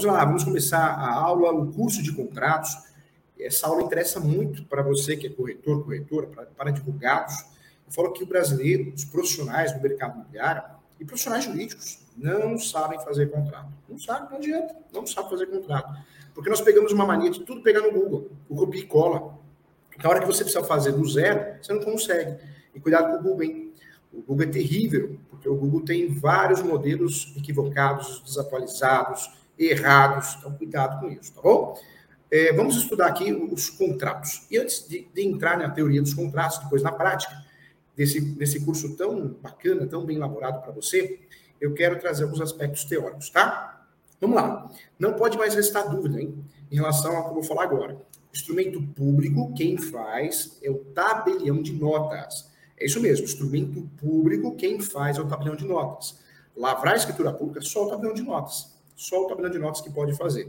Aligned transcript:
Vamos 0.00 0.18
lá, 0.18 0.24
vamos 0.24 0.44
começar 0.44 0.78
a 0.78 1.12
aula, 1.12 1.52
o 1.52 1.70
curso 1.74 2.02
de 2.02 2.10
contratos. 2.10 2.74
Essa 3.38 3.66
aula 3.66 3.82
interessa 3.82 4.18
muito 4.18 4.64
para 4.64 4.80
você 4.80 5.14
que 5.14 5.26
é 5.26 5.30
corretor, 5.30 5.84
corretora, 5.84 6.26
para, 6.56 6.70
advogados. 6.70 7.34
Eu 7.86 7.92
falo 7.92 8.10
que 8.10 8.22
o 8.22 8.26
brasileiro, 8.26 8.94
os 8.94 9.04
profissionais 9.04 9.74
do 9.74 9.80
mercado 9.82 10.14
imobiliário 10.14 10.62
e 10.98 11.04
profissionais 11.04 11.44
jurídicos 11.44 11.98
não 12.16 12.58
sabem 12.58 12.98
fazer 13.00 13.30
contrato. 13.30 13.68
Não 13.86 13.98
sabem, 13.98 14.30
não 14.30 14.38
adianta, 14.38 14.74
não 14.90 15.06
sabem 15.06 15.28
fazer 15.28 15.46
contrato. 15.48 16.02
Porque 16.32 16.48
nós 16.48 16.62
pegamos 16.62 16.92
uma 16.92 17.04
mania 17.04 17.30
de 17.30 17.40
tudo 17.40 17.60
pegar 17.60 17.82
no 17.82 17.92
Google, 17.92 18.30
o 18.48 18.56
copia 18.56 18.80
e 18.80 18.86
cola. 18.86 19.38
Na 20.02 20.08
hora 20.08 20.20
que 20.20 20.26
você 20.26 20.44
precisa 20.44 20.64
fazer 20.64 20.92
do 20.92 21.06
zero, 21.06 21.62
você 21.62 21.74
não 21.74 21.82
consegue. 21.82 22.38
E 22.74 22.80
cuidado 22.80 23.10
com 23.10 23.18
o 23.18 23.22
Google, 23.22 23.42
hein? 23.42 23.72
O 24.14 24.22
Google 24.22 24.46
é 24.46 24.48
terrível, 24.48 25.18
porque 25.28 25.46
o 25.46 25.54
Google 25.54 25.82
tem 25.82 26.08
vários 26.08 26.62
modelos 26.62 27.34
equivocados, 27.36 28.22
desatualizados, 28.24 29.39
errados. 29.60 30.36
Então, 30.38 30.52
cuidado 30.52 31.00
com 31.00 31.10
isso, 31.10 31.32
tá 31.34 31.42
bom? 31.42 31.78
É, 32.30 32.52
vamos 32.52 32.76
estudar 32.76 33.06
aqui 33.06 33.32
os 33.32 33.68
contratos. 33.68 34.46
E 34.50 34.56
antes 34.56 34.86
de, 34.88 35.06
de, 35.12 35.22
entrar 35.22 35.58
na 35.58 35.68
teoria 35.68 36.00
dos 36.00 36.14
contratos, 36.14 36.58
depois 36.58 36.82
na 36.82 36.92
prática, 36.92 37.44
desse, 37.96 38.20
desse 38.20 38.64
curso 38.64 38.96
tão 38.96 39.28
bacana, 39.42 39.86
tão 39.86 40.04
bem 40.04 40.16
elaborado 40.16 40.62
para 40.62 40.72
você, 40.72 41.18
eu 41.60 41.74
quero 41.74 41.98
trazer 41.98 42.22
alguns 42.22 42.40
aspectos 42.40 42.84
teóricos, 42.84 43.28
tá? 43.30 43.84
Vamos 44.20 44.36
lá. 44.36 44.70
Não 44.98 45.14
pode 45.14 45.36
mais 45.36 45.54
restar 45.54 45.90
dúvida, 45.90 46.20
hein? 46.20 46.42
Em 46.70 46.76
relação 46.76 47.16
ao 47.16 47.24
que 47.24 47.30
eu 47.30 47.34
vou 47.34 47.42
falar 47.42 47.64
agora. 47.64 48.00
Instrumento 48.32 48.80
público, 48.80 49.52
quem 49.54 49.76
faz 49.76 50.58
é 50.62 50.70
o 50.70 50.78
tabelião 50.78 51.60
de 51.60 51.72
notas. 51.72 52.48
É 52.78 52.86
isso 52.86 53.00
mesmo, 53.00 53.24
instrumento 53.24 53.82
público, 53.98 54.54
quem 54.56 54.80
faz 54.80 55.18
é 55.18 55.20
o 55.20 55.26
tabelião 55.26 55.56
de 55.56 55.66
notas. 55.66 56.18
Lavrar 56.56 56.94
a 56.94 56.96
escritura 56.96 57.32
pública, 57.32 57.60
só 57.60 57.86
o 57.86 57.90
tabelião 57.90 58.14
de 58.14 58.22
notas. 58.22 58.79
Só 59.00 59.24
o 59.24 59.26
tabelião 59.26 59.50
de 59.50 59.58
notas 59.58 59.80
que 59.80 59.90
pode 59.90 60.14
fazer. 60.14 60.46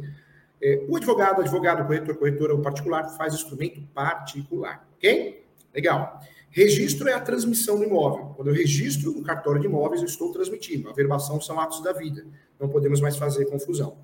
É, 0.61 0.85
o 0.89 0.97
advogado, 0.97 1.39
advogado, 1.39 1.88
corretor, 1.88 2.17
corretora 2.17 2.53
ou 2.53 2.61
particular 2.61 3.07
faz 3.16 3.33
instrumento 3.33 3.81
particular, 3.94 4.85
ok? 4.97 5.45
Legal. 5.73 6.19
Registro 6.49 7.07
é 7.07 7.13
a 7.13 7.22
transmissão 7.22 7.77
do 7.77 7.85
imóvel. 7.85 8.33
Quando 8.35 8.49
eu 8.49 8.53
registro 8.53 9.13
no 9.13 9.23
cartório 9.23 9.61
de 9.61 9.67
imóveis, 9.67 10.02
eu 10.02 10.07
estou 10.07 10.33
transmitindo. 10.33 10.89
A 10.89 10.94
verbação 10.94 11.39
são 11.39 11.61
atos 11.61 11.81
da 11.81 11.94
vida. 11.94 12.25
Não 12.59 12.67
podemos 12.67 12.99
mais 12.99 13.16
fazer 13.16 13.45
confusão. 13.45 13.97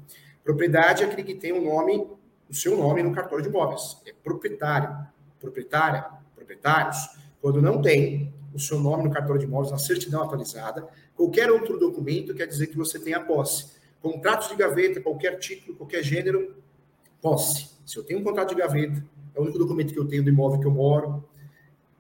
Propriedade 0.45 1.03
é 1.03 1.07
aquele 1.07 1.23
que 1.23 1.35
tem 1.35 1.51
o 1.51 1.61
nome, 1.61 2.07
o 2.49 2.53
seu 2.53 2.77
nome 2.77 3.03
no 3.03 3.11
cartório 3.11 3.43
de 3.43 3.49
imóveis. 3.49 3.97
É 4.07 4.13
proprietário, 4.23 4.95
proprietária, 5.41 6.05
proprietários. 6.33 6.97
Quando 7.41 7.61
não 7.61 7.81
tem 7.81 8.33
o 8.53 8.59
seu 8.59 8.79
nome 8.79 9.03
no 9.03 9.11
cartório 9.11 9.41
de 9.41 9.45
imóveis, 9.45 9.73
na 9.73 9.77
certidão 9.77 10.23
atualizada, 10.23 10.87
qualquer 11.17 11.51
outro 11.51 11.77
documento 11.77 12.33
quer 12.33 12.47
dizer 12.47 12.67
que 12.67 12.77
você 12.77 12.97
tem 12.97 13.13
a 13.13 13.19
posse. 13.19 13.76
Contratos 14.01 14.49
de 14.49 14.55
gaveta, 14.55 15.01
qualquer 15.01 15.39
título, 15.39 15.75
qualquer 15.75 16.03
gênero, 16.03 16.55
posse. 17.21 17.69
Se 17.85 17.97
eu 17.97 18.03
tenho 18.03 18.19
um 18.19 18.23
contrato 18.23 18.49
de 18.49 18.55
gaveta, 18.55 19.03
é 19.33 19.39
o 19.39 19.43
único 19.43 19.57
documento 19.57 19.93
que 19.93 19.99
eu 19.99 20.07
tenho 20.07 20.23
do 20.23 20.29
imóvel 20.29 20.59
que 20.59 20.67
eu 20.67 20.71
moro, 20.71 21.23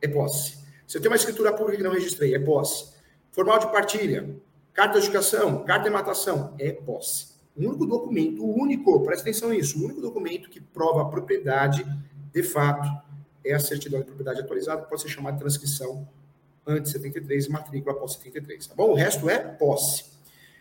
é 0.01 0.07
posse. 0.07 0.57
Se 0.87 0.97
eu 0.97 1.01
tenho 1.01 1.11
uma 1.11 1.17
escritura 1.17 1.53
pública 1.53 1.77
que 1.77 1.83
não 1.83 1.91
registrei, 1.91 2.33
é 2.33 2.39
posse. 2.39 2.93
Formal 3.31 3.59
de 3.59 3.71
partilha, 3.71 4.35
carta 4.73 4.99
de 4.99 5.05
educação, 5.05 5.63
carta 5.63 5.83
de 5.85 5.89
matação, 5.89 6.55
é 6.57 6.71
posse. 6.71 7.35
O 7.55 7.61
único 7.67 7.85
documento, 7.85 8.43
o 8.43 8.55
único, 8.55 9.03
presta 9.03 9.23
atenção 9.23 9.49
nisso, 9.49 9.79
o 9.79 9.85
único 9.85 9.99
documento 9.99 10.49
que 10.49 10.61
prova 10.61 11.01
a 11.01 11.05
propriedade, 11.05 11.85
de 12.31 12.43
fato, 12.43 12.87
é 13.43 13.53
a 13.53 13.59
certidão 13.59 13.99
de 13.99 14.05
propriedade 14.05 14.41
atualizada, 14.41 14.83
pode 14.83 15.01
ser 15.01 15.09
chamada 15.09 15.37
de 15.37 15.41
transcrição 15.41 16.07
antes 16.65 16.91
73 16.91 17.45
e 17.45 17.49
matrícula 17.49 17.95
após 17.95 18.13
73, 18.13 18.67
tá 18.67 18.75
bom? 18.75 18.91
O 18.91 18.93
resto 18.93 19.29
é 19.29 19.39
posse. 19.39 20.16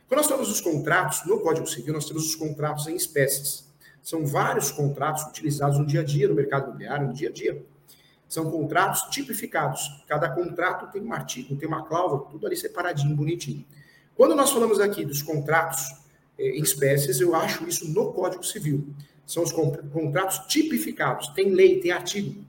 Quando 0.09 0.19
nós 0.19 0.29
temos 0.29 0.51
os 0.51 0.61
contratos, 0.61 1.25
no 1.27 1.41
Código 1.41 1.67
Civil, 1.67 1.93
nós 1.93 2.07
temos 2.07 2.27
os 2.27 2.35
contratos 2.35 2.87
em 2.87 2.95
espécies. 2.95 3.67
São 4.03 4.25
vários 4.25 4.71
contratos 4.71 5.25
utilizados 5.25 5.79
no 5.79 5.87
dia 5.87 6.01
a 6.01 6.05
dia, 6.05 6.29
no 6.29 6.35
mercado 6.35 6.65
imobiliário, 6.65 7.09
no 7.09 7.13
dia 7.13 7.29
a 7.29 7.33
dia. 7.33 7.65
São 8.29 8.51
contratos 8.51 9.03
tipificados. 9.11 10.05
Cada 10.07 10.29
contrato 10.29 10.91
tem 10.93 11.03
um 11.03 11.13
artigo, 11.13 11.57
tem 11.57 11.69
uma 11.69 11.85
cláusula, 11.85 12.27
tudo 12.31 12.47
ali 12.47 12.57
separadinho, 12.57 13.17
bonitinho. 13.17 13.65
Quando 14.15 14.35
nós 14.35 14.51
falamos 14.51 14.81
aqui 14.81 15.05
dos 15.05 15.23
contratos 15.23 15.83
eh, 16.39 16.57
em 16.57 16.63
espécies, 16.63 17.21
eu 17.21 17.35
acho 17.35 17.67
isso 17.67 17.91
no 17.91 18.13
Código 18.13 18.45
Civil. 18.45 18.89
São 19.27 19.43
os 19.43 19.53
contratos 19.53 20.39
tipificados. 20.47 21.29
Tem 21.29 21.51
lei, 21.51 21.81
tem 21.81 21.91
artigo 21.91 22.47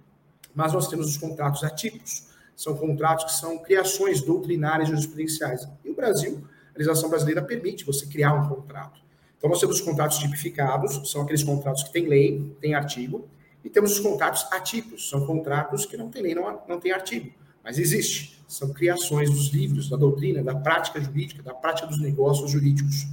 mas 0.57 0.73
nós 0.73 0.87
temos 0.87 1.07
os 1.07 1.17
contratos 1.17 1.63
atípicos. 1.63 2.23
São 2.55 2.75
contratos 2.75 3.25
que 3.25 3.33
são 3.33 3.59
criações 3.59 4.23
doutrinárias 4.23 4.89
jurisprudenciais. 4.89 5.69
E 5.85 5.91
o 5.91 5.93
Brasil, 5.93 6.43
a 6.77 6.79
legislação 6.79 7.09
brasileira 7.09 7.41
permite 7.41 7.83
você 7.83 8.05
criar 8.05 8.33
um 8.33 8.47
contrato. 8.47 9.01
Então, 9.37 9.49
nós 9.49 9.59
temos 9.59 9.77
os 9.77 9.81
contratos 9.81 10.19
tipificados, 10.19 11.11
são 11.11 11.23
aqueles 11.23 11.43
contratos 11.43 11.83
que 11.83 11.91
têm 11.91 12.07
lei, 12.07 12.55
têm 12.61 12.75
artigo, 12.75 13.27
e 13.63 13.69
temos 13.69 13.93
os 13.93 13.99
contratos 13.99 14.45
atípicos, 14.51 15.09
são 15.09 15.25
contratos 15.25 15.85
que 15.85 15.97
não 15.97 16.09
têm 16.09 16.21
lei, 16.21 16.35
não, 16.35 16.61
não 16.67 16.79
têm 16.79 16.91
artigo, 16.91 17.31
mas 17.63 17.77
existe. 17.77 18.39
São 18.47 18.69
criações 18.69 19.29
dos 19.29 19.49
livros, 19.49 19.89
da 19.89 19.97
doutrina, 19.97 20.43
da 20.43 20.55
prática 20.55 21.01
jurídica, 21.01 21.43
da 21.43 21.53
prática 21.53 21.87
dos 21.87 21.99
negócios 21.99 22.49
jurídicos. 22.49 23.07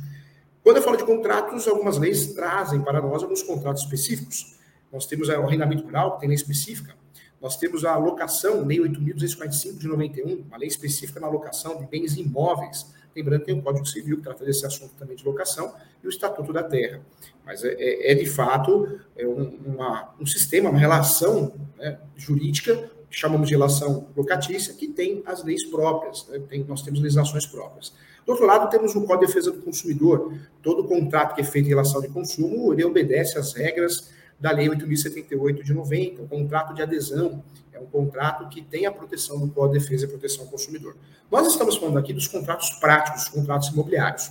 Quando 0.63 0.77
eu 0.77 0.83
falo 0.83 0.97
de 0.97 1.05
contratos, 1.05 1.67
algumas 1.67 1.99
leis 1.99 2.35
trazem 2.35 2.81
para 2.83 3.01
nós 3.01 3.23
alguns 3.23 3.43
contratos 3.43 3.83
específicos. 3.83 4.55
Nós 4.93 5.07
temos 5.07 5.29
o 5.29 5.33
arrendamento 5.33 5.85
rural, 5.85 6.15
que 6.15 6.21
tem 6.21 6.29
lei 6.29 6.37
específica. 6.37 6.95
Nós 7.41 7.57
temos 7.57 7.85
a 7.85 7.93
alocação, 7.93 8.65
Lei 8.65 8.79
8.245 8.79 9.79
de 9.79 9.87
91, 9.87 10.45
uma 10.47 10.57
lei 10.57 10.69
específica 10.69 11.21
na 11.21 11.27
alocação 11.27 11.79
de 11.79 11.87
bens 11.87 12.17
imóveis. 12.17 12.87
Lembrando 13.15 13.41
que 13.41 13.47
tem 13.47 13.59
o 13.59 13.63
Código 13.63 13.87
Civil 13.87 14.17
que 14.17 14.23
trata 14.23 14.45
desse 14.45 14.67
assunto 14.67 14.95
também 14.99 15.17
de 15.17 15.25
locação 15.25 15.75
e 16.03 16.07
o 16.07 16.11
Estatuto 16.11 16.53
da 16.53 16.63
Terra. 16.63 17.01
Mas 17.45 17.65
é, 17.65 17.75
é, 17.75 18.13
é 18.13 18.15
de 18.15 18.27
fato 18.27 19.01
é 19.17 19.27
um, 19.27 19.59
uma, 19.67 20.15
um 20.21 20.27
sistema, 20.27 20.71
uma 20.71 20.79
relação 20.79 21.53
né, 21.77 21.99
jurídica, 22.17 22.91
chamamos 23.11 23.49
de 23.49 23.55
relação 23.55 24.09
locatícia, 24.17 24.75
que 24.75 24.89
tem 24.89 25.23
as 25.27 25.45
leis 25.45 25.65
próprias, 25.65 26.27
né, 26.29 26.41
tem, 26.49 26.65
nós 26.65 26.83
temos 26.83 27.01
legislações 27.01 27.47
próprias. 27.47 27.93
Do 28.27 28.31
outro 28.31 28.47
lado, 28.47 28.71
temos 28.71 28.95
o 28.95 29.03
Código 29.03 29.21
de 29.21 29.27
Defesa 29.27 29.53
do 29.53 29.61
Consumidor. 29.61 30.33
Todo 30.63 30.85
contrato 30.85 31.35
que 31.35 31.43
é 31.43 31.45
feito 31.45 31.67
em 31.67 31.69
relação 31.69 32.01
de 32.01 32.09
consumo, 32.09 32.73
ele 32.73 32.83
obedece 32.85 33.39
às 33.39 33.53
regras 33.53 34.11
da 34.39 34.51
Lei 34.51 34.69
8.078 34.69 35.63
de 35.63 35.73
90, 35.73 36.23
o 36.23 36.29
contrato 36.29 36.75
de 36.75 36.83
adesão. 36.83 37.43
É 37.73 37.81
um 37.81 37.87
contrato 37.87 38.49
que 38.49 38.63
tem 38.63 38.87
a 38.87 38.93
proteção 38.93 39.39
do 39.39 39.49
Código 39.53 39.79
de 39.79 39.81
Defesa 39.81 40.05
e 40.05 40.09
Proteção 40.09 40.45
ao 40.45 40.51
Consumidor. 40.51 40.97
Nós 41.31 41.47
estamos 41.47 41.77
falando 41.77 41.99
aqui 41.99 42.13
dos 42.13 42.29
contratos 42.29 42.71
práticos, 42.71 43.25
dos 43.25 43.31
contratos 43.31 43.69
imobiliários. 43.69 44.31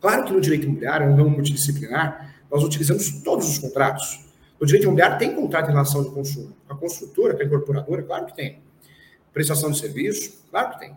Claro 0.00 0.24
que 0.24 0.32
no 0.32 0.40
direito 0.40 0.66
imobiliário, 0.66 1.10
no 1.10 1.16
ramo 1.16 1.30
multidisciplinar, 1.30 2.34
nós 2.50 2.62
utilizamos 2.62 3.22
todos 3.22 3.48
os 3.48 3.58
contratos. 3.58 4.24
No 4.60 4.66
direito 4.66 4.84
imobiliário 4.84 5.18
tem 5.18 5.34
contrato 5.34 5.68
em 5.68 5.72
relação 5.72 6.02
de 6.02 6.10
consumo. 6.10 6.54
A 6.68 6.74
construtora, 6.74 7.36
é 7.36 7.42
a 7.42 7.46
incorporadora, 7.46 8.02
claro 8.02 8.26
que 8.26 8.36
tem. 8.36 8.62
Prestação 9.32 9.70
de 9.70 9.78
serviço, 9.78 10.44
claro 10.50 10.70
que 10.70 10.80
tem. 10.80 10.96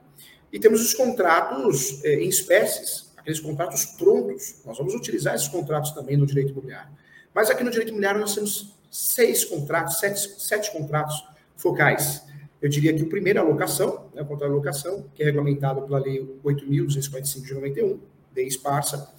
E 0.51 0.59
temos 0.59 0.81
os 0.81 0.93
contratos 0.93 2.03
eh, 2.03 2.23
em 2.23 2.29
espécies, 2.29 3.11
aqueles 3.17 3.39
contratos 3.39 3.85
prontos. 3.85 4.61
Nós 4.65 4.77
vamos 4.77 4.93
utilizar 4.93 5.33
esses 5.33 5.47
contratos 5.47 5.91
também 5.91 6.15
no 6.15 6.25
direito 6.25 6.51
imobiliário. 6.51 6.91
Mas 7.33 7.49
aqui 7.49 7.63
no 7.63 7.71
direito 7.71 7.89
imobiliário 7.89 8.21
nós 8.21 8.35
temos 8.35 8.73
seis 8.91 9.43
contratos, 9.43 9.99
sete, 9.99 10.19
sete 10.39 10.71
contratos 10.71 11.25
focais. 11.55 12.23
Eu 12.61 12.69
diria 12.69 12.93
que 12.93 13.03
o 13.03 13.09
primeiro 13.09 13.39
é 13.39 13.41
a 13.41 13.45
locação, 13.45 14.09
né, 14.13 14.21
o 14.21 14.25
contrato 14.25 14.51
de 14.51 14.55
locação, 14.55 15.05
que 15.13 15.21
é 15.21 15.25
regulamentado 15.25 15.81
pela 15.81 15.99
Lei 15.99 16.21
8.245 16.45 17.41
de 17.43 17.53
91, 17.55 17.99
lei 18.33 18.47
esparsa. 18.47 19.11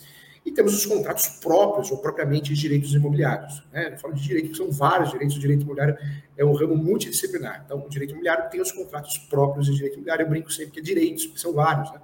E 0.46 0.50
temos 0.50 0.74
os 0.74 0.86
contratos 0.86 1.26
próprios, 1.40 1.90
ou 1.90 1.98
propriamente 1.98 2.54
direitos 2.54 2.94
imobiliários. 2.94 3.62
Né? 3.72 3.92
Eu 3.94 3.98
falo 3.98 4.14
de 4.14 4.22
direito, 4.22 4.50
que 4.50 4.56
são 4.56 4.70
vários 4.70 5.10
direitos. 5.10 5.36
O 5.36 5.40
direito 5.40 5.62
imobiliário 5.62 5.98
é 6.36 6.44
um 6.44 6.52
ramo 6.52 6.76
multidisciplinar. 6.76 7.62
Então, 7.64 7.84
o 7.84 7.88
direito 7.88 8.10
imobiliário 8.10 8.50
tem 8.50 8.60
os 8.60 8.70
contratos 8.70 9.16
próprios 9.18 9.66
de 9.66 9.74
direito 9.74 9.94
imobiliário. 9.94 10.24
Eu 10.24 10.28
brinco 10.28 10.52
sempre 10.52 10.72
que 10.72 10.80
é 10.80 10.82
direitos, 10.82 11.26
porque 11.26 11.40
são 11.40 11.52
vários. 11.52 11.90
Né? 11.92 12.00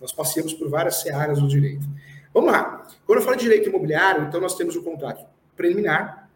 Nós 0.00 0.10
passeamos 0.10 0.54
por 0.54 0.68
várias 0.70 0.96
searas 0.96 1.38
do 1.38 1.46
direito. 1.46 1.86
Vamos 2.32 2.50
lá. 2.50 2.86
Quando 3.06 3.18
eu 3.18 3.24
falo 3.24 3.36
de 3.36 3.42
direito 3.42 3.68
imobiliário, 3.68 4.24
então 4.24 4.40
nós 4.40 4.56
temos 4.56 4.74
o 4.74 4.82
contrato 4.82 5.31
preliminar, 5.62 6.28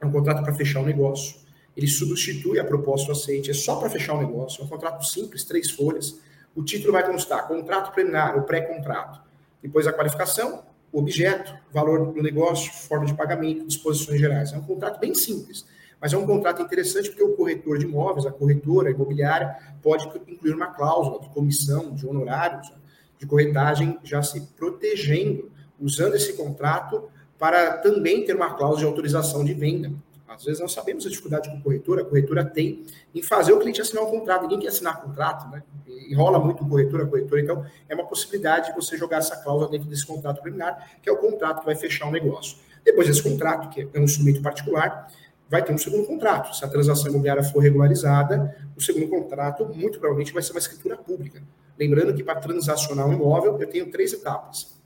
é 0.00 0.06
um 0.06 0.10
contrato 0.10 0.42
para 0.42 0.54
fechar 0.54 0.80
o 0.80 0.86
negócio. 0.86 1.36
Ele 1.76 1.86
substitui 1.86 2.58
a 2.58 2.64
proposta 2.64 3.12
aceite, 3.12 3.50
é 3.50 3.54
só 3.54 3.76
para 3.76 3.90
fechar 3.90 4.14
o 4.14 4.20
negócio, 4.20 4.62
é 4.62 4.64
um 4.64 4.68
contrato 4.68 5.04
simples, 5.04 5.44
três 5.44 5.70
folhas. 5.70 6.18
O 6.54 6.64
título 6.64 6.94
vai 6.94 7.06
constar 7.06 7.46
contrato 7.46 7.92
preliminar, 7.92 8.38
o 8.38 8.42
pré-contrato. 8.42 9.20
Depois 9.62 9.86
a 9.86 9.92
qualificação, 9.92 10.64
o 10.90 10.98
objeto, 10.98 11.54
valor 11.70 12.12
do 12.12 12.22
negócio, 12.22 12.72
forma 12.72 13.04
de 13.04 13.14
pagamento, 13.14 13.66
disposições 13.66 14.18
gerais. 14.18 14.52
É 14.52 14.56
um 14.56 14.62
contrato 14.62 14.98
bem 14.98 15.14
simples, 15.14 15.66
mas 16.00 16.12
é 16.14 16.16
um 16.16 16.26
contrato 16.26 16.62
interessante 16.62 17.10
porque 17.10 17.22
o 17.22 17.36
corretor 17.36 17.78
de 17.78 17.84
imóveis, 17.84 18.24
a 18.24 18.32
corretora 18.32 18.90
imobiliária, 18.90 19.54
pode 19.82 20.08
incluir 20.26 20.54
uma 20.54 20.68
cláusula 20.68 21.20
de 21.20 21.28
comissão, 21.28 21.94
de 21.94 22.06
honorários, 22.06 22.72
de 23.18 23.26
corretagem, 23.26 23.98
já 24.02 24.22
se 24.22 24.40
protegendo, 24.56 25.52
usando 25.78 26.14
esse 26.14 26.32
contrato 26.32 27.10
para 27.40 27.78
também 27.78 28.22
ter 28.22 28.36
uma 28.36 28.52
cláusula 28.52 28.80
de 28.80 28.86
autorização 28.86 29.42
de 29.42 29.54
venda. 29.54 29.90
Às 30.28 30.44
vezes 30.44 30.60
nós 30.60 30.72
sabemos 30.72 31.06
a 31.06 31.08
dificuldade 31.08 31.50
que 31.50 31.56
o 31.56 31.60
corretor, 31.62 31.98
a 31.98 32.04
corretora 32.04 32.44
tem 32.44 32.84
em 33.14 33.22
fazer 33.22 33.52
o 33.54 33.58
cliente 33.58 33.80
assinar 33.80 34.04
um 34.04 34.10
contrato. 34.10 34.42
Ninguém 34.42 34.60
quer 34.60 34.68
assinar 34.68 35.00
contrato, 35.00 35.50
né? 35.50 35.62
Enrola 36.08 36.38
muito 36.38 36.62
o 36.62 36.68
corretor, 36.68 37.00
a 37.00 37.06
corretora. 37.06 37.40
Então, 37.40 37.66
é 37.88 37.94
uma 37.94 38.04
possibilidade 38.04 38.68
de 38.68 38.74
você 38.76 38.96
jogar 38.96 39.16
essa 39.16 39.36
cláusula 39.38 39.70
dentro 39.70 39.88
desse 39.88 40.06
contrato 40.06 40.40
preliminar, 40.42 40.90
que 41.02 41.08
é 41.08 41.12
o 41.12 41.16
contrato 41.16 41.60
que 41.60 41.66
vai 41.66 41.74
fechar 41.74 42.06
o 42.06 42.10
negócio. 42.10 42.58
Depois 42.84 43.08
desse 43.08 43.22
contrato, 43.22 43.70
que 43.70 43.88
é 43.92 43.98
um 43.98 44.04
instrumento 44.04 44.42
particular, 44.42 45.10
vai 45.48 45.64
ter 45.64 45.72
um 45.72 45.78
segundo 45.78 46.06
contrato. 46.06 46.54
Se 46.54 46.64
a 46.64 46.68
transação 46.68 47.08
imobiliária 47.08 47.42
for 47.42 47.60
regularizada, 47.60 48.54
o 48.76 48.80
segundo 48.82 49.08
contrato 49.08 49.64
muito 49.64 49.98
provavelmente 49.98 50.32
vai 50.32 50.42
ser 50.42 50.52
uma 50.52 50.60
escritura 50.60 50.96
pública. 50.96 51.42
Lembrando 51.78 52.14
que 52.14 52.22
para 52.22 52.38
transacionar 52.38 53.08
um 53.08 53.14
imóvel, 53.14 53.58
eu 53.58 53.66
tenho 53.66 53.90
três 53.90 54.12
etapas. 54.12 54.79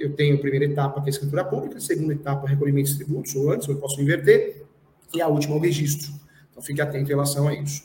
Eu 0.00 0.14
tenho 0.14 0.36
a 0.36 0.38
primeira 0.38 0.64
etapa, 0.64 0.94
que 1.02 1.08
é 1.08 1.10
a 1.10 1.14
escritura 1.14 1.44
pública, 1.44 1.76
a 1.76 1.80
segunda 1.80 2.14
etapa, 2.14 2.48
recolhimento 2.48 2.88
de 2.88 2.96
tributos, 2.96 3.36
ou 3.36 3.52
antes, 3.52 3.68
eu 3.68 3.76
posso 3.76 4.00
inverter, 4.00 4.62
e 5.12 5.20
a 5.20 5.28
última, 5.28 5.56
o 5.56 5.58
registro. 5.58 6.10
Então, 6.50 6.62
fique 6.62 6.80
atento 6.80 7.04
em 7.04 7.08
relação 7.08 7.46
a 7.46 7.54
isso. 7.54 7.84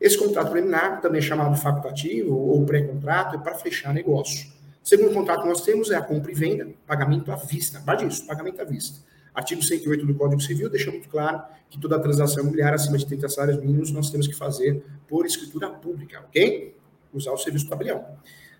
Esse 0.00 0.18
contrato 0.18 0.50
preliminar, 0.50 1.00
também 1.00 1.22
chamado 1.22 1.56
facultativo 1.56 2.34
ou 2.34 2.66
pré-contrato, 2.66 3.36
é 3.36 3.38
para 3.38 3.54
fechar 3.54 3.94
negócio. 3.94 4.50
Segundo 4.82 5.14
contrato 5.14 5.42
que 5.42 5.48
nós 5.48 5.60
temos 5.60 5.90
é 5.92 5.94
a 5.94 6.02
compra 6.02 6.32
e 6.32 6.34
venda, 6.34 6.68
pagamento 6.84 7.30
à 7.30 7.36
vista. 7.36 7.78
Guarde 7.78 8.06
isso, 8.06 8.26
pagamento 8.26 8.60
à 8.60 8.64
vista. 8.64 9.00
Artigo 9.32 9.62
108 9.62 10.04
do 10.04 10.14
Código 10.14 10.40
Civil 10.40 10.68
deixa 10.68 10.90
muito 10.90 11.08
claro 11.08 11.42
que 11.70 11.78
toda 11.78 11.98
transação 12.00 12.42
imobiliária 12.42 12.74
acima 12.74 12.98
de 12.98 13.06
30 13.06 13.28
salários 13.28 13.60
mínimos 13.60 13.92
nós 13.92 14.10
temos 14.10 14.26
que 14.26 14.34
fazer 14.34 14.82
por 15.06 15.26
escritura 15.26 15.68
pública, 15.70 16.20
ok? 16.20 16.74
Usar 17.12 17.32
o 17.32 17.38
serviço 17.38 17.66
do 17.66 17.68
tabelião. 17.68 18.04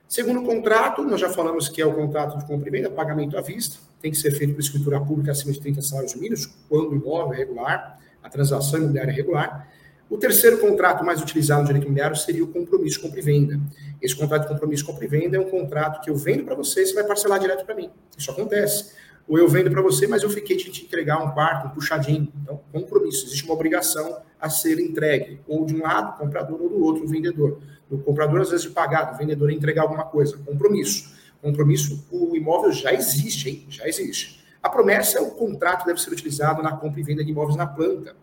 Segundo 0.08 0.42
contrato, 0.42 1.02
nós 1.02 1.20
já 1.20 1.28
falamos 1.28 1.68
que 1.68 1.82
é 1.82 1.86
o 1.86 1.92
contrato 1.92 2.38
de 2.38 2.44
compra 2.46 2.68
e 2.68 2.72
venda, 2.72 2.88
pagamento 2.88 3.36
à 3.36 3.40
vista, 3.40 3.76
tem 4.00 4.10
que 4.10 4.16
ser 4.16 4.30
feito 4.30 4.54
por 4.54 4.60
escritura 4.60 5.00
pública 5.00 5.32
acima 5.32 5.52
de 5.52 5.60
30 5.60 5.82
salários 5.82 6.14
mínimos, 6.14 6.46
quando 6.68 6.90
o 6.90 6.94
imóvel 6.94 7.34
é 7.34 7.36
regular, 7.36 7.98
a 8.22 8.28
transação 8.28 8.78
imobiliária 8.78 9.10
é 9.10 9.14
regular. 9.14 9.68
O 10.08 10.16
terceiro 10.16 10.58
contrato 10.58 11.04
mais 11.04 11.20
utilizado 11.20 11.62
no 11.62 11.66
direito 11.66 11.84
imobiliário 11.84 12.16
seria 12.16 12.44
o 12.44 12.46
compromisso 12.46 13.00
compra 13.00 13.18
e 13.18 13.22
venda. 13.22 13.60
Esse 14.00 14.14
contrato 14.14 14.42
de 14.42 14.48
compromisso 14.48 14.86
compra 14.86 15.04
e 15.04 15.08
venda 15.08 15.36
é 15.36 15.40
um 15.40 15.50
contrato 15.50 16.00
que 16.00 16.08
eu 16.08 16.14
vendo 16.14 16.44
para 16.44 16.54
você, 16.54 16.86
você 16.86 16.94
vai 16.94 17.04
parcelar 17.04 17.40
direto 17.40 17.64
para 17.64 17.74
mim. 17.74 17.90
Isso 18.16 18.30
acontece 18.30 18.92
ou 19.28 19.38
eu 19.38 19.48
vendo 19.48 19.70
para 19.70 19.82
você, 19.82 20.06
mas 20.06 20.22
eu 20.22 20.30
fiquei 20.30 20.56
de 20.56 20.70
te 20.70 20.84
entregar 20.84 21.22
um 21.22 21.32
quarto, 21.32 21.66
um 21.66 21.70
puxadinho. 21.70 22.32
Então, 22.42 22.60
compromisso, 22.72 23.26
existe 23.26 23.44
uma 23.44 23.54
obrigação 23.54 24.20
a 24.40 24.48
ser 24.48 24.78
entregue, 24.78 25.40
ou 25.48 25.64
de 25.64 25.74
um 25.74 25.82
lado, 25.82 26.16
comprador, 26.16 26.60
ou 26.60 26.68
do 26.68 26.84
outro, 26.84 27.06
vendedor. 27.06 27.58
O 27.90 27.98
comprador, 27.98 28.40
às 28.40 28.50
vezes, 28.50 28.66
de 28.66 28.72
pagar, 28.72 29.14
o 29.14 29.16
vendedor 29.16 29.50
entregar 29.50 29.82
alguma 29.82 30.04
coisa. 30.04 30.36
Compromisso. 30.38 31.14
Compromisso, 31.40 32.04
o 32.10 32.34
imóvel 32.34 32.72
já 32.72 32.92
existe, 32.92 33.48
hein? 33.48 33.66
Já 33.68 33.86
existe. 33.86 34.44
A 34.62 34.68
promessa 34.68 35.22
o 35.22 35.30
contrato 35.30 35.86
deve 35.86 36.00
ser 36.00 36.10
utilizado 36.10 36.62
na 36.62 36.76
compra 36.76 37.00
e 37.00 37.02
venda 37.02 37.24
de 37.24 37.30
imóveis 37.30 37.56
na 37.56 37.66
planta. 37.66 38.16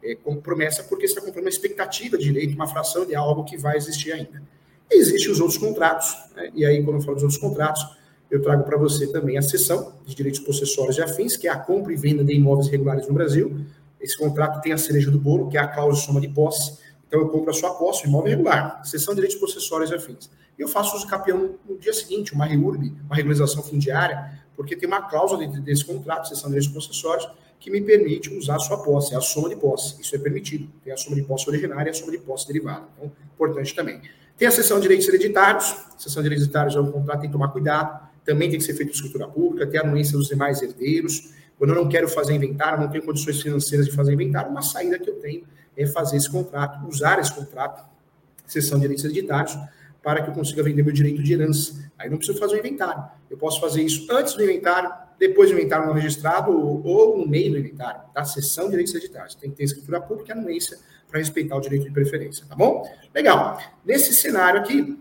É, 0.00 0.14
como 0.14 0.40
promessa, 0.40 0.84
porque 0.84 1.08
você 1.08 1.14
está 1.14 1.20
comprando 1.20 1.44
uma 1.44 1.50
expectativa 1.50 2.16
de 2.16 2.24
direito, 2.24 2.54
uma 2.54 2.68
fração 2.68 3.04
de 3.04 3.16
algo 3.16 3.42
que 3.42 3.56
vai 3.56 3.76
existir 3.76 4.12
ainda. 4.12 4.40
Existem 4.88 5.32
os 5.32 5.40
outros 5.40 5.58
contratos, 5.58 6.16
né? 6.36 6.50
e 6.54 6.64
aí, 6.64 6.82
quando 6.84 6.96
eu 6.96 7.02
falo 7.02 7.14
dos 7.14 7.24
outros 7.24 7.40
contratos, 7.40 7.84
eu 8.30 8.40
trago 8.40 8.62
para 8.62 8.76
você 8.76 9.06
também 9.06 9.38
a 9.38 9.42
seção 9.42 9.94
de 10.06 10.14
direitos 10.14 10.40
possessórios 10.40 10.98
e 10.98 11.02
afins, 11.02 11.36
que 11.36 11.48
é 11.48 11.50
a 11.50 11.58
compra 11.58 11.92
e 11.92 11.96
venda 11.96 12.22
de 12.22 12.34
imóveis 12.34 12.68
regulares 12.68 13.08
no 13.08 13.14
Brasil. 13.14 13.64
Esse 14.00 14.16
contrato 14.16 14.60
tem 14.60 14.72
a 14.72 14.78
cereja 14.78 15.10
do 15.10 15.18
bolo, 15.18 15.48
que 15.48 15.56
é 15.56 15.60
a 15.60 15.66
cláusula 15.66 15.98
de 15.98 16.06
soma 16.06 16.20
de 16.20 16.28
posse. 16.28 16.78
Então, 17.08 17.20
eu 17.20 17.28
compro 17.28 17.50
a 17.50 17.54
sua 17.54 17.74
posse, 17.74 18.06
imóvel 18.06 18.30
regular, 18.30 18.84
seção 18.84 19.14
de 19.14 19.22
direitos 19.22 19.40
possessórios 19.40 19.90
e 19.90 19.94
afins. 19.94 20.30
E 20.58 20.62
eu 20.62 20.68
faço 20.68 20.94
uso 20.94 21.06
capião 21.06 21.54
no 21.68 21.78
dia 21.78 21.92
seguinte, 21.92 22.34
uma 22.34 22.44
REURB, 22.44 22.92
uma 23.04 23.16
regularização 23.16 23.62
fundiária, 23.62 24.38
porque 24.54 24.76
tem 24.76 24.86
uma 24.86 25.02
cláusula 25.02 25.40
dentro 25.40 25.60
desse 25.60 25.84
contrato, 25.84 26.28
seção 26.28 26.50
de 26.50 26.58
direitos 26.58 26.68
possessórios, 26.68 27.28
que 27.58 27.70
me 27.70 27.80
permite 27.80 28.32
usar 28.36 28.56
a 28.56 28.58
sua 28.58 28.82
posse, 28.82 29.14
é 29.14 29.16
a 29.16 29.20
soma 29.20 29.48
de 29.48 29.56
posse. 29.56 30.00
Isso 30.00 30.14
é 30.14 30.18
permitido. 30.18 30.68
Tem 30.84 30.92
a 30.92 30.96
soma 30.96 31.16
de 31.16 31.22
posse 31.22 31.48
originária 31.48 31.88
e 31.88 31.90
a 31.90 31.94
soma 31.94 32.12
de 32.12 32.18
posse 32.18 32.46
derivada. 32.46 32.86
Então, 32.96 33.10
importante 33.34 33.74
também. 33.74 34.00
Tem 34.36 34.46
a 34.46 34.50
seção 34.50 34.76
de 34.76 34.82
direitos 34.82 35.08
hereditários. 35.08 35.72
A 35.96 35.98
seção 35.98 36.22
de 36.22 36.28
direitos 36.28 36.44
hereditários 36.44 36.76
é 36.76 36.80
um 36.80 36.92
contrato, 36.92 37.20
tem 37.20 37.28
que 37.28 37.32
tomar 37.32 37.48
cuidado 37.48 38.08
também 38.28 38.50
tem 38.50 38.58
que 38.58 38.64
ser 38.66 38.74
feito 38.74 38.90
por 38.90 38.94
escritura 38.94 39.26
pública, 39.26 39.66
ter 39.66 39.78
a 39.78 39.80
anuência 39.80 40.12
dos 40.12 40.28
demais 40.28 40.60
herdeiros. 40.60 41.32
Quando 41.56 41.70
eu 41.70 41.76
não 41.76 41.88
quero 41.88 42.06
fazer 42.06 42.34
inventário, 42.34 42.78
não 42.78 42.90
tenho 42.90 43.02
condições 43.02 43.40
financeiras 43.40 43.86
de 43.86 43.92
fazer 43.92 44.12
inventário, 44.12 44.50
uma 44.50 44.60
saída 44.60 44.98
que 44.98 45.08
eu 45.08 45.14
tenho 45.14 45.44
é 45.78 45.86
fazer 45.86 46.16
esse 46.16 46.28
contrato, 46.28 46.86
usar 46.88 47.18
esse 47.20 47.32
contrato, 47.32 47.88
sessão 48.46 48.78
de 48.78 48.82
direitos 48.82 49.04
hereditários, 49.04 49.56
para 50.02 50.22
que 50.22 50.30
eu 50.30 50.34
consiga 50.34 50.62
vender 50.62 50.82
meu 50.82 50.92
direito 50.92 51.22
de 51.22 51.32
herança. 51.32 51.90
Aí 51.96 52.10
não 52.10 52.16
preciso 52.16 52.38
fazer 52.38 52.56
o 52.56 52.58
inventário. 52.58 53.04
Eu 53.30 53.36
posso 53.36 53.60
fazer 53.60 53.82
isso 53.82 54.06
antes 54.10 54.34
do 54.34 54.42
inventário, 54.42 54.90
depois 55.18 55.50
do 55.50 55.58
inventário 55.58 55.86
não 55.86 55.92
registrado 55.92 56.50
ou, 56.50 56.84
ou 56.84 57.18
no 57.18 57.26
meio 57.26 57.52
do 57.52 57.58
inventário, 57.58 58.00
tá? 58.12 58.24
Sessão 58.24 58.64
de 58.64 58.70
direitos 58.70 58.94
hereditários. 58.94 59.34
Tem 59.34 59.50
que 59.50 59.56
ter 59.56 59.64
escritura 59.64 60.00
pública 60.00 60.34
e 60.34 60.38
anuência 60.38 60.78
para 61.08 61.18
respeitar 61.18 61.56
o 61.56 61.60
direito 61.60 61.84
de 61.84 61.90
preferência, 61.90 62.44
tá 62.46 62.54
bom? 62.54 62.88
Legal. 63.14 63.58
Nesse 63.84 64.14
cenário 64.14 64.60
aqui, 64.60 64.98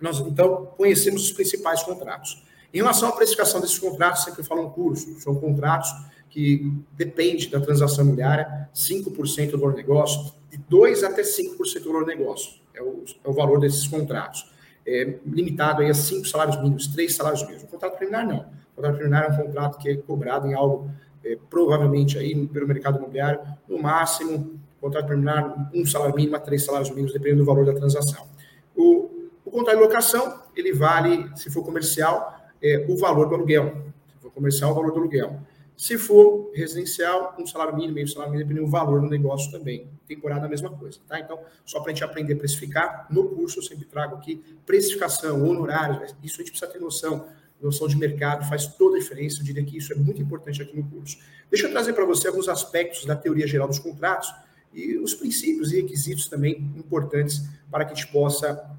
nós 0.00 0.20
então 0.20 0.66
conhecemos 0.76 1.22
os 1.22 1.32
principais 1.32 1.82
contratos. 1.82 2.43
Em 2.74 2.78
relação 2.78 3.08
à 3.08 3.12
precificação 3.12 3.60
desses 3.60 3.78
contratos, 3.78 4.24
sempre 4.24 4.42
falam 4.42 4.68
curso, 4.68 5.20
são 5.20 5.36
contratos 5.36 5.94
que 6.28 6.72
depende 6.96 7.48
da 7.48 7.60
transação 7.60 8.02
imobiliária, 8.02 8.68
5% 8.74 9.52
do 9.52 9.58
valor 9.60 9.74
negócio, 9.76 10.34
de 10.50 10.58
2 10.58 11.04
até 11.04 11.22
5% 11.22 11.84
do 11.84 11.92
valor 11.92 12.04
negócio, 12.04 12.54
é 12.74 12.82
o, 12.82 13.04
é 13.22 13.28
o 13.28 13.32
valor 13.32 13.60
desses 13.60 13.86
contratos. 13.86 14.52
É, 14.84 15.18
limitado 15.24 15.82
aí 15.82 15.88
a 15.88 15.94
5 15.94 16.26
salários 16.26 16.56
mínimos, 16.60 16.88
3 16.88 17.14
salários 17.14 17.42
mínimos. 17.44 17.62
O 17.62 17.68
contrato 17.68 17.96
preliminar 17.96 18.26
não. 18.26 18.40
O 18.72 18.74
contrato 18.74 18.96
preliminar 18.96 19.24
é 19.24 19.32
um 19.32 19.46
contrato 19.46 19.78
que 19.78 19.88
é 19.88 19.96
cobrado 19.96 20.48
em 20.48 20.54
algo, 20.54 20.90
é, 21.24 21.38
provavelmente 21.48 22.18
aí 22.18 22.44
pelo 22.48 22.66
mercado 22.66 22.98
imobiliário, 22.98 23.40
no 23.68 23.80
máximo, 23.80 24.58
contrato 24.80 25.06
preliminar, 25.06 25.70
um 25.72 25.86
salário 25.86 26.16
mínimo 26.16 26.34
a 26.34 26.40
três 26.40 26.64
salários 26.64 26.90
mínimos, 26.90 27.12
dependendo 27.12 27.44
do 27.44 27.46
valor 27.46 27.64
da 27.64 27.72
transação. 27.72 28.26
O, 28.74 29.30
o 29.44 29.50
contrato 29.52 29.76
de 29.76 29.82
locação, 29.84 30.42
ele 30.56 30.72
vale, 30.72 31.30
se 31.36 31.48
for 31.50 31.64
comercial, 31.64 32.33
é, 32.64 32.86
o 32.88 32.96
valor 32.96 33.28
do 33.28 33.34
aluguel. 33.34 33.84
Se 34.08 34.22
for 34.22 34.30
comercial, 34.30 34.70
o 34.72 34.74
valor 34.74 34.92
do 34.92 34.98
aluguel. 34.98 35.38
Se 35.76 35.98
for 35.98 36.50
residencial, 36.54 37.36
um 37.38 37.46
salário 37.46 37.74
mínimo, 37.74 37.94
meio 37.94 38.08
salário 38.08 38.32
mínimo, 38.32 38.48
dependendo 38.48 38.70
do 38.70 38.72
valor 38.72 39.00
do 39.02 39.08
negócio 39.08 39.50
também. 39.52 39.88
Temporada, 40.08 40.46
a 40.46 40.48
mesma 40.48 40.70
coisa, 40.70 40.98
tá? 41.06 41.20
Então, 41.20 41.38
só 41.64 41.80
para 41.80 41.90
a 41.90 41.94
gente 41.94 42.04
aprender 42.04 42.34
a 42.34 42.36
precificar, 42.36 43.06
no 43.10 43.28
curso 43.28 43.58
eu 43.58 43.62
sempre 43.62 43.84
trago 43.84 44.16
aqui 44.16 44.42
precificação, 44.64 45.46
honorários, 45.46 46.14
isso 46.22 46.36
a 46.36 46.44
gente 46.44 46.52
precisa 46.52 46.70
ter 46.70 46.78
noção, 46.78 47.26
noção 47.60 47.88
de 47.88 47.96
mercado, 47.96 48.48
faz 48.48 48.66
toda 48.66 48.96
a 48.96 49.00
diferença, 49.00 49.40
eu 49.40 49.44
diria 49.44 49.64
que 49.64 49.76
isso 49.76 49.92
é 49.92 49.96
muito 49.96 50.22
importante 50.22 50.62
aqui 50.62 50.76
no 50.76 50.84
curso. 50.84 51.18
Deixa 51.50 51.66
eu 51.66 51.70
trazer 51.70 51.92
para 51.92 52.04
você 52.04 52.28
alguns 52.28 52.48
aspectos 52.48 53.04
da 53.04 53.16
teoria 53.16 53.46
geral 53.46 53.66
dos 53.66 53.78
contratos 53.78 54.32
e 54.72 54.96
os 54.98 55.14
princípios 55.14 55.72
e 55.72 55.80
requisitos 55.80 56.28
também 56.28 56.70
importantes 56.76 57.42
para 57.70 57.84
que 57.84 57.92
a 57.92 57.94
gente 57.94 58.08
possa 58.12 58.70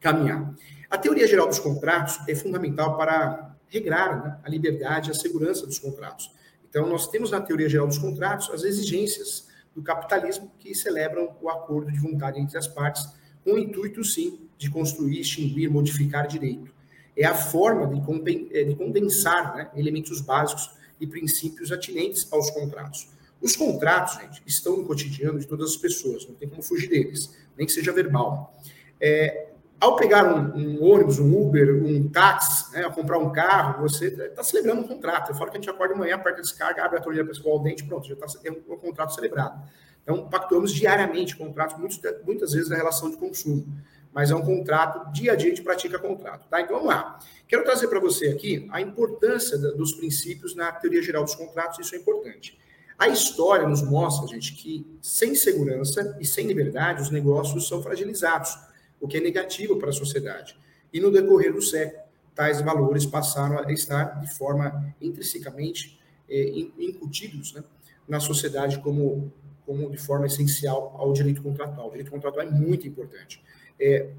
caminhar. 0.00 0.52
A 0.90 0.98
teoria 0.98 1.26
geral 1.28 1.46
dos 1.46 1.60
contratos 1.60 2.18
é 2.28 2.34
fundamental 2.34 2.96
para 2.96 3.56
regrar 3.68 4.24
né, 4.24 4.40
a 4.42 4.50
liberdade 4.50 5.08
e 5.08 5.12
a 5.12 5.14
segurança 5.14 5.64
dos 5.64 5.78
contratos. 5.78 6.34
Então, 6.68 6.88
nós 6.88 7.06
temos 7.06 7.30
na 7.30 7.40
teoria 7.40 7.68
geral 7.68 7.86
dos 7.86 7.98
contratos 7.98 8.50
as 8.50 8.64
exigências 8.64 9.48
do 9.72 9.82
capitalismo 9.82 10.50
que 10.58 10.74
celebram 10.74 11.36
o 11.40 11.48
acordo 11.48 11.92
de 11.92 11.98
vontade 12.00 12.40
entre 12.40 12.58
as 12.58 12.66
partes, 12.66 13.08
com 13.44 13.52
o 13.52 13.58
intuito, 13.58 14.02
sim, 14.02 14.48
de 14.58 14.68
construir, 14.68 15.20
extinguir, 15.20 15.70
modificar 15.70 16.26
direito. 16.26 16.74
É 17.16 17.24
a 17.24 17.34
forma 17.34 17.86
de 17.86 18.74
condensar 18.74 19.54
né, 19.54 19.70
elementos 19.76 20.20
básicos 20.20 20.70
e 21.00 21.06
princípios 21.06 21.70
atinentes 21.70 22.26
aos 22.32 22.50
contratos. 22.50 23.08
Os 23.40 23.54
contratos, 23.54 24.20
gente, 24.20 24.42
estão 24.44 24.76
no 24.76 24.84
cotidiano 24.84 25.38
de 25.38 25.46
todas 25.46 25.70
as 25.70 25.76
pessoas, 25.76 26.26
não 26.26 26.34
tem 26.34 26.48
como 26.48 26.62
fugir 26.62 26.88
deles, 26.88 27.34
nem 27.56 27.64
que 27.64 27.72
seja 27.72 27.92
verbal. 27.92 28.54
É, 29.00 29.49
ao 29.80 29.96
pegar 29.96 30.26
um, 30.26 30.54
um, 30.54 30.84
ônibus, 30.84 31.18
um 31.18 31.40
Uber, 31.40 31.82
um 31.82 32.06
táxi, 32.08 32.70
né, 32.72 32.82
comprar 32.90 33.18
um 33.18 33.32
carro, 33.32 33.80
você 33.80 34.08
está 34.08 34.42
celebrando 34.42 34.82
um 34.82 34.86
contrato. 34.86 35.34
Falo 35.34 35.50
que 35.50 35.56
a 35.56 35.60
gente 35.60 35.70
acorda 35.70 35.94
de 35.94 36.00
manhã, 36.00 36.16
aperta 36.16 36.40
a 36.40 36.42
descarga, 36.42 36.84
abre 36.84 36.98
a 36.98 37.00
torneira 37.00 37.24
para 37.24 37.32
escovar 37.32 37.58
o 37.58 37.62
dente, 37.62 37.84
pronto, 37.84 38.06
já 38.06 38.12
está 38.12 38.26
é 38.44 38.50
um, 38.50 38.74
um 38.74 38.76
contrato 38.76 39.14
celebrado. 39.14 39.58
Então, 40.02 40.28
pactuamos 40.28 40.72
diariamente 40.72 41.34
contratos, 41.34 41.78
muitos, 41.78 41.98
muitas 42.26 42.52
vezes 42.52 42.68
na 42.68 42.76
relação 42.76 43.10
de 43.10 43.16
consumo, 43.16 43.66
mas 44.12 44.30
é 44.30 44.34
um 44.34 44.42
contrato, 44.42 45.12
dia 45.12 45.32
a 45.32 45.36
dia 45.36 45.46
a 45.46 45.54
gente 45.54 45.62
pratica 45.62 45.98
contrato. 45.98 46.46
Tá? 46.48 46.60
Então, 46.60 46.76
vamos 46.76 46.92
lá. 46.92 47.18
Quero 47.48 47.64
trazer 47.64 47.88
para 47.88 48.00
você 48.00 48.28
aqui 48.28 48.68
a 48.70 48.80
importância 48.82 49.56
dos 49.56 49.92
princípios 49.92 50.54
na 50.54 50.70
teoria 50.72 51.02
geral 51.02 51.24
dos 51.24 51.34
contratos, 51.34 51.78
isso 51.78 51.94
é 51.94 51.98
importante. 51.98 52.58
A 52.98 53.08
história 53.08 53.66
nos 53.66 53.80
mostra, 53.80 54.28
gente, 54.28 54.52
que 54.54 54.86
sem 55.00 55.34
segurança 55.34 56.18
e 56.20 56.26
sem 56.26 56.46
liberdade, 56.46 57.00
os 57.00 57.10
negócios 57.10 57.66
são 57.66 57.82
fragilizados 57.82 58.58
o 59.00 59.08
que 59.08 59.16
é 59.16 59.20
negativo 59.20 59.76
para 59.76 59.90
a 59.90 59.92
sociedade. 59.92 60.56
E 60.92 61.00
no 61.00 61.10
decorrer 61.10 61.52
do 61.52 61.62
século, 61.62 62.02
tais 62.34 62.60
valores 62.60 63.06
passaram 63.06 63.58
a 63.58 63.72
estar 63.72 64.20
de 64.20 64.32
forma 64.34 64.94
intrinsecamente 65.00 65.98
é, 66.28 66.50
incutidos 66.78 67.52
né, 67.54 67.64
na 68.06 68.20
sociedade 68.20 68.78
como, 68.78 69.32
como 69.66 69.90
de 69.90 69.98
forma 69.98 70.26
essencial 70.26 70.94
ao 70.98 71.12
direito 71.12 71.42
contratual. 71.42 71.88
O 71.88 71.90
direito 71.90 72.10
contratual 72.10 72.46
é 72.46 72.50
muito 72.50 72.86
importante. 72.86 73.42
É, 73.78 74.10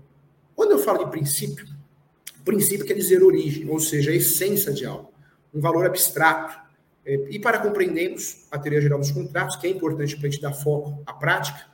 quando 0.55 0.71
eu 0.71 0.79
falo 0.79 1.05
de 1.05 1.11
princípio, 1.11 1.65
princípio 2.43 2.85
quer 2.85 2.95
dizer 2.95 3.23
origem, 3.23 3.69
ou 3.69 3.79
seja, 3.79 4.11
a 4.11 4.15
essência 4.15 4.73
de 4.73 4.85
algo, 4.85 5.11
um 5.53 5.61
valor 5.61 5.85
abstrato, 5.85 6.59
É, 7.03 7.15
e 7.31 7.39
para 7.39 7.57
compreendermos 7.57 8.45
a 8.51 8.59
teoria 8.59 8.79
geral 8.79 9.00
dos 9.00 9.09
contratos, 9.09 9.55
que 9.55 9.65
é 9.65 9.71
importante 9.71 10.15
para 10.15 10.27
a 10.27 10.29
gente 10.29 10.39
dar 10.39 10.53
foco 10.53 11.01
à 11.03 11.11
prática, 11.11 11.65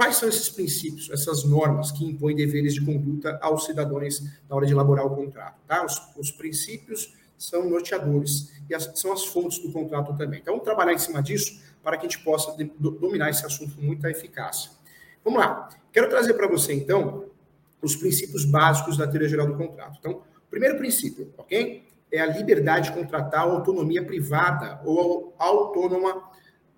quais 0.00 0.16
são 0.16 0.30
esses 0.30 0.48
princípios, 0.48 1.10
essas 1.10 1.44
normas 1.44 1.92
que 1.92 2.06
impõem 2.06 2.34
deveres 2.34 2.72
de 2.72 2.82
conduta 2.82 3.38
aos 3.42 3.66
cidadãos 3.66 4.22
na 4.48 4.56
hora 4.56 4.64
de 4.64 4.72
elaborar 4.72 5.04
o 5.04 5.14
contrato? 5.14 5.56
Tá? 5.68 5.84
Os, 5.84 6.00
os 6.16 6.30
princípios 6.30 7.14
são 7.36 7.68
norteadores 7.68 8.50
e 8.66 8.74
as, 8.74 8.90
são 8.94 9.12
as 9.12 9.26
fontes 9.26 9.58
do 9.58 9.70
contrato 9.70 10.16
também. 10.16 10.40
Então, 10.40 10.54
vamos 10.54 10.64
trabalhar 10.64 10.94
em 10.94 10.98
cima 10.98 11.22
disso 11.22 11.60
para 11.82 11.98
que 11.98 12.06
a 12.06 12.08
gente 12.08 12.24
possa 12.24 12.56
de, 12.56 12.64
do, 12.78 12.92
dominar 12.92 13.28
esse 13.28 13.44
assunto 13.44 13.76
com 13.76 13.82
muita 13.82 14.10
eficácia. 14.10 14.70
Vamos 15.22 15.38
lá. 15.38 15.68
Quero 15.92 16.08
trazer 16.08 16.32
para 16.32 16.48
você, 16.48 16.72
então, 16.72 17.26
os 17.82 17.94
princípios 17.94 18.46
básicos 18.46 18.96
da 18.96 19.06
teoria 19.06 19.28
geral 19.28 19.48
do 19.48 19.54
contrato. 19.54 19.98
Então, 20.00 20.22
primeiro 20.50 20.78
princípio, 20.78 21.30
ok? 21.36 21.86
É 22.10 22.20
a 22.20 22.26
liberdade 22.26 22.88
de 22.88 22.96
contratar 22.96 23.40
a 23.40 23.52
autonomia 23.52 24.02
privada 24.02 24.80
ou 24.82 25.34
autônoma 25.38 26.30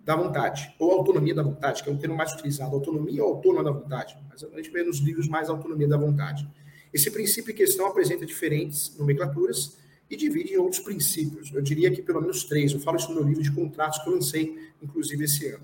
da 0.05 0.17
vontade, 0.17 0.75
ou 0.79 0.91
autonomia 0.93 1.35
da 1.35 1.43
vontade, 1.43 1.83
que 1.83 1.89
é 1.89 1.93
um 1.93 1.97
termo 1.97 2.17
mais 2.17 2.33
utilizado, 2.33 2.75
autonomia 2.75 3.23
ou 3.25 3.35
autônoma 3.35 3.65
da 3.65 3.71
vontade. 3.71 4.17
Mas 4.29 4.43
a 4.43 4.57
gente 4.57 4.71
vê 4.71 4.83
nos 4.83 4.99
livros 4.99 5.29
mais 5.29 5.49
autonomia 5.49 5.87
da 5.87 5.97
vontade. 5.97 6.49
Esse 6.93 7.11
princípio 7.11 7.53
em 7.53 7.55
questão 7.55 7.87
apresenta 7.87 8.27
diferentes 8.27 8.97
nomenclaturas 8.99 9.79
e 10.11 10.17
divide 10.17 10.55
em 10.55 10.59
outros 10.59 10.81
princípios. 10.81 11.53
Eu 11.55 11.63
diria 11.63 11.91
que 11.91 12.03
pelo 12.03 12.21
menos 12.21 12.45
três. 12.45 12.73
Eu 12.73 12.81
falo 12.81 12.97
isso 12.97 13.09
no 13.09 13.15
meu 13.15 13.25
livro 13.25 13.43
de 13.43 13.51
contratos 13.53 14.01
que 14.01 14.09
eu 14.09 14.15
lancei, 14.15 14.59
inclusive, 14.83 15.25
esse 15.25 15.47
ano. 15.49 15.63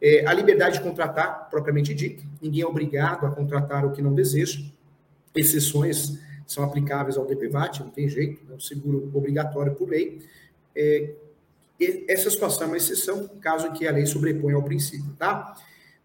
É, 0.00 0.26
a 0.26 0.32
liberdade 0.32 0.78
de 0.78 0.82
contratar, 0.82 1.48
propriamente 1.48 1.94
dita, 1.94 2.22
ninguém 2.40 2.62
é 2.62 2.66
obrigado 2.66 3.26
a 3.26 3.30
contratar 3.30 3.86
o 3.86 3.92
que 3.92 4.02
não 4.02 4.14
deseja. 4.14 4.60
Exceções 5.34 6.18
são 6.46 6.64
aplicáveis 6.64 7.16
ao 7.16 7.26
DPVAT, 7.26 7.80
não 7.80 7.90
tem 7.90 8.08
jeito, 8.08 8.40
é 8.50 8.54
um 8.54 8.60
seguro 8.60 9.10
obrigatório 9.14 9.74
por 9.74 9.88
lei. 9.88 10.20
É, 10.74 11.14
essa 12.08 12.28
situação 12.28 12.64
é 12.64 12.66
uma 12.66 12.76
exceção, 12.76 13.28
caso 13.40 13.72
que 13.72 13.86
a 13.86 13.92
lei 13.92 14.04
sobreponha 14.04 14.56
ao 14.56 14.62
princípio, 14.62 15.12
tá? 15.16 15.54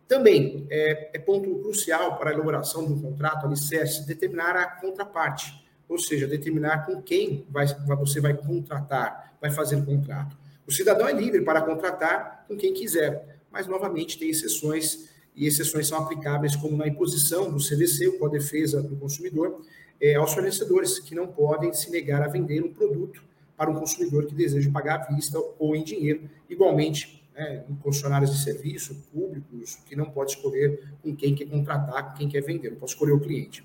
Também 0.08 0.68
é, 0.70 1.10
é 1.14 1.20
ponto 1.20 1.60
crucial 1.60 2.18
para 2.18 2.30
a 2.30 2.34
elaboração 2.34 2.86
de 2.86 2.94
um 2.94 3.02
contrato, 3.02 3.46
alicerce, 3.46 4.06
determinar 4.06 4.56
a 4.56 4.66
contraparte, 4.68 5.66
ou 5.90 5.98
seja, 5.98 6.28
determinar 6.28 6.86
com 6.86 7.02
quem 7.02 7.48
vai, 7.50 7.66
você 7.98 8.22
vai 8.22 8.36
contratar, 8.36 9.36
vai 9.42 9.50
fazer 9.50 9.78
o 9.78 9.86
contrato. 9.86 10.38
O 10.68 10.72
cidadão 10.72 11.08
é 11.08 11.14
livre 11.14 11.42
para 11.42 11.62
contratar 11.62 12.46
com 12.48 12.56
quem 12.56 12.74
quiser, 12.74 13.40
mas 13.52 13.66
novamente 13.66 14.20
tem 14.20 14.30
exceções, 14.30 15.10
e 15.36 15.48
exceções 15.48 15.88
são 15.88 15.98
aplicáveis 15.98 16.56
como 16.56 16.78
na 16.78 16.88
imposição 16.88 17.52
do 17.52 17.60
CDC, 17.60 18.08
o 18.08 18.20
Código 18.20 18.38
de 18.38 18.44
Defesa 18.44 18.82
do 18.82 18.96
Consumidor, 18.96 19.62
é, 20.00 20.16
aos 20.16 20.34
fornecedores, 20.34 21.00
que 21.00 21.16
não 21.16 21.28
podem 21.28 21.74
se 21.74 21.90
negar 21.90 22.22
a 22.22 22.28
vender 22.28 22.64
um 22.64 22.72
produto 22.72 23.24
para 23.58 23.70
um 23.70 23.76
consumidor 23.76 24.26
que 24.26 24.34
deseja 24.34 24.70
pagar 24.72 25.02
à 25.02 25.14
vista 25.14 25.40
ou 25.60 25.76
em 25.76 25.84
dinheiro. 25.84 26.30
Igualmente, 26.50 27.24
né, 27.36 27.64
em 27.70 27.76
concessionários 27.76 28.32
de 28.32 28.44
serviço 28.44 28.96
públicos, 29.12 29.78
que 29.86 29.96
não 29.96 30.06
pode 30.06 30.32
escolher 30.32 30.92
com 31.02 31.16
quem 31.16 31.36
quer 31.36 31.46
contratar, 31.46 32.12
com 32.12 32.18
quem 32.18 32.30
quer 32.30 32.42
vender, 32.42 32.72
não 32.72 32.78
pode 32.78 32.92
escolher 32.92 33.14
o 33.14 33.20
cliente. 33.20 33.64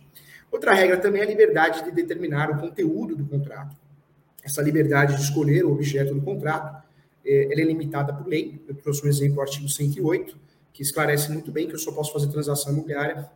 Outra 0.50 0.73
regra 0.73 0.97
também 0.97 1.21
é 1.21 1.25
a 1.25 1.28
liberdade 1.28 1.85
de 1.85 1.90
determinar 1.90 2.50
o 2.50 2.59
conteúdo 2.59 3.14
do 3.14 3.25
contrato. 3.26 3.76
Essa 4.42 4.62
liberdade 4.62 5.16
de 5.16 5.23
escolher 5.23 5.64
o 5.64 5.73
objeto 5.73 6.14
do 6.14 6.23
contrato 6.23 6.83
é, 7.25 7.52
ela 7.52 7.61
é 7.61 7.64
limitada 7.64 8.14
por 8.14 8.26
lei. 8.26 8.62
Eu 8.66 8.75
trouxe 8.75 9.04
um 9.04 9.09
exemplo, 9.09 9.38
o 9.38 9.40
artigo 9.42 9.68
108, 9.68 10.38
que 10.73 10.83
esclarece 10.83 11.30
muito 11.30 11.52
bem 11.52 11.68
que 11.68 11.75
eu 11.75 11.78
só 11.78 11.92
posso 11.92 12.12
fazer 12.12 12.28
transação 12.28 12.73
imobiliária 12.73 13.28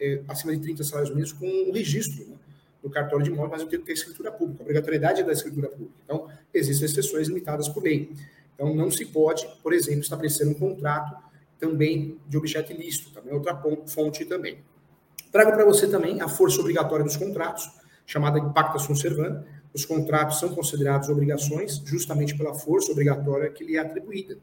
é, 0.00 0.22
acima 0.26 0.56
de 0.56 0.62
30 0.62 0.82
salários 0.84 1.10
mínimos 1.10 1.32
com 1.32 1.46
um 1.46 1.72
registro 1.72 2.24
né, 2.26 2.36
no 2.82 2.90
cartório 2.90 3.24
de 3.24 3.30
imóvel, 3.30 3.50
mas 3.50 3.62
eu 3.62 3.68
tenho 3.68 3.82
que 3.82 3.86
ter 3.88 3.94
escritura 3.94 4.30
pública. 4.30 4.62
A 4.62 4.64
obrigatoriedade 4.64 5.20
é 5.20 5.24
da 5.24 5.32
escritura 5.32 5.68
pública. 5.68 5.94
Então, 6.04 6.28
existem 6.52 6.86
exceções 6.86 7.28
limitadas 7.28 7.68
por 7.68 7.82
lei. 7.82 8.12
Então, 8.54 8.74
não 8.74 8.90
se 8.90 9.04
pode, 9.06 9.46
por 9.62 9.72
exemplo, 9.72 10.00
estabelecer 10.00 10.46
um 10.46 10.54
contrato 10.54 11.16
também 11.58 12.18
de 12.28 12.36
objeto 12.36 12.72
ilícito, 12.72 13.10
também 13.10 13.34
outra 13.34 13.60
fonte 13.86 14.24
também. 14.24 14.58
Trago 15.30 15.52
para 15.52 15.64
você 15.64 15.86
também 15.86 16.20
a 16.20 16.28
força 16.28 16.60
obrigatória 16.60 17.04
dos 17.04 17.16
contratos, 17.16 17.70
chamada 18.06 18.40
de 18.40 18.52
pacta 18.54 18.78
sunt 18.78 18.98
servanda, 18.98 19.46
os 19.74 19.84
contratos 19.84 20.38
são 20.38 20.54
considerados 20.54 21.08
obrigações 21.08 21.82
justamente 21.84 22.36
pela 22.36 22.54
força 22.54 22.90
obrigatória 22.90 23.50
que 23.50 23.62
lhe 23.62 23.76
é 23.76 23.80
atribuída. 23.80 24.38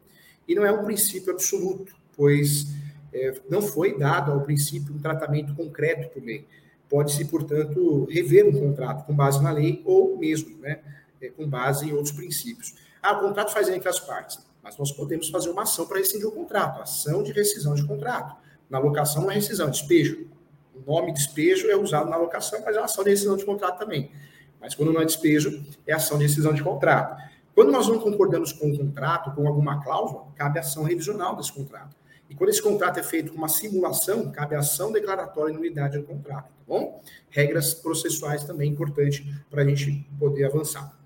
E 0.47 0.53
não 0.53 0.63
é 0.65 0.71
um 0.71 0.85
princípio 0.85 1.33
absoluto, 1.33 1.95
pois 2.15 2.67
é, 3.11 3.33
não 3.49 3.61
foi 3.61 3.97
dado 3.97 4.31
ao 4.31 4.41
princípio 4.41 4.93
um 4.93 4.99
tratamento 4.99 5.55
concreto 5.55 6.09
por 6.09 6.23
lei. 6.23 6.45
Pode-se, 6.89 7.25
portanto, 7.25 8.05
rever 8.09 8.45
um 8.45 8.51
contrato 8.51 9.05
com 9.05 9.13
base 9.13 9.41
na 9.41 9.51
lei 9.51 9.81
ou 9.85 10.17
mesmo 10.17 10.59
né, 10.59 10.79
é, 11.21 11.29
com 11.29 11.47
base 11.47 11.87
em 11.89 11.93
outros 11.93 12.11
princípios. 12.11 12.75
Ah, 13.01 13.13
o 13.13 13.21
contrato 13.21 13.51
faz 13.51 13.69
entre 13.69 13.87
as 13.89 13.99
partes, 13.99 14.39
mas 14.63 14.77
nós 14.77 14.91
podemos 14.91 15.29
fazer 15.29 15.49
uma 15.49 15.63
ação 15.63 15.85
para 15.87 15.97
rescindir 15.97 16.27
o 16.27 16.31
contrato, 16.31 16.81
ação 16.81 17.23
de 17.23 17.31
rescisão 17.31 17.73
de 17.73 17.85
contrato. 17.85 18.35
Na 18.69 18.79
locação 18.79 19.23
não 19.23 19.31
é 19.31 19.35
rescisão, 19.35 19.69
despejo. 19.69 20.27
O 20.73 20.91
nome 20.91 21.13
despejo 21.13 21.69
é 21.69 21.75
usado 21.75 22.09
na 22.09 22.17
locação, 22.17 22.61
mas 22.65 22.75
é 22.75 22.79
uma 22.79 22.85
ação 22.85 23.03
de 23.03 23.09
rescisão 23.11 23.37
de 23.37 23.45
contrato 23.45 23.79
também. 23.79 24.11
Mas 24.59 24.73
quando 24.73 24.91
não 24.91 25.01
é 25.01 25.05
despejo, 25.05 25.63
é 25.85 25.93
ação 25.93 26.17
de 26.17 26.23
rescisão 26.23 26.53
de 26.53 26.63
contrato. 26.63 27.21
Quando 27.53 27.71
nós 27.71 27.87
não 27.87 27.99
concordamos 27.99 28.51
com 28.51 28.69
o 28.69 28.77
contrato, 28.77 29.31
com 29.33 29.47
alguma 29.47 29.81
cláusula, 29.81 30.25
cabe 30.35 30.59
ação 30.59 30.83
revisional 30.83 31.35
desse 31.35 31.53
contrato. 31.53 31.95
E 32.29 32.35
quando 32.35 32.49
esse 32.49 32.61
contrato 32.61 32.99
é 32.99 33.03
feito 33.03 33.31
com 33.31 33.37
uma 33.37 33.47
simulação, 33.47 34.31
cabe 34.31 34.55
ação 34.55 34.91
declaratória 34.91 35.51
de 35.51 35.57
nulidade 35.57 35.97
do 35.97 36.03
contrato, 36.03 36.45
tá 36.45 36.63
bom? 36.67 37.01
Regras 37.29 37.73
processuais 37.73 38.43
também 38.43 38.71
importante 38.71 39.25
para 39.49 39.61
a 39.61 39.65
gente 39.65 40.07
poder 40.19 40.45
avançar. 40.45 40.97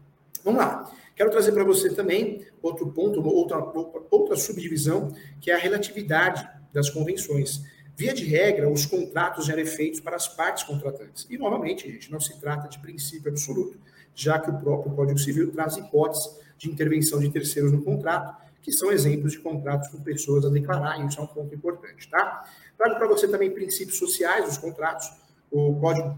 Vamos 0.44 0.62
lá. 0.62 0.92
Quero 1.16 1.30
trazer 1.30 1.52
para 1.52 1.66
você 1.66 1.94
também 1.94 2.46
outro 2.62 2.90
ponto, 2.92 3.22
outra, 3.22 3.58
outra 4.10 4.38
subdivisão, 4.38 5.14
que 5.42 5.52
é 5.52 5.56
a 5.56 5.58
relatividade 5.58 6.48
das 6.72 6.90
convenções. 6.90 7.62
Via 8.00 8.14
de 8.14 8.24
regra, 8.24 8.70
os 8.70 8.86
contratos 8.86 9.50
eram 9.50 9.66
feitos 9.66 10.00
para 10.00 10.16
as 10.16 10.26
partes 10.26 10.64
contratantes. 10.64 11.28
E, 11.30 11.38
novamente, 11.38 11.92
gente, 11.92 12.10
não 12.10 12.22
se 12.22 12.40
trata 12.40 12.70
de 12.70 12.80
princípio 12.80 13.30
absoluto, 13.30 13.78
já 14.16 14.40
que 14.40 14.50
o 14.50 14.58
próprio 14.58 14.94
Código 14.94 15.20
Civil 15.20 15.52
traz 15.52 15.76
hipóteses 15.76 16.40
de 16.58 16.70
intervenção 16.70 17.20
de 17.20 17.30
terceiros 17.30 17.74
no 17.74 17.82
contrato, 17.82 18.42
que 18.62 18.72
são 18.72 18.92
exemplos 18.92 19.34
de 19.34 19.40
contratos 19.40 19.90
com 19.90 20.02
pessoas 20.02 20.46
a 20.46 20.50
declarar, 20.50 21.00
e 21.00 21.08
isso 21.08 21.20
é 21.20 21.24
um 21.24 21.28
ponto 21.28 21.54
importante, 21.54 22.10
tá? 22.10 22.44
Trago 22.78 22.96
para 22.96 23.08
você 23.08 23.28
também 23.28 23.52
princípios 23.52 23.98
sociais 23.98 24.46
dos 24.46 24.58
contratos. 24.58 25.12
O 25.52 25.76
Código 25.80 26.18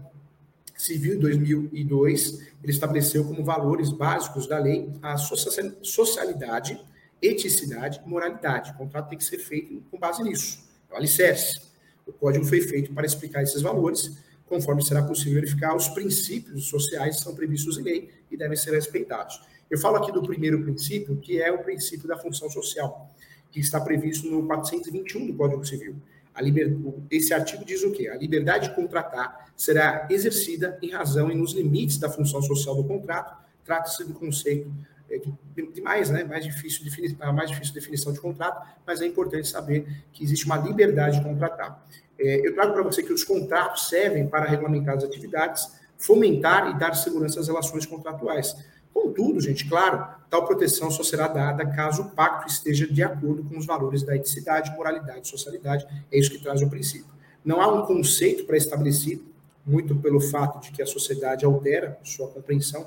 Civil 0.76 1.18
2002, 1.20 2.40
ele 2.62 2.72
estabeleceu 2.72 3.24
como 3.24 3.44
valores 3.44 3.90
básicos 3.90 4.46
da 4.46 4.58
lei 4.58 4.92
a 5.00 5.16
socialidade, 5.16 6.80
eticidade 7.20 8.00
e 8.04 8.08
moralidade. 8.08 8.72
O 8.72 8.74
contrato 8.74 9.08
tem 9.08 9.18
que 9.18 9.24
ser 9.24 9.38
feito 9.38 9.82
com 9.90 9.98
base 9.98 10.22
nisso. 10.22 10.64
É 10.90 10.94
o 10.94 10.96
alicerce. 10.96 11.60
O 12.06 12.12
código 12.12 12.44
foi 12.44 12.60
feito 12.60 12.92
para 12.92 13.06
explicar 13.06 13.42
esses 13.42 13.62
valores, 13.62 14.18
conforme 14.46 14.84
será 14.84 15.02
possível 15.02 15.34
verificar, 15.34 15.74
os 15.74 15.88
princípios 15.88 16.66
sociais 16.66 17.20
são 17.20 17.34
previstos 17.34 17.78
em 17.78 17.82
lei 17.82 18.10
e 18.30 18.36
devem 18.36 18.56
ser 18.56 18.72
respeitados. 18.72 19.40
Eu 19.72 19.78
falo 19.78 19.96
aqui 19.96 20.12
do 20.12 20.22
primeiro 20.22 20.62
princípio, 20.62 21.16
que 21.16 21.40
é 21.40 21.50
o 21.50 21.60
princípio 21.60 22.06
da 22.06 22.18
função 22.18 22.50
social, 22.50 23.10
que 23.50 23.58
está 23.58 23.80
previsto 23.80 24.30
no 24.30 24.46
421 24.46 25.28
do 25.28 25.34
Código 25.34 25.64
Civil. 25.64 25.96
Liber... 26.38 26.76
Esse 27.10 27.32
artigo 27.32 27.64
diz 27.64 27.82
o 27.82 27.90
quê? 27.90 28.06
A 28.08 28.16
liberdade 28.16 28.68
de 28.68 28.74
contratar 28.74 29.50
será 29.56 30.06
exercida 30.10 30.78
em 30.82 30.90
razão 30.90 31.30
e 31.30 31.34
nos 31.34 31.54
limites 31.54 31.96
da 31.96 32.10
função 32.10 32.42
social 32.42 32.74
do 32.74 32.84
contrato. 32.84 33.42
Trata-se 33.64 34.04
do 34.04 34.12
conceito 34.12 34.70
é, 35.08 35.18
de 35.56 35.80
mais, 35.80 36.10
né, 36.10 36.22
mais 36.22 36.44
difícil, 36.44 36.84
a 37.18 37.32
mais 37.32 37.48
difícil 37.48 37.72
definição 37.72 38.12
de 38.12 38.20
contrato, 38.20 38.66
mas 38.86 39.00
é 39.00 39.06
importante 39.06 39.48
saber 39.48 39.86
que 40.12 40.22
existe 40.22 40.44
uma 40.44 40.58
liberdade 40.58 41.16
de 41.16 41.24
contratar. 41.24 41.82
É, 42.18 42.46
eu 42.46 42.54
trago 42.54 42.74
para 42.74 42.82
você 42.82 43.02
que 43.02 43.12
os 43.12 43.24
contratos 43.24 43.88
servem 43.88 44.28
para 44.28 44.44
regulamentar 44.44 44.98
as 44.98 45.04
atividades, 45.04 45.66
fomentar 45.96 46.70
e 46.70 46.78
dar 46.78 46.92
segurança 46.92 47.40
às 47.40 47.46
relações 47.46 47.86
contratuais. 47.86 48.54
Contudo, 48.92 49.40
gente, 49.40 49.68
claro, 49.68 50.06
tal 50.28 50.44
proteção 50.46 50.90
só 50.90 51.02
será 51.02 51.28
dada 51.28 51.66
caso 51.66 52.02
o 52.02 52.10
pacto 52.10 52.48
esteja 52.48 52.86
de 52.86 53.02
acordo 53.02 53.44
com 53.44 53.58
os 53.58 53.66
valores 53.66 54.02
da 54.02 54.14
eticidade, 54.14 54.74
moralidade 54.76 55.28
socialidade. 55.28 55.86
É 56.10 56.18
isso 56.18 56.30
que 56.30 56.38
traz 56.38 56.62
o 56.62 56.68
princípio. 56.68 57.10
Não 57.44 57.60
há 57.60 57.72
um 57.72 57.86
conceito 57.86 58.44
pré-estabelecido, 58.44 59.24
muito 59.64 59.94
pelo 59.96 60.20
fato 60.20 60.60
de 60.60 60.72
que 60.72 60.82
a 60.82 60.86
sociedade 60.86 61.44
altera 61.44 61.98
sua 62.02 62.28
compreensão 62.28 62.86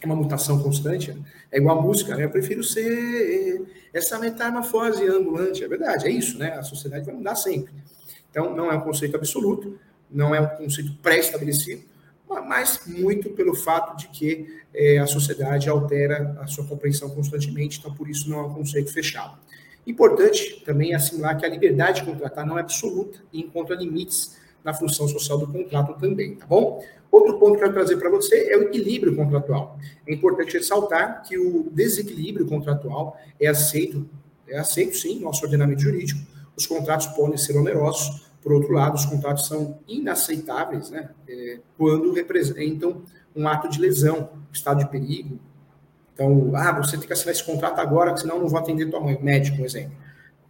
é 0.00 0.06
uma 0.06 0.16
mutação 0.16 0.60
constante, 0.60 1.12
né? 1.12 1.22
é 1.50 1.58
igual 1.58 1.78
a 1.78 1.82
música, 1.82 2.16
né? 2.16 2.24
Eu 2.24 2.30
prefiro 2.30 2.64
ser 2.64 3.62
essa 3.92 4.18
metamorfose 4.18 5.06
ambulante, 5.06 5.62
é 5.62 5.68
verdade, 5.68 6.06
é 6.06 6.10
isso, 6.10 6.36
né? 6.38 6.54
A 6.54 6.62
sociedade 6.62 7.06
vai 7.06 7.14
mudar 7.14 7.36
sempre. 7.36 7.72
Então, 8.30 8.54
não 8.54 8.70
é 8.70 8.74
um 8.74 8.80
conceito 8.80 9.16
absoluto, 9.16 9.78
não 10.10 10.34
é 10.34 10.40
um 10.40 10.48
conceito 10.48 10.92
pré-estabelecido, 10.96 11.84
mas 12.40 12.80
muito 12.86 13.30
pelo 13.30 13.54
fato 13.54 13.96
de 13.96 14.08
que 14.08 14.62
é, 14.74 14.98
a 14.98 15.06
sociedade 15.06 15.68
altera 15.68 16.36
a 16.40 16.46
sua 16.46 16.64
compreensão 16.64 17.10
constantemente, 17.10 17.78
então 17.78 17.92
por 17.92 18.08
isso 18.08 18.30
não 18.30 18.38
é 18.38 18.42
um 18.42 18.54
conceito 18.54 18.92
fechado. 18.92 19.38
Importante 19.86 20.62
também 20.64 20.94
assimilar 20.94 21.36
que 21.38 21.44
a 21.44 21.48
liberdade 21.48 22.00
de 22.00 22.06
contratar 22.06 22.46
não 22.46 22.56
é 22.56 22.60
absoluta 22.60 23.18
e 23.32 23.40
encontra 23.40 23.74
limites 23.74 24.38
na 24.62 24.72
função 24.72 25.08
social 25.08 25.38
do 25.38 25.46
contrato 25.46 25.98
também, 25.98 26.36
tá 26.36 26.46
bom? 26.46 26.84
Outro 27.10 27.38
ponto 27.38 27.52
que 27.52 27.56
eu 27.56 27.60
quero 27.60 27.72
trazer 27.74 27.96
para 27.96 28.08
você 28.08 28.50
é 28.50 28.56
o 28.56 28.62
equilíbrio 28.62 29.14
contratual. 29.14 29.78
É 30.06 30.14
importante 30.14 30.56
ressaltar 30.56 31.22
que 31.22 31.36
o 31.36 31.68
desequilíbrio 31.70 32.46
contratual 32.46 33.18
é 33.38 33.48
aceito, 33.48 34.08
é 34.48 34.58
aceito 34.58 34.96
sim 34.96 35.16
no 35.16 35.22
nosso 35.22 35.44
ordenamento 35.44 35.82
jurídico. 35.82 36.20
Os 36.56 36.66
contratos 36.66 37.08
podem 37.08 37.36
ser 37.36 37.56
onerosos, 37.56 38.21
por 38.42 38.52
outro 38.52 38.72
lado, 38.72 38.96
os 38.96 39.06
contratos 39.06 39.46
são 39.46 39.78
inaceitáveis 39.86 40.90
né, 40.90 41.10
é, 41.28 41.60
quando 41.78 42.12
representam 42.12 43.02
um 43.34 43.46
ato 43.46 43.68
de 43.68 43.80
lesão, 43.80 44.30
estado 44.52 44.80
de 44.80 44.90
perigo. 44.90 45.38
Então, 46.12 46.52
ah, 46.54 46.72
você 46.72 46.98
tem 46.98 47.06
que 47.06 47.12
assinar 47.12 47.32
esse 47.32 47.44
contrato 47.44 47.78
agora, 47.80 48.16
senão 48.16 48.38
não 48.38 48.48
vou 48.48 48.58
atender 48.58 48.90
tua 48.90 49.00
mãe, 49.00 49.18
médico, 49.22 49.58
por 49.58 49.66
exemplo. 49.66 49.96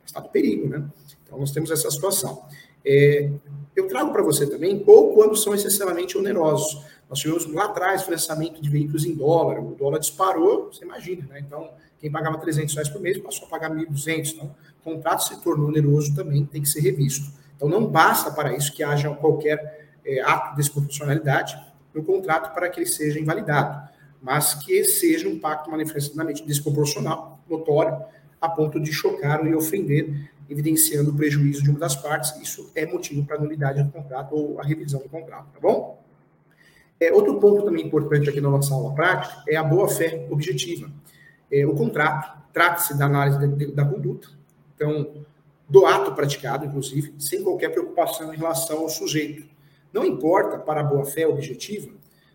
Estado 0.05 0.25
de 0.25 0.31
perigo, 0.31 0.69
né? 0.69 0.85
Então, 1.23 1.39
nós 1.39 1.53
temos 1.53 1.71
essa 1.71 1.91
situação. 1.91 2.45
É, 2.85 3.31
eu 3.77 3.87
trago 3.87 4.11
para 4.11 4.23
você 4.23 4.47
também, 4.47 4.83
ou 4.87 5.15
quando 5.15 5.37
são 5.37 5.55
excessivamente 5.55 6.19
onerosos. 6.19 6.83
Nós 7.09 7.21
tivemos 7.21 7.47
lá 7.47 7.67
atrás 7.67 8.03
financiamento 8.03 8.61
de 8.61 8.69
veículos 8.69 9.05
em 9.05 9.15
dólar, 9.15 9.61
o 9.61 9.75
dólar 9.75 9.99
disparou, 9.99 10.73
você 10.73 10.85
imagina, 10.85 11.27
né? 11.29 11.41
Então, 11.41 11.71
quem 12.01 12.11
pagava 12.11 12.39
300 12.39 12.75
reais 12.75 12.89
por 12.89 13.01
mês 13.01 13.19
passou 13.19 13.47
a 13.47 13.51
pagar 13.51 13.71
1.200. 13.71 14.33
Então, 14.35 14.55
o 14.81 14.85
contrato 14.85 15.25
se 15.25 15.41
tornou 15.43 15.69
oneroso 15.69 16.15
também, 16.15 16.45
tem 16.45 16.63
que 16.63 16.69
ser 16.69 16.81
revisto. 16.81 17.31
Então, 17.63 17.71
não 17.71 17.87
basta 17.87 18.29
para 18.33 18.57
isso 18.57 18.73
que 18.73 18.83
haja 18.83 19.09
qualquer 19.15 19.89
é, 20.05 20.21
ato 20.21 20.51
de 20.51 20.57
desproporcionalidade 20.57 21.57
no 21.95 22.03
contrato 22.03 22.53
para 22.53 22.69
que 22.69 22.81
ele 22.81 22.87
seja 22.89 23.21
invalidado, 23.21 23.89
mas 24.21 24.55
que 24.55 24.83
seja 24.83 25.29
um 25.29 25.39
pacto 25.39 25.71
manifestamente 25.71 26.45
desproporcional, 26.45 27.39
notório, 27.49 28.05
a 28.41 28.49
ponto 28.49 28.81
de 28.81 28.93
chocar 28.93 29.47
e 29.47 29.55
ofender 29.55 30.29
evidenciando 30.51 31.13
o 31.13 31.15
prejuízo 31.15 31.63
de 31.63 31.71
uma 31.71 31.79
das 31.79 31.95
partes, 31.95 32.35
isso 32.43 32.69
é 32.75 32.85
motivo 32.85 33.25
para 33.25 33.39
nulidade 33.39 33.81
do 33.81 33.93
contrato 33.93 34.35
ou 34.35 34.61
a 34.61 34.65
revisão 34.65 35.01
do 35.01 35.09
contrato, 35.09 35.47
tá 35.53 35.61
bom? 35.61 36.03
É, 36.99 37.13
outro 37.13 37.39
ponto 37.39 37.65
também 37.65 37.87
importante 37.87 38.29
aqui 38.29 38.41
na 38.41 38.51
nossa 38.51 38.75
aula 38.75 38.93
prática 38.93 39.41
é 39.49 39.55
a 39.55 39.63
boa-fé 39.63 40.27
objetiva. 40.31 40.91
É, 41.51 41.65
o 41.65 41.75
contrato 41.75 42.43
trata-se 42.53 42.99
da 42.99 43.07
análise 43.07 43.39
da 43.69 43.85
conduta, 43.85 44.29
então, 44.75 45.25
do 45.73 45.87
ato 45.87 46.13
praticado, 46.13 46.67
inclusive, 46.67 47.15
sem 47.19 47.43
qualquer 47.43 47.71
preocupação 47.71 48.33
em 48.35 48.37
relação 48.37 48.81
ao 48.81 48.91
sujeito. 48.91 49.49
Não 49.91 50.05
importa 50.05 50.59
para 50.59 50.83
a 50.83 50.85
boa-fé 50.85 51.27
objetiva 51.27 51.91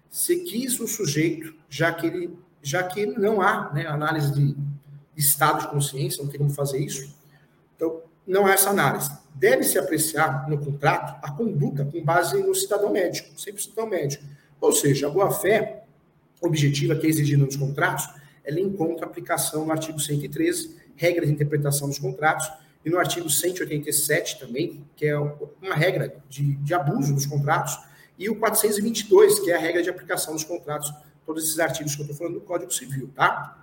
se 0.09 0.37
quis 0.37 0.79
o 0.79 0.87
sujeito, 0.87 1.53
já 1.69 1.93
que 1.93 2.07
ele, 2.07 2.35
já 2.63 2.81
que 2.81 3.05
não 3.05 3.39
há 3.39 3.71
né, 3.71 3.85
análise 3.85 4.33
de 4.33 4.55
estado 5.15 5.61
de 5.61 5.67
consciência, 5.67 6.23
não 6.23 6.31
tem 6.31 6.39
como 6.39 6.49
fazer 6.49 6.79
isso, 6.79 7.15
então, 7.75 8.01
não 8.25 8.47
há 8.47 8.53
essa 8.53 8.71
análise. 8.71 9.11
Deve-se 9.35 9.77
apreciar 9.77 10.49
no 10.49 10.57
contrato 10.57 11.19
a 11.23 11.31
conduta 11.31 11.85
com 11.85 12.03
base 12.03 12.41
no 12.41 12.55
cidadão 12.55 12.91
médico, 12.91 13.39
sempre 13.39 13.61
cidadão 13.61 13.87
médico. 13.87 14.23
Ou 14.59 14.71
seja, 14.71 15.05
a 15.05 15.11
boa-fé 15.11 15.83
objetiva 16.41 16.95
que 16.95 17.05
é 17.05 17.09
exigida 17.09 17.45
nos 17.45 17.55
contratos, 17.55 18.09
ela 18.43 18.59
encontra 18.59 19.05
aplicação 19.05 19.63
no 19.63 19.71
artigo 19.71 19.99
113, 19.99 20.75
regra 20.95 21.23
de 21.23 21.31
interpretação 21.31 21.87
dos 21.87 21.99
contratos, 21.99 22.49
e 22.87 22.89
no 22.89 22.97
artigo 22.97 23.29
187 23.29 24.39
também, 24.39 24.81
que 24.95 25.05
é 25.05 25.19
uma 25.19 25.75
regra 25.75 26.15
de, 26.29 26.55
de 26.55 26.73
abuso 26.73 27.13
dos 27.13 27.25
contratos, 27.25 27.77
e 28.17 28.29
o 28.29 28.35
422, 28.37 29.41
que 29.41 29.51
é 29.51 29.57
a 29.57 29.59
regra 29.59 29.83
de 29.83 29.89
aplicação 29.89 30.33
dos 30.33 30.45
contratos, 30.45 30.93
todos 31.25 31.43
esses 31.43 31.59
artigos 31.59 31.93
que 31.93 32.01
eu 32.01 32.05
estou 32.05 32.17
falando 32.17 32.35
do 32.35 32.41
Código 32.41 32.73
Civil, 32.73 33.09
tá? 33.13 33.61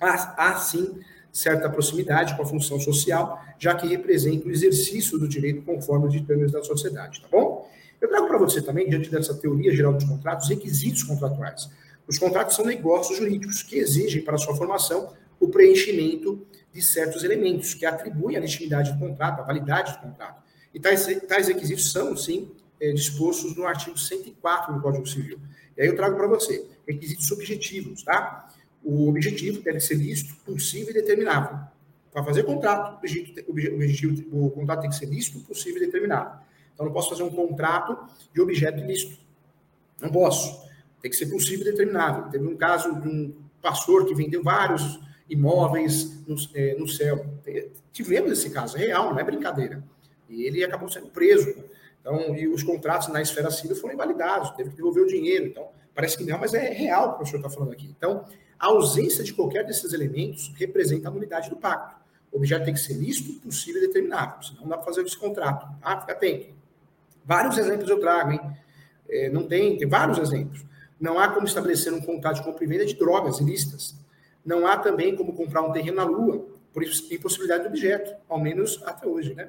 Há, 0.00 0.50
há 0.50 0.56
sim 0.56 0.98
certa 1.32 1.70
proximidade 1.70 2.36
com 2.36 2.42
a 2.42 2.46
função 2.46 2.80
social, 2.80 3.40
já 3.60 3.76
que 3.76 3.86
representa 3.86 4.48
o 4.48 4.50
exercício 4.50 5.20
do 5.20 5.28
direito 5.28 5.62
conforme 5.62 6.08
os 6.08 6.12
ditames 6.12 6.50
da 6.50 6.62
sociedade, 6.64 7.20
tá 7.20 7.28
bom? 7.30 7.70
Eu 8.00 8.08
trago 8.08 8.26
para 8.26 8.38
você 8.38 8.60
também, 8.60 8.88
diante 8.88 9.08
dessa 9.08 9.34
teoria 9.34 9.72
geral 9.72 9.92
dos 9.92 10.04
contratos, 10.04 10.48
requisitos 10.48 11.04
contratuais. 11.04 11.70
Os 12.08 12.18
contratos 12.18 12.56
são 12.56 12.64
negócios 12.64 13.16
jurídicos 13.18 13.62
que 13.62 13.76
exigem 13.76 14.22
para 14.22 14.36
sua 14.36 14.56
formação 14.56 15.12
o 15.38 15.46
preenchimento 15.46 16.44
de 16.74 16.82
certos 16.82 17.22
elementos 17.22 17.72
que 17.72 17.86
atribuem 17.86 18.36
a 18.36 18.40
legitimidade 18.40 18.92
do 18.92 18.98
contrato, 18.98 19.40
a 19.40 19.44
validade 19.44 19.92
do 19.92 20.00
contrato. 20.00 20.42
E 20.74 20.80
tais, 20.80 21.06
tais 21.28 21.46
requisitos 21.46 21.92
são, 21.92 22.16
sim, 22.16 22.50
é, 22.80 22.92
dispostos 22.92 23.56
no 23.56 23.64
artigo 23.64 23.96
104 23.96 24.74
do 24.74 24.80
Código 24.80 25.06
Civil. 25.06 25.38
E 25.76 25.82
aí 25.82 25.86
eu 25.86 25.94
trago 25.94 26.16
para 26.16 26.26
você 26.26 26.66
requisitos 26.84 27.28
subjetivos, 27.28 28.02
tá? 28.02 28.52
O 28.82 29.08
objetivo 29.08 29.62
deve 29.62 29.78
ser 29.78 29.94
lícito, 29.94 30.34
possível 30.44 30.90
e 30.90 30.94
determinável. 30.94 31.60
Para 32.12 32.24
fazer 32.24 32.42
contrato, 32.42 33.00
o 33.46 33.50
objetivo, 33.50 34.46
o 34.46 34.50
contrato 34.50 34.80
tem 34.80 34.90
que 34.90 34.96
ser 34.96 35.06
lícito, 35.06 35.40
possível 35.40 35.80
e 35.80 35.86
determinável. 35.86 36.40
Então, 36.74 36.86
não 36.86 36.92
posso 36.92 37.10
fazer 37.10 37.22
um 37.22 37.30
contrato 37.30 37.96
de 38.32 38.40
objeto 38.40 38.80
ilícito. 38.80 39.16
Não 40.00 40.10
posso. 40.10 40.68
Tem 41.00 41.10
que 41.10 41.16
ser 41.16 41.26
possível 41.26 41.66
e 41.66 41.70
determinável. 41.70 42.28
Teve 42.30 42.46
um 42.46 42.56
caso 42.56 43.00
de 43.00 43.08
um 43.08 43.34
pastor 43.62 44.06
que 44.06 44.14
vendeu 44.14 44.42
vários 44.42 45.00
imóveis 45.28 46.24
no, 46.26 46.36
é, 46.54 46.74
no 46.74 46.86
céu. 46.86 47.24
Tivemos 47.92 48.32
esse 48.32 48.50
caso, 48.50 48.76
é 48.76 48.80
real, 48.80 49.12
não 49.12 49.18
é 49.18 49.24
brincadeira. 49.24 49.82
E 50.28 50.44
ele 50.44 50.64
acabou 50.64 50.88
sendo 50.88 51.08
preso. 51.08 51.54
Então, 52.00 52.36
e 52.36 52.46
os 52.46 52.62
contratos 52.62 53.08
na 53.08 53.22
esfera 53.22 53.50
civil 53.50 53.76
foram 53.76 53.94
invalidados, 53.94 54.50
teve 54.50 54.70
que 54.70 54.76
devolver 54.76 55.04
o 55.04 55.06
dinheiro. 55.06 55.46
Então, 55.46 55.68
parece 55.94 56.18
que 56.18 56.24
não, 56.24 56.38
mas 56.38 56.52
é 56.52 56.70
real 56.70 57.10
o 57.10 57.16
que 57.16 57.22
o 57.22 57.26
senhor 57.26 57.38
está 57.38 57.48
falando 57.48 57.72
aqui. 57.72 57.86
Então, 57.96 58.24
a 58.58 58.66
ausência 58.66 59.24
de 59.24 59.32
qualquer 59.32 59.64
desses 59.64 59.92
elementos 59.92 60.52
representa 60.56 61.08
a 61.08 61.10
nulidade 61.10 61.48
do 61.48 61.56
pacto. 61.56 61.96
O 62.30 62.36
objeto 62.36 62.64
tem 62.64 62.74
que 62.74 62.80
ser 62.80 62.94
lícito, 62.94 63.40
possível 63.40 63.82
e 63.82 63.86
determinável, 63.86 64.42
senão 64.42 64.62
não 64.62 64.68
dá 64.68 64.76
para 64.76 64.86
fazer 64.86 65.02
esse 65.02 65.16
contrato. 65.16 65.66
Tá? 65.80 66.00
Fica 66.00 66.12
atento. 66.12 66.48
Vários 67.24 67.56
exemplos 67.56 67.88
eu 67.88 67.98
trago, 67.98 68.32
hein? 68.32 68.40
É, 69.08 69.30
não 69.30 69.46
tem, 69.46 69.78
tem 69.78 69.88
vários 69.88 70.18
exemplos. 70.18 70.64
Não 71.00 71.18
há 71.18 71.28
como 71.28 71.46
estabelecer 71.46 71.92
um 71.92 72.00
contrato 72.00 72.36
de 72.36 72.42
compra 72.42 72.64
e 72.64 72.66
venda 72.66 72.84
de 72.84 72.94
drogas 72.94 73.38
ilícitas. 73.38 73.94
Não 74.44 74.66
há 74.66 74.76
também 74.76 75.16
como 75.16 75.32
comprar 75.32 75.62
um 75.62 75.72
terreno 75.72 75.96
na 75.96 76.04
Lua, 76.04 76.46
por 76.72 76.82
impossibilidade 76.82 77.62
do 77.62 77.68
objeto, 77.68 78.14
ao 78.28 78.40
menos 78.40 78.82
até 78.84 79.06
hoje, 79.06 79.32
né? 79.34 79.48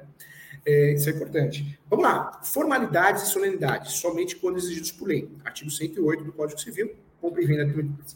É, 0.64 0.94
isso 0.94 1.08
é 1.08 1.12
importante. 1.12 1.78
Vamos 1.88 2.04
lá. 2.04 2.40
Formalidades 2.42 3.24
e 3.24 3.26
solenidades, 3.26 3.92
somente 3.94 4.36
quando 4.36 4.58
exigidos 4.58 4.90
por 4.90 5.08
lei. 5.08 5.28
Artigo 5.44 5.70
108 5.70 6.24
do 6.24 6.32
Código 6.32 6.60
Civil, 6.60 6.94
compra 7.20 7.42
e 7.42 7.46
venda 7.46 7.64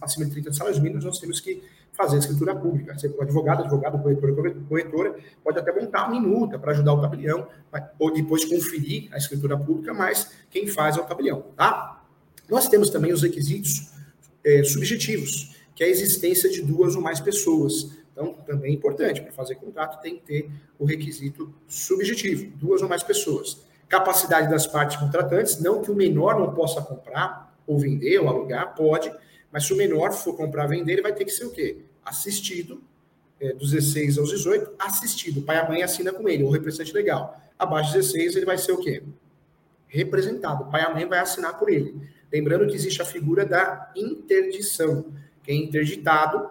acima 0.00 0.26
de 0.26 0.32
30 0.32 0.52
salários 0.52 0.80
mínimos, 0.80 1.04
nós 1.04 1.18
temos 1.18 1.40
que 1.40 1.62
fazer 1.92 2.16
a 2.16 2.18
escritura 2.18 2.54
pública. 2.54 2.96
Você, 2.96 3.08
o 3.08 3.20
advogado, 3.20 3.62
advogado, 3.62 4.02
corretor, 4.02 4.56
corretora, 4.68 5.16
pode 5.44 5.58
até 5.58 5.72
montar 5.72 6.08
uma 6.08 6.20
minuta 6.20 6.58
para 6.58 6.72
ajudar 6.72 6.94
o 6.94 7.00
tabelião, 7.00 7.46
ou 7.98 8.12
depois 8.12 8.44
conferir 8.44 9.08
a 9.12 9.18
escritura 9.18 9.56
pública, 9.56 9.92
mas 9.92 10.30
quem 10.50 10.66
faz 10.66 10.96
é 10.96 11.00
o 11.00 11.04
tabelião, 11.04 11.42
tá? 11.56 12.02
Nós 12.48 12.68
temos 12.68 12.90
também 12.90 13.12
os 13.12 13.22
requisitos 13.22 13.92
é, 14.44 14.64
subjetivos, 14.64 15.56
que 15.80 15.84
é 15.84 15.86
a 15.86 15.90
existência 15.90 16.50
de 16.50 16.60
duas 16.60 16.94
ou 16.94 17.00
mais 17.00 17.20
pessoas. 17.20 17.90
Então, 18.12 18.34
também 18.46 18.70
é 18.70 18.74
importante, 18.74 19.22
para 19.22 19.32
fazer 19.32 19.54
contrato 19.54 19.98
tem 20.02 20.16
que 20.16 20.22
ter 20.26 20.50
o 20.78 20.84
requisito 20.84 21.54
subjetivo, 21.66 22.54
duas 22.54 22.82
ou 22.82 22.88
mais 22.88 23.02
pessoas. 23.02 23.62
Capacidade 23.88 24.50
das 24.50 24.66
partes 24.66 24.98
contratantes, 24.98 25.58
não 25.58 25.80
que 25.80 25.90
o 25.90 25.94
menor 25.94 26.38
não 26.38 26.52
possa 26.52 26.82
comprar, 26.82 27.58
ou 27.66 27.78
vender, 27.78 28.18
ou 28.18 28.28
alugar, 28.28 28.74
pode, 28.74 29.10
mas 29.50 29.64
se 29.64 29.72
o 29.72 29.76
menor 29.76 30.12
for 30.12 30.36
comprar 30.36 30.66
vender, 30.66 30.92
ele 30.92 31.02
vai 31.02 31.14
ter 31.14 31.24
que 31.24 31.30
ser 31.30 31.46
o 31.46 31.50
quê? 31.50 31.78
Assistido, 32.04 32.82
é, 33.40 33.54
dos 33.54 33.70
16 33.70 34.18
aos 34.18 34.28
18, 34.28 34.72
assistido. 34.78 35.40
Pai 35.40 35.56
e 35.56 35.60
a 35.60 35.66
mãe 35.66 35.82
assina 35.82 36.12
com 36.12 36.28
ele, 36.28 36.44
ou 36.44 36.50
representante 36.50 36.92
legal. 36.92 37.40
Abaixo 37.58 37.92
de 37.92 38.00
16, 38.00 38.36
ele 38.36 38.44
vai 38.44 38.58
ser 38.58 38.72
o 38.72 38.76
quê? 38.76 39.02
Representado. 39.88 40.70
Pai 40.70 40.82
e 40.82 40.84
a 40.84 40.90
mãe 40.90 41.06
vai 41.06 41.20
assinar 41.20 41.58
por 41.58 41.70
ele. 41.70 41.94
Lembrando 42.30 42.66
que 42.66 42.74
existe 42.74 43.00
a 43.00 43.06
figura 43.06 43.46
da 43.46 43.90
interdição. 43.96 45.06
Quem 45.50 45.62
é 45.62 45.64
interditado, 45.64 46.48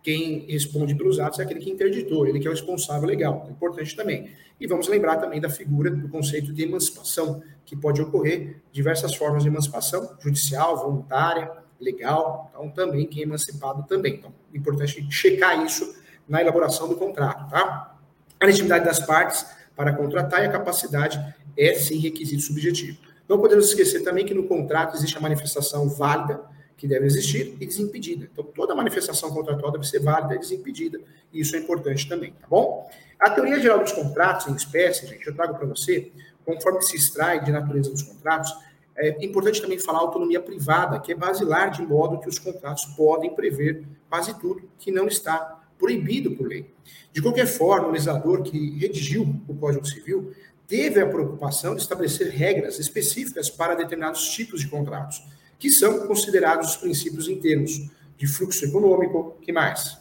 quem 0.00 0.46
responde 0.48 0.94
pelos 0.94 1.18
atos 1.18 1.40
é 1.40 1.42
aquele 1.42 1.58
que 1.58 1.70
interditou, 1.70 2.24
ele 2.24 2.38
que 2.38 2.46
é 2.46 2.50
o 2.50 2.52
responsável 2.52 3.08
legal. 3.08 3.44
É 3.48 3.50
importante 3.50 3.96
também. 3.96 4.30
E 4.60 4.66
vamos 4.68 4.86
lembrar 4.86 5.16
também 5.16 5.40
da 5.40 5.50
figura 5.50 5.90
do 5.90 6.08
conceito 6.08 6.52
de 6.52 6.62
emancipação, 6.62 7.42
que 7.66 7.74
pode 7.74 8.00
ocorrer 8.00 8.62
diversas 8.70 9.12
formas 9.16 9.42
de 9.42 9.48
emancipação, 9.48 10.16
judicial, 10.20 10.76
voluntária, 10.76 11.50
legal, 11.80 12.48
então 12.54 12.70
também 12.70 13.06
quem 13.06 13.22
é 13.22 13.26
emancipado 13.26 13.82
também. 13.88 14.14
Então, 14.14 14.32
é 14.54 14.56
importante 14.56 15.04
checar 15.10 15.64
isso 15.66 15.96
na 16.28 16.40
elaboração 16.40 16.88
do 16.88 16.94
contrato, 16.94 17.50
tá? 17.50 17.98
A 18.38 18.46
legitimidade 18.46 18.84
das 18.84 19.00
partes 19.00 19.44
para 19.74 19.92
contratar 19.92 20.44
e 20.44 20.46
a 20.46 20.48
capacidade 20.48 21.18
é 21.56 21.74
sim 21.74 21.98
requisito 21.98 22.44
subjetivo. 22.44 22.98
Não 23.28 23.40
podemos 23.40 23.66
esquecer 23.66 24.04
também 24.04 24.24
que 24.24 24.32
no 24.32 24.44
contrato 24.44 24.96
existe 24.96 25.18
a 25.18 25.20
manifestação 25.20 25.88
válida, 25.88 26.40
que 26.78 26.86
deve 26.86 27.04
existir, 27.04 27.56
e 27.60 27.66
desimpedida. 27.66 28.28
Então, 28.32 28.44
toda 28.44 28.74
manifestação 28.74 29.30
contratual 29.30 29.72
deve 29.72 29.86
ser 29.86 29.98
válida 29.98 30.36
e 30.36 30.38
desimpedida, 30.38 30.98
e 31.32 31.40
isso 31.40 31.54
é 31.56 31.58
importante 31.58 32.08
também, 32.08 32.32
tá 32.32 32.46
bom? 32.48 32.88
A 33.18 33.28
teoria 33.28 33.60
geral 33.60 33.80
dos 33.80 33.92
contratos 33.92 34.46
em 34.46 34.54
espécie, 34.54 35.06
gente, 35.06 35.26
eu 35.26 35.34
trago 35.34 35.54
para 35.56 35.66
você, 35.66 36.12
conforme 36.44 36.80
se 36.82 36.96
extrai 36.96 37.44
de 37.44 37.50
natureza 37.50 37.90
dos 37.90 38.02
contratos, 38.02 38.50
é 38.96 39.24
importante 39.24 39.60
também 39.60 39.78
falar 39.78 39.98
autonomia 39.98 40.40
privada, 40.40 40.98
que 40.98 41.12
é 41.12 41.14
basilar 41.14 41.70
de 41.70 41.82
modo 41.82 42.18
que 42.18 42.28
os 42.28 42.38
contratos 42.38 42.84
podem 42.96 43.34
prever 43.34 43.84
quase 44.08 44.38
tudo 44.40 44.68
que 44.78 44.90
não 44.90 45.06
está 45.06 45.60
proibido 45.78 46.32
por 46.32 46.48
lei. 46.48 46.72
De 47.12 47.22
qualquer 47.22 47.46
forma, 47.46 47.88
o 47.88 47.90
legislador 47.92 48.42
que 48.42 48.78
redigiu 48.78 49.40
o 49.46 49.54
Código 49.54 49.86
Civil 49.86 50.32
teve 50.66 51.00
a 51.00 51.06
preocupação 51.06 51.74
de 51.74 51.82
estabelecer 51.82 52.28
regras 52.30 52.78
específicas 52.78 53.48
para 53.48 53.74
determinados 53.74 54.28
tipos 54.30 54.60
de 54.60 54.68
contratos, 54.68 55.22
que 55.58 55.70
são 55.70 56.06
considerados 56.06 56.70
os 56.70 56.76
princípios 56.76 57.28
em 57.28 57.40
termos 57.40 57.90
de 58.16 58.26
fluxo 58.26 58.64
econômico, 58.64 59.36
que 59.42 59.52
mais? 59.52 59.98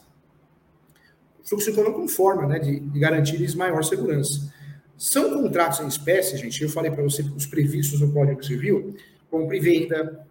Fluxo 1.43 1.69
econômico 1.69 2.01
com 2.01 2.07
forma 2.07 2.45
né, 2.45 2.59
de, 2.59 2.79
de 2.79 2.99
garantir 2.99 3.55
maior 3.55 3.83
segurança. 3.83 4.53
São 4.97 5.31
contratos 5.31 5.79
em 5.79 5.87
espécie, 5.87 6.37
gente, 6.37 6.61
eu 6.61 6.69
falei 6.69 6.91
para 6.91 7.03
você 7.03 7.21
os 7.21 7.45
previstos 7.45 8.01
no 8.01 8.11
Código 8.11 8.43
Civil, 8.43 8.95
compra 9.29 9.55
e 9.55 9.59
venda, 9.59 10.27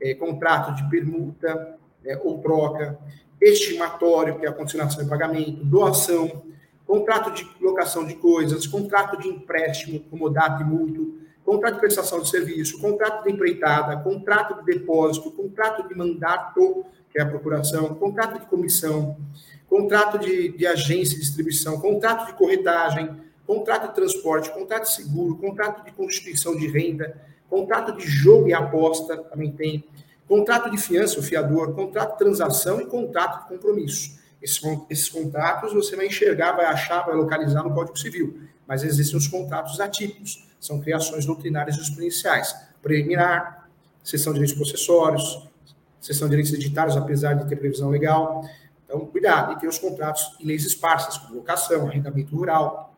é, 0.00 0.14
contrato 0.14 0.74
de 0.74 0.88
permuta 0.90 1.78
é, 2.04 2.16
ou 2.18 2.38
troca, 2.38 2.98
estimatório, 3.40 4.38
que 4.38 4.46
é 4.46 4.48
a 4.48 4.52
consignação 4.52 5.02
de 5.02 5.08
pagamento, 5.08 5.64
doação, 5.64 6.42
contrato 6.86 7.32
de 7.32 7.48
locação 7.60 8.06
de 8.06 8.14
coisas, 8.16 8.66
contrato 8.66 9.18
de 9.20 9.28
empréstimo, 9.28 10.00
como 10.10 10.28
data 10.28 10.62
e 10.62 10.66
mútuo, 10.66 11.21
contrato 11.52 11.74
de 11.74 11.80
prestação 11.80 12.20
de 12.20 12.28
serviço, 12.28 12.80
contrato 12.80 13.24
de 13.24 13.30
empreitada, 13.30 13.96
contrato 13.98 14.64
de 14.64 14.72
depósito, 14.72 15.30
contrato 15.30 15.86
de 15.86 15.94
mandato, 15.94 16.84
que 17.10 17.18
é 17.18 17.22
a 17.22 17.26
procuração, 17.26 17.94
contrato 17.94 18.40
de 18.40 18.46
comissão, 18.46 19.16
contrato 19.68 20.18
de, 20.18 20.48
de 20.48 20.66
agência 20.66 21.14
de 21.14 21.20
distribuição, 21.20 21.78
contrato 21.78 22.26
de 22.26 22.32
corretagem, 22.34 23.20
contrato 23.46 23.88
de 23.88 23.94
transporte, 23.94 24.50
contrato 24.50 24.84
de 24.84 24.92
seguro, 24.92 25.36
contrato 25.36 25.84
de 25.84 25.92
constituição 25.92 26.56
de 26.56 26.66
renda, 26.68 27.14
contrato 27.50 27.96
de 27.96 28.06
jogo 28.06 28.48
e 28.48 28.54
aposta, 28.54 29.16
também 29.16 29.52
tem, 29.52 29.84
contrato 30.26 30.70
de 30.70 30.78
fiança, 30.78 31.20
o 31.20 31.22
fiador, 31.22 31.74
contrato 31.74 32.12
de 32.12 32.18
transação 32.18 32.80
e 32.80 32.86
contrato 32.86 33.42
de 33.42 33.48
compromisso. 33.48 34.18
Esses, 34.40 34.60
esses 34.88 35.08
contratos 35.08 35.72
você 35.72 35.94
vai 35.94 36.06
enxergar, 36.06 36.52
vai 36.52 36.64
achar, 36.64 37.04
vai 37.04 37.14
localizar 37.14 37.62
no 37.62 37.74
Código 37.74 37.98
Civil. 37.98 38.40
Mas 38.72 38.82
existem 38.84 39.18
os 39.18 39.28
contratos 39.28 39.78
atípicos, 39.80 40.48
são 40.58 40.80
criações 40.80 41.26
doutrinárias 41.26 41.76
jurisprudenciais. 41.76 42.56
Preliminar, 42.80 43.68
sessão 44.02 44.32
de 44.32 44.38
direitos 44.38 44.56
processórios, 44.56 45.46
sessão 46.00 46.26
de 46.26 46.30
direitos 46.30 46.54
editários, 46.54 46.96
apesar 46.96 47.34
de 47.34 47.46
ter 47.46 47.56
previsão 47.56 47.90
legal. 47.90 48.48
Então, 48.86 49.00
cuidado. 49.00 49.52
E 49.52 49.60
tem 49.60 49.68
os 49.68 49.78
contratos 49.78 50.38
em 50.40 50.46
leis 50.46 50.64
esparsas, 50.64 51.18
como 51.18 51.34
locação, 51.34 51.86
arrendamento 51.86 52.34
rural, 52.34 52.96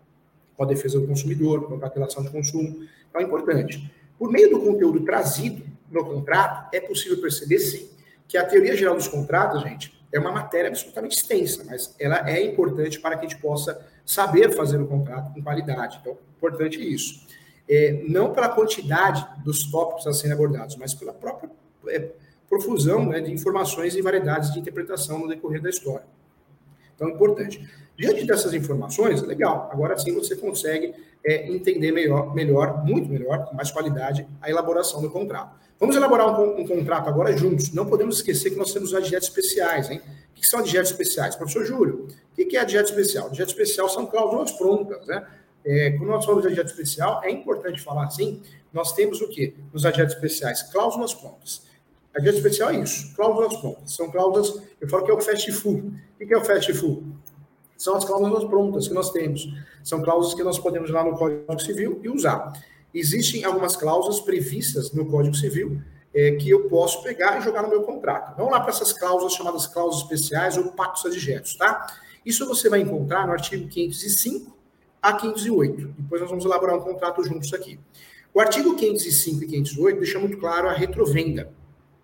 com 0.56 0.62
a 0.62 0.66
defesa 0.68 1.00
do 1.00 1.08
consumidor, 1.08 1.66
contrato 1.66 1.94
de 1.94 1.98
relação 1.98 2.22
de 2.22 2.30
consumo. 2.30 2.86
Então, 3.08 3.20
é 3.20 3.24
importante. 3.24 3.92
Por 4.16 4.30
meio 4.30 4.50
do 4.50 4.60
conteúdo 4.60 5.00
trazido 5.00 5.66
no 5.90 6.04
contrato, 6.04 6.72
é 6.72 6.78
possível 6.78 7.20
perceber, 7.20 7.58
sim, 7.58 7.90
que 8.28 8.38
a 8.38 8.46
teoria 8.46 8.76
geral 8.76 8.94
dos 8.94 9.08
contratos, 9.08 9.60
gente, 9.64 9.92
é 10.14 10.18
uma 10.20 10.30
matéria 10.30 10.68
absolutamente 10.68 11.16
extensa, 11.16 11.64
mas 11.64 11.92
ela 11.98 12.30
é 12.30 12.40
importante 12.40 13.00
para 13.00 13.18
que 13.18 13.26
a 13.26 13.28
gente 13.28 13.40
possa 13.40 13.84
saber 14.06 14.54
fazer 14.54 14.80
o 14.80 14.86
contrato 14.86 15.34
com 15.34 15.42
qualidade. 15.42 15.98
Então, 16.00 16.16
importante 16.36 16.78
isso. 16.80 17.26
É, 17.68 18.04
não 18.06 18.32
pela 18.32 18.48
quantidade 18.48 19.26
dos 19.42 19.68
tópicos 19.68 20.06
a 20.06 20.12
serem 20.12 20.32
abordados, 20.32 20.76
mas 20.76 20.94
pela 20.94 21.12
própria 21.12 21.50
é, 21.88 22.10
profusão 22.48 23.06
né, 23.06 23.20
de 23.20 23.32
informações 23.32 23.96
e 23.96 24.02
variedades 24.02 24.52
de 24.52 24.60
interpretação 24.60 25.18
no 25.18 25.26
decorrer 25.26 25.60
da 25.60 25.68
história. 25.68 26.06
Então, 26.94 27.08
importante. 27.08 27.68
Diante 27.96 28.24
dessas 28.24 28.54
informações, 28.54 29.20
legal, 29.22 29.68
agora 29.72 29.98
sim 29.98 30.14
você 30.14 30.36
consegue 30.36 30.94
é, 31.24 31.50
entender 31.50 31.90
melhor, 31.90 32.32
melhor, 32.32 32.84
muito 32.84 33.08
melhor, 33.08 33.46
com 33.46 33.56
mais 33.56 33.72
qualidade, 33.72 34.28
a 34.40 34.48
elaboração 34.48 35.02
do 35.02 35.10
contrato. 35.10 35.56
Vamos 35.78 35.96
elaborar 35.96 36.40
um, 36.40 36.60
um, 36.60 36.66
contrato 36.66 37.08
agora 37.08 37.36
juntos. 37.36 37.72
Não 37.72 37.86
podemos 37.86 38.16
esquecer 38.16 38.50
que 38.50 38.56
nós 38.56 38.72
temos 38.72 38.90
os 38.90 38.94
adjetos 38.94 39.28
especiais, 39.28 39.90
hein? 39.90 40.00
O 40.30 40.40
que 40.40 40.46
são 40.46 40.60
adjetos 40.60 40.90
especiais? 40.90 41.36
Professor 41.36 41.64
Júlio, 41.64 42.08
o 42.32 42.34
que 42.34 42.56
é 42.56 42.60
adjeto 42.60 42.90
especial? 42.90 43.26
Adjeto 43.26 43.50
especial 43.50 43.88
são 43.88 44.06
cláusulas 44.06 44.52
prontas, 44.52 45.06
né? 45.06 45.26
É, 45.64 45.92
quando 45.92 46.10
nós 46.10 46.24
falamos 46.24 46.42
de 46.42 46.48
adjeto 46.48 46.70
especial, 46.70 47.22
é 47.24 47.30
importante 47.30 47.80
falar 47.80 48.04
assim, 48.04 48.42
nós 48.72 48.92
temos 48.92 49.20
o 49.20 49.28
quê? 49.28 49.54
Nos 49.72 49.86
adjetos 49.86 50.14
especiais, 50.14 50.62
cláusulas 50.64 51.14
prontas. 51.14 51.62
Adjeto 52.14 52.36
especial 52.36 52.70
é 52.70 52.76
isso, 52.76 53.14
cláusulas 53.16 53.56
prontas. 53.56 53.92
São 53.92 54.10
cláusulas, 54.10 54.62
eu 54.80 54.88
falo 54.88 55.04
que 55.04 55.10
é 55.10 55.14
o 55.14 55.20
fast 55.20 55.50
food. 55.52 55.92
O 56.20 56.26
que 56.26 56.34
é 56.34 56.36
o 56.36 56.44
fast 56.44 56.72
food? 56.74 57.02
São 57.76 57.96
as 57.96 58.04
cláusulas 58.04 58.44
prontas 58.44 58.86
que 58.86 58.94
nós 58.94 59.10
temos. 59.10 59.48
São 59.82 60.02
cláusulas 60.02 60.34
que 60.34 60.42
nós 60.42 60.58
podemos 60.58 60.90
ir 60.90 60.92
lá 60.92 61.02
no 61.02 61.16
Código 61.16 61.60
Civil 61.60 62.00
e 62.02 62.08
usar. 62.08 62.52
Existem 62.94 63.44
algumas 63.44 63.76
cláusulas 63.76 64.20
previstas 64.20 64.92
no 64.92 65.06
Código 65.06 65.34
Civil 65.34 65.82
é, 66.14 66.32
que 66.36 66.48
eu 66.48 66.68
posso 66.68 67.02
pegar 67.02 67.38
e 67.38 67.42
jogar 67.42 67.62
no 67.62 67.68
meu 67.68 67.82
contrato. 67.82 68.36
Vamos 68.36 68.52
lá 68.52 68.60
para 68.60 68.70
essas 68.70 68.92
cláusulas 68.92 69.34
chamadas 69.34 69.66
cláusulas 69.66 70.04
especiais 70.04 70.56
ou 70.56 70.70
pactos 70.72 71.04
adjetos, 71.04 71.56
tá? 71.56 71.86
Isso 72.24 72.46
você 72.46 72.68
vai 72.68 72.80
encontrar 72.80 73.26
no 73.26 73.32
artigo 73.32 73.68
505 73.68 74.56
a 75.02 75.12
508. 75.12 75.94
Depois 75.98 76.20
nós 76.20 76.30
vamos 76.30 76.44
elaborar 76.44 76.76
um 76.76 76.80
contrato 76.80 77.22
juntos 77.24 77.52
aqui. 77.52 77.80
O 78.32 78.40
artigo 78.40 78.76
505 78.76 79.44
e 79.44 79.46
508 79.46 79.98
deixa 79.98 80.18
muito 80.18 80.38
claro 80.38 80.68
a 80.68 80.72
retrovenda. 80.72 81.52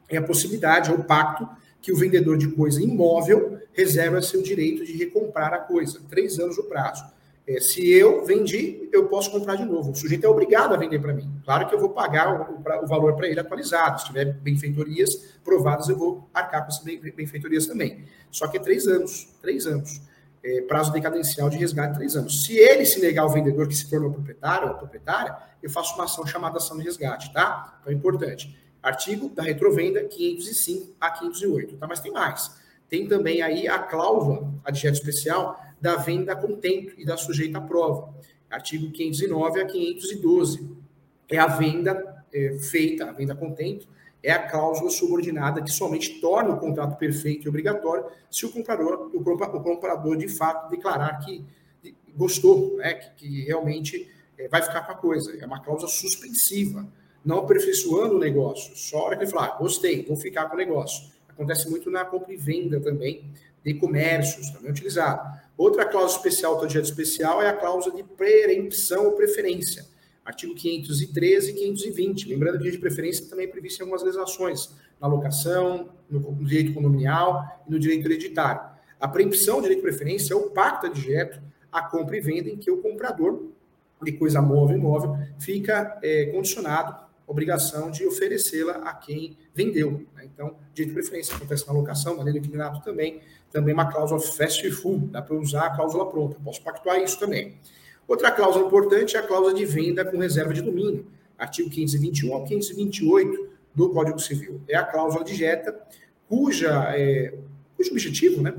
É 0.09 0.17
a 0.17 0.23
possibilidade, 0.23 0.91
é 0.91 0.93
o 0.93 1.05
pacto 1.05 1.49
que 1.81 1.93
o 1.93 1.97
vendedor 1.97 2.37
de 2.37 2.49
coisa 2.49 2.83
imóvel 2.83 3.59
reserva 3.73 4.21
seu 4.21 4.43
direito 4.43 4.85
de 4.85 4.93
recomprar 4.93 5.55
a 5.55 5.59
coisa. 5.59 6.01
Três 6.09 6.39
anos 6.39 6.59
o 6.59 6.65
prazo. 6.65 7.05
É, 7.51 7.59
se 7.59 7.91
eu 7.91 8.25
vendi, 8.25 8.89
eu 8.93 9.09
posso 9.09 9.29
comprar 9.29 9.57
de 9.57 9.65
novo. 9.65 9.91
O 9.91 9.95
sujeito 9.95 10.25
é 10.25 10.29
obrigado 10.29 10.73
a 10.73 10.77
vender 10.77 11.01
para 11.01 11.13
mim. 11.13 11.29
Claro 11.45 11.69
que 11.69 11.75
eu 11.75 11.81
vou 11.81 11.91
pagar 11.91 12.49
o, 12.49 12.85
o 12.85 12.87
valor 12.87 13.17
para 13.17 13.27
ele 13.27 13.41
atualizado. 13.41 14.01
Se 14.01 14.07
tiver 14.07 14.35
benfeitorias 14.35 15.35
provadas, 15.43 15.89
eu 15.89 15.97
vou 15.97 16.31
arcar 16.33 16.63
com 16.63 16.69
essas 16.69 16.85
benfeitorias 16.85 17.67
também. 17.67 18.05
Só 18.31 18.47
que 18.47 18.57
é 18.57 18.61
três 18.61 18.87
anos. 18.87 19.35
Três 19.43 19.67
anos. 19.67 20.01
É, 20.45 20.63
prazo 20.63 20.93
decadencial 20.93 21.51
de 21.51 21.59
resgate 21.59 21.97
três 21.97 22.15
anos. 22.15 22.45
Se 22.45 22.57
ele 22.57 22.87
se 22.87 23.01
negar 23.01 23.23
ao 23.23 23.31
vendedor 23.31 23.67
que 23.67 23.75
se 23.75 23.91
tornou 23.91 24.13
proprietário 24.13 24.69
ou 24.69 24.75
proprietária, 24.75 25.37
eu 25.61 25.69
faço 25.69 25.97
uma 25.97 26.05
ação 26.05 26.25
chamada 26.25 26.59
ação 26.59 26.79
de 26.79 26.85
resgate, 26.85 27.33
tá? 27.33 27.79
Então 27.81 27.93
é 27.93 27.97
importante. 27.97 28.57
Artigo 28.81 29.29
da 29.29 29.43
retrovenda 29.43 30.05
505 30.05 30.95
a 31.01 31.11
508, 31.11 31.79
tá? 31.79 31.87
Mas 31.89 31.99
tem 31.99 32.13
mais. 32.13 32.61
Tem 32.89 33.09
também 33.09 33.43
aí 33.43 33.67
a 33.67 33.79
cláusula, 33.81 34.49
adjeto 34.65 34.99
especial, 34.99 35.61
da 35.81 35.97
venda 35.97 36.37
contento 36.37 36.95
e 36.99 37.05
da 37.05 37.17
sujeita 37.17 37.59
à 37.59 37.61
prova. 37.61 38.15
Artigo 38.51 38.91
509 38.91 39.61
a 39.61 39.67
512. 39.67 40.69
É 41.29 41.39
a 41.39 41.47
venda 41.47 42.25
é, 42.33 42.59
feita, 42.59 43.07
a 43.07 43.13
venda 43.13 43.35
contento, 43.35 43.89
é 44.23 44.33
a 44.33 44.49
cláusula 44.49 44.91
subordinada 44.91 45.63
que 45.63 45.71
somente 45.71 46.21
torna 46.21 46.55
o 46.55 46.59
contrato 46.59 46.99
perfeito 46.99 47.47
e 47.47 47.49
obrigatório 47.49 48.05
se 48.31 48.45
o 48.45 48.53
comprador, 48.53 49.11
o, 49.15 49.63
comprador 49.63 50.17
de 50.17 50.29
fato 50.29 50.71
declarar 50.71 51.19
que 51.19 51.45
gostou, 52.15 52.77
né, 52.77 52.95
que, 52.95 53.11
que 53.17 53.45
realmente 53.45 54.11
é, 54.37 54.49
vai 54.49 54.63
ficar 54.63 54.83
com 54.83 54.93
a 54.93 54.97
coisa. 54.97 55.37
É 55.41 55.47
uma 55.47 55.61
cláusula 55.61 55.91
suspensiva, 55.91 56.87
não 57.25 57.39
aperfeiçoando 57.39 58.17
o 58.17 58.19
negócio. 58.19 58.77
Só 58.77 58.99
a 58.99 59.03
hora 59.05 59.17
que 59.17 59.25
ele 59.25 59.31
falar, 59.31 59.47
ah, 59.47 59.59
gostei, 59.59 60.05
vou 60.05 60.17
ficar 60.17 60.47
com 60.47 60.55
o 60.55 60.59
negócio. 60.59 61.11
Acontece 61.29 61.71
muito 61.71 61.91
na 61.91 62.05
compra 62.05 62.33
e 62.33 62.37
venda 62.37 62.81
também, 62.81 63.25
de 63.65 63.75
comércios, 63.75 64.51
também 64.51 64.71
utilizado. 64.71 65.39
Outra 65.57 65.85
cláusula 65.85 66.17
especial 66.17 66.59
do 66.59 66.67
direito 66.67 66.87
especial 66.87 67.43
é 67.43 67.49
a 67.49 67.53
cláusula 67.53 67.95
de 67.95 68.03
preempção 68.03 69.07
ou 69.07 69.13
preferência. 69.13 69.85
Artigo 70.25 70.55
513 70.55 71.51
e 71.51 71.55
520. 71.55 72.29
Lembrando 72.29 72.53
que 72.53 72.59
o 72.59 72.63
direito 72.63 72.77
de 72.77 72.81
preferência 72.81 73.27
também 73.27 73.47
é 73.47 73.49
previsto 73.49 73.81
em 73.81 73.83
algumas 73.83 74.03
legislações, 74.03 74.71
na 75.01 75.07
locação, 75.07 75.91
no 76.09 76.45
direito 76.45 76.73
condominial 76.73 77.63
e 77.67 77.71
no 77.71 77.79
direito 77.79 78.07
hereditário. 78.07 78.63
A 78.99 79.09
preempção 79.09 79.61
direito 79.61 79.81
de 79.81 79.83
preferência 79.83 80.33
é 80.33 80.37
o 80.37 80.51
pacto 80.51 80.87
adjeto 80.87 81.41
à 81.71 81.83
compra 81.83 82.17
e 82.17 82.21
venda 82.21 82.49
em 82.49 82.57
que 82.57 82.71
o 82.71 82.79
comprador 82.79 83.51
de 84.03 84.13
coisa 84.13 84.41
móvel 84.41 84.79
imóvel 84.79 85.17
fica 85.39 85.99
é, 86.03 86.27
condicionado 86.27 87.11
obrigação 87.31 87.93
de 87.93 88.05
oferecê-la 88.05 88.73
a 88.79 88.93
quem 88.93 89.37
vendeu. 89.55 90.05
Né? 90.17 90.25
Então, 90.25 90.57
direito 90.75 90.89
de 90.89 90.95
preferência 90.95 91.37
acontece 91.37 91.65
na 91.65 91.73
locação, 91.73 92.17
na 92.17 92.25
lei 92.25 92.33
do 92.33 92.39
inquilinato 92.41 92.83
também, 92.83 93.21
também 93.51 93.75
uma 93.75 93.91
cláusula 93.91 94.21
fast 94.21 94.71
food, 94.71 95.07
dá 95.07 95.21
para 95.21 95.37
usar 95.37 95.67
a 95.67 95.71
cláusula 95.71 96.09
pronta, 96.09 96.37
posso 96.45 96.63
pactuar 96.63 97.01
isso 97.01 97.19
também. 97.19 97.59
Outra 98.07 98.31
cláusula 98.31 98.67
importante 98.67 99.17
é 99.17 99.21
a 99.21 99.23
cláusula 99.23 99.55
de 99.55 99.65
venda 99.65 100.05
com 100.05 100.19
reserva 100.19 100.53
de 100.53 100.63
domínio, 100.63 101.07
artigo 101.39 101.71
521 101.71 102.35
ao 102.35 102.45
528 102.45 103.51
do 103.75 103.91
Código 103.91 104.19
Civil. 104.19 104.61
É 104.69 104.77
a 104.77 104.85
cláusula 104.85 105.25
de 105.25 105.35
jeta, 105.35 105.79
cuja, 106.29 106.93
é, 106.97 107.35
cujo 107.77 107.91
objetivo 107.91 108.43
né, 108.43 108.55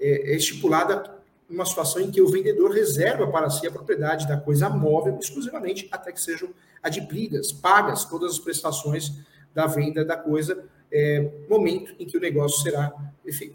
é, 0.00 0.32
é 0.32 0.36
estipulada 0.36 1.14
uma 1.48 1.64
situação 1.64 2.02
em 2.02 2.10
que 2.10 2.20
o 2.20 2.28
vendedor 2.28 2.70
reserva 2.70 3.26
para 3.26 3.50
si 3.50 3.66
a 3.66 3.70
propriedade 3.70 4.26
da 4.26 4.36
coisa 4.36 4.68
móvel 4.68 5.18
exclusivamente 5.20 5.88
até 5.90 6.10
que 6.10 6.20
sejam 6.20 6.48
adquiridas, 6.82 7.52
pagas 7.52 8.04
todas 8.04 8.32
as 8.32 8.38
prestações 8.38 9.12
da 9.54 9.66
venda 9.66 10.04
da 10.04 10.16
coisa, 10.16 10.64
é, 10.94 11.28
momento 11.48 11.92
em 11.98 12.06
que 12.06 12.16
o 12.16 12.20
negócio 12.20 12.62
será 12.62 12.92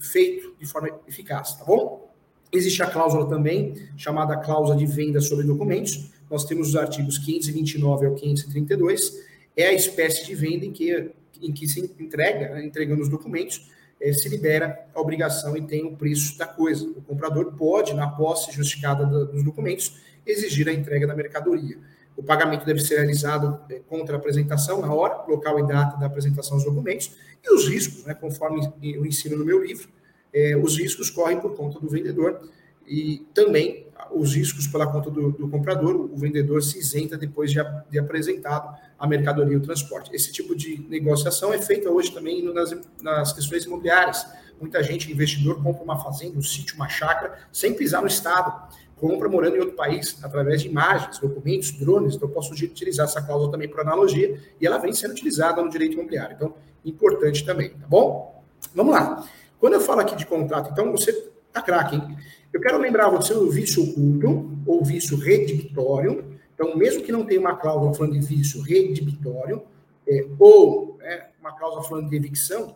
feito 0.02 0.54
de 0.60 0.66
forma 0.66 0.90
eficaz, 1.08 1.56
tá 1.56 1.64
bom? 1.64 2.12
Existe 2.52 2.84
a 2.84 2.88
cláusula 2.88 3.30
também, 3.30 3.76
chamada 3.96 4.36
cláusula 4.36 4.76
de 4.76 4.86
venda 4.86 5.22
sobre 5.22 5.46
documentos. 5.46 6.12
Nós 6.30 6.44
temos 6.44 6.70
os 6.70 6.76
artigos 6.76 7.18
529 7.18 8.08
ao 8.08 8.16
532. 8.16 9.24
É 9.56 9.68
a 9.68 9.74
espécie 9.74 10.26
de 10.26 10.36
venda 10.36 10.66
em 10.66 10.72
que, 10.74 11.12
em 11.42 11.54
que 11.54 11.68
se 11.68 11.80
entrega, 11.80 12.56
né, 12.56 12.66
entregando 12.66 13.02
os 13.02 13.08
documentos, 13.08 13.72
é, 14.02 14.12
se 14.12 14.28
libera 14.28 14.88
a 14.94 15.00
obrigação 15.00 15.56
e 15.56 15.62
tem 15.62 15.86
o 15.86 15.96
preço 15.96 16.38
da 16.38 16.48
coisa. 16.48 16.86
O 16.86 17.02
comprador 17.02 17.54
pode, 17.54 17.94
na 17.94 18.10
posse 18.10 18.52
justificada 18.52 19.06
dos 19.06 19.44
documentos, 19.44 19.98
exigir 20.26 20.68
a 20.68 20.74
entrega 20.74 21.08
da 21.08 21.16
mercadoria. 21.16 21.78
O 22.20 22.24
pagamento 22.24 22.66
deve 22.66 22.82
ser 22.82 22.98
realizado 22.98 23.58
é, 23.70 23.80
contra 23.88 24.18
a 24.18 24.20
apresentação, 24.20 24.82
na 24.82 24.94
hora, 24.94 25.24
local 25.26 25.58
e 25.58 25.66
data 25.66 25.98
da 25.98 26.06
apresentação 26.06 26.58
dos 26.58 26.66
documentos, 26.66 27.12
e 27.42 27.54
os 27.56 27.66
riscos, 27.66 28.04
né, 28.04 28.14
conforme 28.14 28.70
eu 28.84 29.06
ensino 29.06 29.38
no 29.38 29.46
meu 29.46 29.64
livro, 29.64 29.88
é, 30.34 30.58
os 30.58 30.78
riscos 30.78 31.10
correm 31.10 31.40
por 31.40 31.56
conta 31.56 31.80
do 31.80 31.90
vendedor 31.90 32.42
e 32.86 33.26
também 33.34 33.88
os 34.12 34.36
riscos 34.36 34.68
pela 34.68 34.86
conta 34.86 35.10
do, 35.10 35.32
do 35.32 35.48
comprador, 35.48 35.96
o 35.96 36.18
vendedor 36.18 36.62
se 36.62 36.78
isenta 36.78 37.18
depois 37.18 37.52
de, 37.52 37.60
de, 37.90 37.98
apresentado 37.98 38.78
a 38.98 39.08
mercadoria 39.08 39.54
e 39.54 39.58
o 39.58 39.62
transporte. 39.62 40.14
Esse 40.14 40.32
tipo 40.32 40.56
de 40.56 40.86
negociação 40.90 41.54
é 41.54 41.62
feita 41.62 41.90
hoje 41.90 42.12
também 42.12 42.44
nas, 42.54 42.76
nas 43.02 43.32
questões 43.32 43.64
imobiliárias. 43.66 44.26
Muita 44.60 44.84
gente, 44.84 45.10
investidor, 45.12 45.62
compra 45.64 45.84
uma 45.84 45.98
fazenda, 45.98 46.38
um 46.38 46.42
sítio, 46.42 46.76
uma 46.76 46.90
chácara, 46.90 47.40
sem 47.52 47.74
pisar 47.74 48.02
no 48.02 48.08
Estado. 48.08 48.76
Compra 49.00 49.30
morando 49.30 49.56
em 49.56 49.60
outro 49.60 49.76
país, 49.76 50.18
através 50.22 50.62
de 50.62 50.68
imagens, 50.68 51.20
documentos, 51.20 51.72
drones. 51.72 52.16
Então, 52.16 52.28
eu 52.28 52.34
posso 52.34 52.54
utilizar 52.54 53.06
essa 53.06 53.22
cláusula 53.22 53.52
também 53.52 53.70
por 53.70 53.80
analogia, 53.80 54.38
e 54.60 54.68
ela 54.68 54.78
vem 54.78 54.94
sendo 54.94 55.12
utilizada 55.12 55.62
no 55.62 55.70
direito 55.70 55.94
imobiliário. 55.94 56.36
Então, 56.36 56.54
importante 56.84 57.46
também, 57.46 57.70
tá 57.70 57.88
bom? 57.88 58.44
Vamos 58.76 58.94
lá. 58.94 59.26
Quando 59.60 59.74
eu 59.74 59.82
falo 59.82 60.02
aqui 60.02 60.16
de 60.16 60.26
contrato, 60.26 60.72
então, 60.72 60.92
você 60.92 61.14
tá 61.52 61.62
craque, 61.62 61.96
hein? 61.96 62.18
Eu 62.52 62.60
quero 62.60 62.78
lembrar 62.78 63.10
você 63.10 63.34
do 63.34 63.50
vício 63.50 63.84
oculto 63.84 64.58
ou 64.66 64.84
vício 64.84 65.18
redibitório. 65.18 66.38
Então, 66.54 66.76
mesmo 66.76 67.04
que 67.04 67.12
não 67.12 67.26
tenha 67.26 67.40
uma 67.40 67.56
cláusula 67.56 67.94
falando 67.94 68.14
de 68.14 68.20
vício 68.20 68.62
redibitório, 68.62 69.64
é, 70.08 70.26
ou 70.38 70.98
é, 71.02 71.28
uma 71.40 71.56
cláusula 71.58 71.84
falando 71.84 72.10
de 72.10 72.16
evicção, 72.16 72.76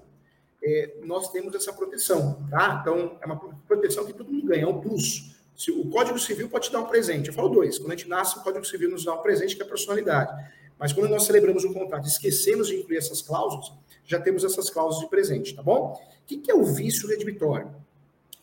é, 0.63 0.93
nós 1.03 1.31
temos 1.31 1.53
essa 1.55 1.73
proteção, 1.73 2.45
tá? 2.49 2.79
Então, 2.81 3.17
é 3.21 3.25
uma 3.25 3.36
proteção 3.67 4.05
que 4.05 4.13
todo 4.13 4.31
mundo 4.31 4.47
ganha, 4.47 4.63
é 4.63 4.67
um 4.67 4.79
plus. 4.79 5.33
Se, 5.55 5.71
o 5.71 5.89
Código 5.89 6.17
Civil 6.19 6.49
pode 6.49 6.67
te 6.67 6.73
dar 6.73 6.79
um 6.79 6.85
presente. 6.85 7.27
Eu 7.27 7.33
falo 7.33 7.49
dois. 7.49 7.77
Quando 7.77 7.91
a 7.91 7.95
gente 7.95 8.09
nasce, 8.09 8.37
o 8.37 8.41
Código 8.41 8.65
Civil 8.65 8.89
nos 8.89 9.05
dá 9.05 9.13
um 9.13 9.21
presente, 9.21 9.55
que 9.55 9.61
é 9.61 9.65
a 9.65 9.69
personalidade. 9.69 10.31
Mas 10.79 10.91
quando 10.91 11.09
nós 11.09 11.23
celebramos 11.23 11.63
um 11.63 11.73
contrato 11.73 12.07
esquecemos 12.07 12.67
de 12.67 12.75
incluir 12.75 12.97
essas 12.97 13.21
cláusulas, 13.21 13.71
já 14.05 14.19
temos 14.19 14.43
essas 14.43 14.69
cláusulas 14.69 15.03
de 15.03 15.09
presente, 15.09 15.55
tá 15.55 15.61
bom? 15.61 15.99
O 16.23 16.25
que 16.25 16.49
é 16.49 16.55
o 16.55 16.63
vício 16.63 17.07
redibitório? 17.07 17.71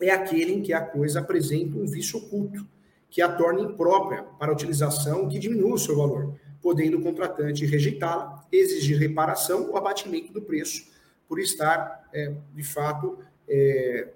é 0.00 0.10
aquele 0.10 0.54
em 0.54 0.62
que 0.62 0.72
a 0.72 0.80
coisa 0.80 1.20
apresenta 1.20 1.76
um 1.76 1.86
vício 1.86 2.18
oculto, 2.18 2.66
que 3.10 3.20
a 3.20 3.30
torna 3.30 3.60
imprópria 3.60 4.22
para 4.38 4.50
a 4.50 4.54
utilização 4.54 5.28
que 5.28 5.38
diminua 5.38 5.74
o 5.74 5.78
seu 5.78 5.96
valor, 5.96 6.34
podendo 6.62 6.98
o 6.98 7.02
contratante 7.02 7.66
rejeitá-la, 7.66 8.46
exigir 8.50 8.98
reparação 8.98 9.68
ou 9.68 9.76
abatimento 9.76 10.32
do 10.32 10.40
preço, 10.40 10.88
por 11.28 11.38
estar, 11.38 12.08
é, 12.12 12.32
de 12.54 12.62
fato, 12.62 13.18
é, 13.48 14.08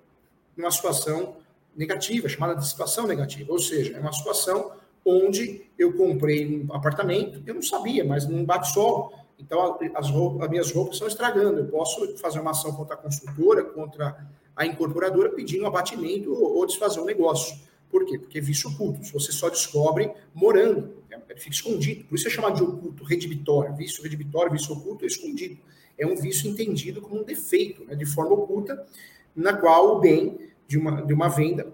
numa 0.56 0.70
situação 0.70 1.36
negativa, 1.76 2.28
chamada 2.28 2.54
de 2.54 2.66
situação 2.66 3.06
negativa, 3.06 3.52
ou 3.52 3.58
seja, 3.58 3.96
é 3.96 4.00
uma 4.00 4.12
situação 4.12 4.72
onde 5.04 5.62
eu 5.78 5.92
comprei 5.94 6.64
um 6.64 6.72
apartamento, 6.72 7.42
eu 7.46 7.54
não 7.54 7.62
sabia, 7.62 8.04
mas 8.04 8.26
não 8.26 8.44
bate 8.44 8.72
solo, 8.72 9.12
então 9.38 9.76
as, 9.94 10.10
roupas, 10.10 10.42
as 10.42 10.50
minhas 10.50 10.72
roupas 10.72 10.94
estão 10.94 11.08
estragando, 11.08 11.58
eu 11.58 11.66
posso 11.66 12.16
fazer 12.16 12.40
uma 12.40 12.52
ação 12.52 12.72
contra 12.72 12.94
a 12.94 12.98
construtora, 12.98 13.64
contra 13.64 14.26
a 14.56 14.66
incorporadora 14.66 15.30
pedindo 15.30 15.66
abatimento 15.66 16.32
ou 16.32 16.64
desfazer 16.66 17.00
o 17.00 17.04
negócio. 17.04 17.58
Por 17.90 18.04
quê? 18.06 18.18
Porque 18.18 18.38
é 18.38 18.40
vício 18.40 18.70
oculto. 18.70 19.04
Você 19.12 19.30
só 19.30 19.48
descobre 19.48 20.10
morando, 20.32 20.94
é, 21.10 21.18
fica 21.36 21.54
escondido. 21.54 22.04
Por 22.04 22.16
isso 22.16 22.26
é 22.26 22.30
chamado 22.30 22.56
de 22.56 22.62
oculto 22.62 23.04
redibitório. 23.04 23.74
Vício 23.76 24.02
redibitório, 24.02 24.50
vício 24.50 24.74
oculto 24.74 25.04
é 25.04 25.06
escondido. 25.06 25.58
É 25.96 26.06
um 26.06 26.16
vício 26.16 26.50
entendido 26.50 27.00
como 27.00 27.20
um 27.20 27.24
defeito, 27.24 27.84
né, 27.84 27.94
de 27.94 28.04
forma 28.04 28.34
oculta, 28.34 28.84
na 29.34 29.52
qual 29.52 29.96
o 29.96 30.00
bem 30.00 30.38
de 30.66 30.78
uma, 30.78 31.02
de 31.02 31.12
uma 31.12 31.28
venda, 31.28 31.72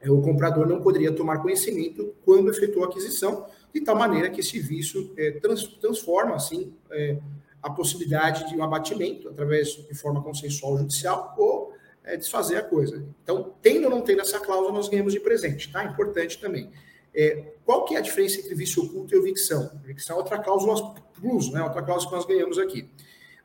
é, 0.00 0.10
o 0.10 0.20
comprador 0.20 0.66
não 0.66 0.80
poderia 0.80 1.12
tomar 1.12 1.38
conhecimento 1.38 2.14
quando 2.24 2.50
efetuou 2.50 2.84
a 2.84 2.88
aquisição, 2.88 3.46
de 3.72 3.80
tal 3.80 3.96
maneira 3.96 4.30
que 4.30 4.40
esse 4.40 4.58
vício 4.60 5.12
é, 5.16 5.32
trans, 5.32 5.64
transforma, 5.80 6.36
assim, 6.36 6.72
é, 6.90 7.18
a 7.62 7.70
possibilidade 7.70 8.48
de 8.48 8.56
um 8.56 8.62
abatimento 8.62 9.28
através 9.28 9.68
de 9.68 9.94
forma 9.94 10.22
consensual 10.22 10.76
judicial 10.76 11.34
ou 11.38 11.72
é, 12.04 12.16
desfazer 12.16 12.56
a 12.56 12.62
coisa. 12.62 13.04
Então, 13.22 13.54
tendo 13.62 13.84
ou 13.84 13.90
não 13.90 14.02
tendo 14.02 14.20
essa 14.20 14.38
cláusula, 14.38 14.72
nós 14.72 14.88
ganhamos 14.88 15.14
de 15.14 15.20
presente, 15.20 15.72
tá? 15.72 15.82
Importante 15.82 16.38
também. 16.38 16.70
É, 17.14 17.54
qual 17.64 17.84
que 17.84 17.94
é 17.94 17.98
a 17.98 18.02
diferença 18.02 18.38
entre 18.40 18.54
vício 18.54 18.82
oculto 18.82 19.14
e 19.14 19.18
evicção? 19.18 19.70
Evicção 19.82 20.16
é 20.16 20.18
outra 20.18 20.38
cláusula 20.38 20.94
plus, 21.14 21.50
né? 21.50 21.62
Outra 21.62 21.82
cláusula 21.82 22.10
que 22.10 22.16
nós 22.16 22.26
ganhamos 22.26 22.58
aqui. 22.58 22.90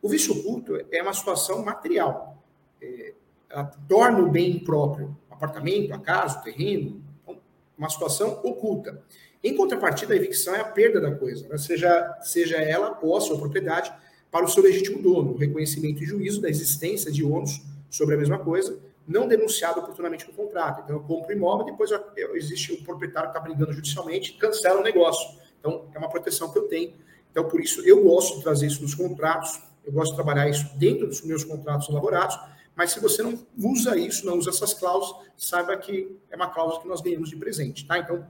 O 0.02 0.10
vício 0.10 0.34
oculto 0.38 0.76
é 0.92 1.02
uma 1.02 1.14
situação 1.14 1.64
material. 1.64 2.44
É, 2.82 3.14
ela 3.50 3.66
torna 3.88 4.20
o 4.20 4.30
bem 4.30 4.60
próprio, 4.60 5.18
apartamento, 5.30 5.94
a 5.94 6.00
casa, 6.00 6.40
o 6.40 6.44
terreno, 6.44 7.02
então, 7.24 7.38
uma 7.78 7.90
situação 7.90 8.40
oculta. 8.44 9.02
Em 9.44 9.56
contrapartida, 9.56 10.14
a 10.14 10.18
evicção 10.18 10.54
é 10.54 10.60
a 10.60 10.66
perda 10.66 11.00
da 11.00 11.16
coisa, 11.16 11.48
né? 11.48 11.58
seja, 11.58 12.18
seja 12.22 12.58
ela 12.58 12.92
posse 12.92 13.32
ou 13.32 13.40
propriedade, 13.40 13.92
para 14.30 14.46
o 14.46 14.48
seu 14.48 14.62
legítimo 14.62 15.02
dono, 15.02 15.34
o 15.34 15.38
reconhecimento 15.38 16.04
e 16.04 16.06
juízo 16.06 16.42
da 16.42 16.50
existência 16.50 17.12
de 17.12 17.24
ônus 17.24 17.62
sobre 17.90 18.16
a 18.16 18.18
mesma 18.18 18.38
coisa, 18.38 18.80
não 19.08 19.28
denunciado 19.28 19.80
oportunamente 19.80 20.28
no 20.28 20.34
contrato. 20.34 20.84
Então, 20.84 20.98
eu 20.98 21.02
compro 21.02 21.32
imóvel, 21.34 21.66
depois 21.66 21.90
existe 22.36 22.74
um 22.74 22.84
proprietário 22.84 23.32
que 23.32 23.38
está 23.38 23.40
brigando 23.40 23.74
judicialmente, 23.74 24.34
cancela 24.34 24.82
o 24.82 24.84
negócio. 24.84 25.40
Então, 25.60 25.86
é 25.96 25.98
uma 25.98 26.10
proteção 26.10 26.52
que 26.52 26.60
eu 26.60 26.68
tenho. 26.68 26.94
Então, 27.32 27.48
por 27.48 27.60
isso, 27.60 27.82
eu 27.82 28.04
gosto 28.04 28.38
de 28.38 28.44
trazer 28.44 28.68
isso 28.68 28.84
nos 28.84 28.94
contratos, 28.94 29.60
eu 29.84 29.92
gosto 29.92 30.12
de 30.12 30.16
trabalhar 30.16 30.48
isso 30.48 30.70
dentro 30.78 31.08
dos 31.08 31.24
meus 31.24 31.44
contratos 31.44 31.90
elaborados, 31.90 32.38
mas 32.80 32.94
se 32.94 33.00
você 33.02 33.22
não 33.22 33.38
usa 33.62 33.98
isso, 33.98 34.26
não 34.26 34.38
usa 34.38 34.52
essas 34.52 34.74
cláusulas, 34.74 35.28
saiba 35.36 35.76
que 35.76 36.18
é 36.32 36.36
uma 36.38 36.48
cláusula 36.48 36.82
que 36.82 36.88
nós 36.88 37.02
ganhamos 37.02 37.30
de 37.30 37.36
presente, 37.36 37.86
tá? 37.86 37.98
Então, 37.98 38.26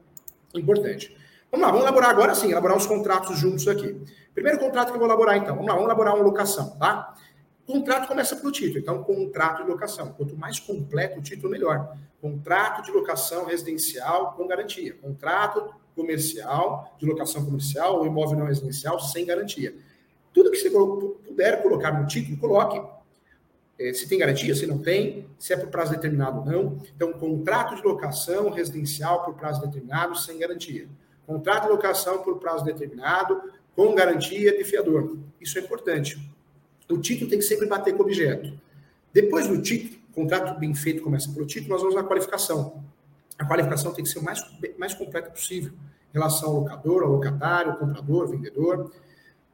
importante. 0.56 1.16
Vamos 1.52 1.68
lá, 1.68 1.72
vamos 1.72 1.86
elaborar 1.86 2.10
agora 2.10 2.34
sim, 2.34 2.50
elaborar 2.50 2.76
os 2.76 2.88
contratos 2.88 3.38
juntos 3.38 3.68
aqui. 3.68 3.96
Primeiro 4.34 4.58
contrato 4.58 4.88
que 4.88 4.96
eu 4.96 4.98
vou 4.98 5.08
elaborar, 5.08 5.38
então. 5.38 5.54
Vamos 5.54 5.68
lá, 5.68 5.74
vamos 5.74 5.86
elaborar 5.86 6.16
uma 6.16 6.24
locação, 6.24 6.72
tá? 6.80 7.16
Contrato 7.68 8.08
começa 8.08 8.36
pelo 8.36 8.52
título, 8.52 8.80
então 8.80 9.04
contrato 9.04 9.62
de 9.62 9.70
locação. 9.70 10.14
Quanto 10.14 10.36
mais 10.36 10.60
completo 10.60 11.20
o 11.20 11.22
título, 11.22 11.52
melhor. 11.52 11.96
Contrato 12.20 12.82
de 12.82 12.90
locação 12.90 13.46
residencial 13.46 14.34
com 14.34 14.48
garantia. 14.48 14.96
Contrato 14.96 15.76
comercial, 15.96 16.96
de 16.98 17.06
locação 17.06 17.46
comercial 17.46 18.00
ou 18.00 18.08
imóvel 18.08 18.40
não 18.40 18.48
residencial 18.48 19.00
sem 19.00 19.28
garantia. 19.28 19.76
Tudo 20.34 20.50
que 20.50 20.58
você 20.58 20.72
puder 20.72 21.62
colocar 21.62 21.92
no 21.92 22.08
título, 22.08 22.36
coloque. 22.38 22.99
É, 23.80 23.94
se 23.94 24.08
tem 24.08 24.20
garantia, 24.20 24.54
se 24.54 24.68
não 24.68 24.78
tem, 24.78 25.26
se 25.38 25.54
é 25.54 25.58
por 25.58 25.70
prazo 25.70 25.92
determinado 25.92 26.40
ou 26.40 26.46
não. 26.46 26.78
Então, 26.96 27.14
contrato 27.14 27.76
de 27.76 27.82
locação 27.82 28.50
residencial 28.50 29.24
por 29.24 29.36
prazo 29.36 29.62
determinado 29.62 30.18
sem 30.18 30.38
garantia. 30.38 30.88
Contrato 31.26 31.64
de 31.64 31.70
locação 31.70 32.22
por 32.22 32.40
prazo 32.40 32.66
determinado 32.66 33.42
com 33.76 33.96
garantia 33.96 34.58
de 34.58 34.64
fiador. 34.64 35.18
Isso 35.40 35.58
é 35.58 35.62
importante 35.62 36.20
o 36.90 36.98
título 36.98 37.30
tem 37.30 37.40
que 37.40 37.46
sempre 37.46 37.68
bater 37.68 37.94
com 37.94 38.02
o 38.02 38.06
objeto. 38.06 38.52
Depois 39.14 39.48
do 39.48 39.62
título, 39.62 40.00
contrato 40.14 40.60
bem 40.60 40.74
feito 40.74 41.04
começa 41.04 41.32
pelo 41.32 41.46
título, 41.46 41.70
nós 41.70 41.82
vamos 41.82 41.96
à 41.96 42.04
qualificação. 42.04 42.84
A 43.38 43.46
qualificação 43.46 43.94
tem 43.94 44.04
que 44.04 44.10
ser 44.10 44.20
o 44.20 44.24
mais, 44.24 44.44
mais 44.78 44.94
completa 44.94 45.30
possível 45.30 45.72
em 45.72 46.14
relação 46.14 46.50
ao 46.50 46.56
locador, 46.62 47.04
ao 47.04 47.12
locatário, 47.12 47.72
ao 47.72 47.78
comprador, 47.78 48.24
ao 48.24 48.28
vendedor. 48.28 48.92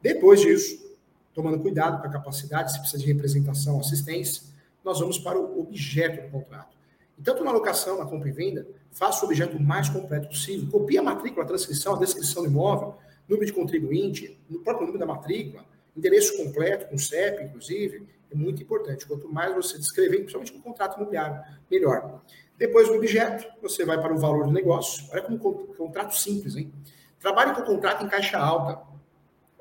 Depois 0.00 0.40
disso, 0.40 0.95
tomando 1.36 1.60
cuidado 1.60 2.00
com 2.00 2.08
a 2.08 2.10
capacidade, 2.10 2.72
se 2.72 2.80
precisa 2.80 2.98
de 2.98 3.06
representação, 3.06 3.78
assistência, 3.78 4.42
nós 4.82 4.98
vamos 4.98 5.18
para 5.18 5.38
o 5.38 5.60
objeto 5.60 6.24
do 6.24 6.30
contrato. 6.30 6.76
E 7.16 7.22
tanto 7.22 7.44
na 7.44 7.52
locação, 7.52 7.98
na 7.98 8.06
compra 8.06 8.28
e 8.28 8.32
venda, 8.32 8.66
faça 8.90 9.24
o 9.24 9.28
objeto 9.28 9.56
o 9.56 9.62
mais 9.62 9.88
completo 9.88 10.28
possível. 10.28 10.68
Copie 10.70 10.98
a 10.98 11.02
matrícula, 11.02 11.44
a 11.44 11.46
transcrição, 11.46 11.94
a 11.94 11.98
descrição 11.98 12.42
do 12.42 12.48
imóvel, 12.48 12.96
número 13.28 13.46
de 13.46 13.52
contribuinte, 13.52 14.40
no 14.50 14.60
próprio 14.60 14.86
número 14.86 14.98
da 14.98 15.06
matrícula, 15.06 15.64
Endereço 15.96 16.36
completo, 16.36 16.88
com 16.88 16.98
CEP, 16.98 17.44
inclusive, 17.44 18.06
é 18.30 18.34
muito 18.34 18.62
importante. 18.62 19.06
Quanto 19.06 19.32
mais 19.32 19.54
você 19.54 19.78
descrever, 19.78 20.18
principalmente 20.18 20.52
no 20.52 20.60
contrato 20.60 20.96
imobiliário, 20.96 21.42
melhor. 21.70 22.20
Depois 22.58 22.88
do 22.88 22.94
objeto, 22.94 23.46
você 23.62 23.84
vai 23.84 23.98
para 23.98 24.14
o 24.14 24.18
valor 24.18 24.44
do 24.44 24.52
negócio. 24.52 25.06
Olha 25.10 25.22
como 25.22 25.38
contrato 25.38 26.14
simples, 26.14 26.54
hein? 26.54 26.70
Trabalhe 27.18 27.54
com 27.54 27.62
o 27.62 27.64
contrato 27.64 28.04
em 28.04 28.08
caixa 28.08 28.38
alta. 28.38 28.78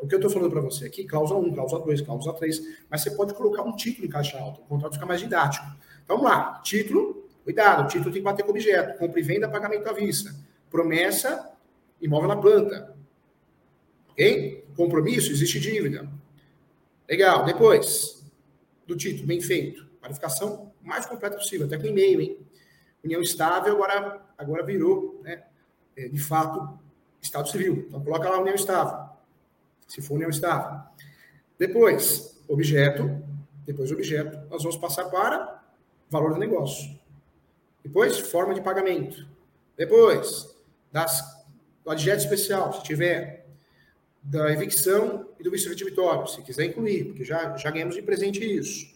O 0.06 0.08
que 0.08 0.13
eu 0.13 0.20
estou 0.20 0.30
falando 0.30 0.52
para 0.52 0.62
você 0.62 0.86
aqui, 0.86 1.04
cláusula 1.04 1.39
1, 1.39 1.54
cláusula 1.56 1.84
2, 1.84 2.02
cláusula 2.02 2.36
3, 2.36 2.62
mas 2.88 3.02
você 3.02 3.10
pode 3.10 3.34
colocar 3.34 3.63
um 3.63 3.76
título 3.76 4.06
em 4.06 4.10
caixa 4.10 4.38
alta, 4.38 4.62
o 4.62 4.65
contrato 4.65 4.94
fica 4.94 5.06
mais 5.06 5.20
didático. 5.20 5.65
Então, 6.04 6.18
vamos 6.18 6.32
lá, 6.32 6.62
título, 6.63 7.28
cuidado, 7.44 7.86
o 7.86 7.88
título 7.88 8.12
tem 8.12 8.22
que 8.22 8.26
bater 8.26 8.44
com 8.44 8.52
objeto, 8.52 9.00
compra 9.00 9.20
e 9.20 9.24
venda, 9.24 9.50
pagamento 9.50 9.89
à 9.89 9.94
vista. 9.94 10.32
Promessa, 10.70 11.52
imóvel 12.00 12.28
na 12.28 12.38
planta. 12.38 12.96
Ok? 14.12 14.63
Compromisso, 14.78 15.32
existe 15.32 15.60
dívida. 15.60 16.08
Legal. 17.10 17.44
Depois 17.44 18.24
do 18.86 18.96
título, 18.96 19.26
bem 19.26 19.41
feito. 19.41 19.88
Qualificação 20.00 20.72
mais 20.84 21.08
completa 21.08 21.36
possível, 21.36 21.65
até 21.65 21.80
com 21.80 21.88
e-mail, 21.88 22.22
hein? 22.22 22.38
União 23.04 23.22
estável 23.22 23.74
agora, 23.74 24.22
agora 24.38 24.63
virou, 24.63 25.20
né, 25.24 25.44
é, 25.98 26.08
de 26.08 26.20
fato, 26.20 26.80
Estado 27.20 27.50
Civil. 27.50 27.86
Então, 27.88 28.04
coloca 28.04 28.30
lá 28.30 28.39
União 28.39 28.54
estável, 28.54 29.05
se 29.88 30.02
for 30.02 30.15
União 30.15 30.30
estável. 30.30 30.80
Depois, 31.58 32.41
objeto. 32.48 33.24
Depois, 33.65 33.91
objeto. 33.91 34.38
Nós 34.50 34.63
vamos 34.63 34.78
passar 34.78 35.06
para 35.06 35.63
valor 36.10 36.34
do 36.34 36.39
negócio. 36.39 37.00
Depois, 37.84 38.19
forma 38.19 38.54
de 38.54 38.62
pagamento. 38.62 39.28
Depois, 39.78 40.56
das, 40.91 41.45
do 41.84 41.91
adjeto 41.91 42.24
especial, 42.24 42.74
se 42.74 42.84
tiver. 42.84 43.45
da 44.21 44.52
evicção 44.52 45.30
e 45.39 45.43
do 45.43 45.52
visto 45.52 45.69
retibitório, 45.69 46.28
se 46.28 46.41
quiser 46.41 46.65
incluir, 46.65 47.06
porque 47.06 47.24
já, 47.24 47.56
já 47.58 47.69
ganhamos 47.69 47.93
de 47.93 48.02
presente 48.02 48.43
isso. 48.43 48.91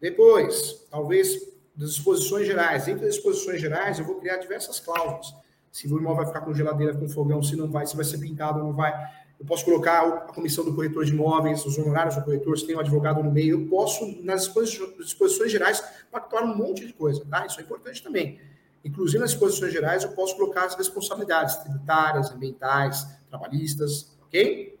Depois, 0.00 0.86
talvez 0.90 1.56
das 1.76 1.94
disposições 1.94 2.46
gerais. 2.46 2.88
Entre 2.88 3.06
as 3.06 3.14
disposições 3.14 3.60
gerais, 3.60 3.98
eu 3.98 4.04
vou 4.04 4.16
criar 4.16 4.38
diversas 4.38 4.80
cláusulas. 4.80 5.34
Se 5.70 5.86
o 5.86 5.98
imóvel 5.98 6.16
vai 6.16 6.26
ficar 6.26 6.40
com 6.40 6.54
geladeira, 6.54 6.96
com 6.96 7.06
fogão, 7.08 7.42
se 7.42 7.54
não 7.54 7.70
vai, 7.70 7.86
se 7.86 7.94
vai 7.94 8.04
ser 8.04 8.18
pintado 8.18 8.58
ou 8.58 8.64
não 8.64 8.72
vai. 8.72 8.92
Eu 9.38 9.44
posso 9.44 9.64
colocar 9.64 10.00
a 10.00 10.32
comissão 10.32 10.64
do 10.64 10.74
corretor 10.74 11.04
de 11.04 11.12
imóveis, 11.12 11.64
os 11.66 11.76
honorários 11.76 12.16
do 12.16 12.24
corretor, 12.24 12.58
se 12.58 12.66
tem 12.66 12.74
um 12.74 12.80
advogado 12.80 13.22
no 13.22 13.30
meio. 13.30 13.60
Eu 13.60 13.68
posso, 13.68 14.06
nas 14.22 14.50
disposições 14.98 15.52
gerais, 15.52 15.82
pactuar 16.10 16.44
um 16.44 16.56
monte 16.56 16.86
de 16.86 16.92
coisa, 16.92 17.24
tá? 17.28 17.44
Isso 17.44 17.60
é 17.60 17.62
importante 17.62 18.02
também. 18.02 18.40
Inclusive, 18.84 19.18
nas 19.18 19.30
disposições 19.30 19.72
gerais, 19.72 20.04
eu 20.04 20.12
posso 20.12 20.36
colocar 20.36 20.64
as 20.64 20.74
responsabilidades 20.74 21.56
tributárias, 21.56 22.30
ambientais, 22.30 23.06
trabalhistas, 23.28 24.16
ok? 24.22 24.78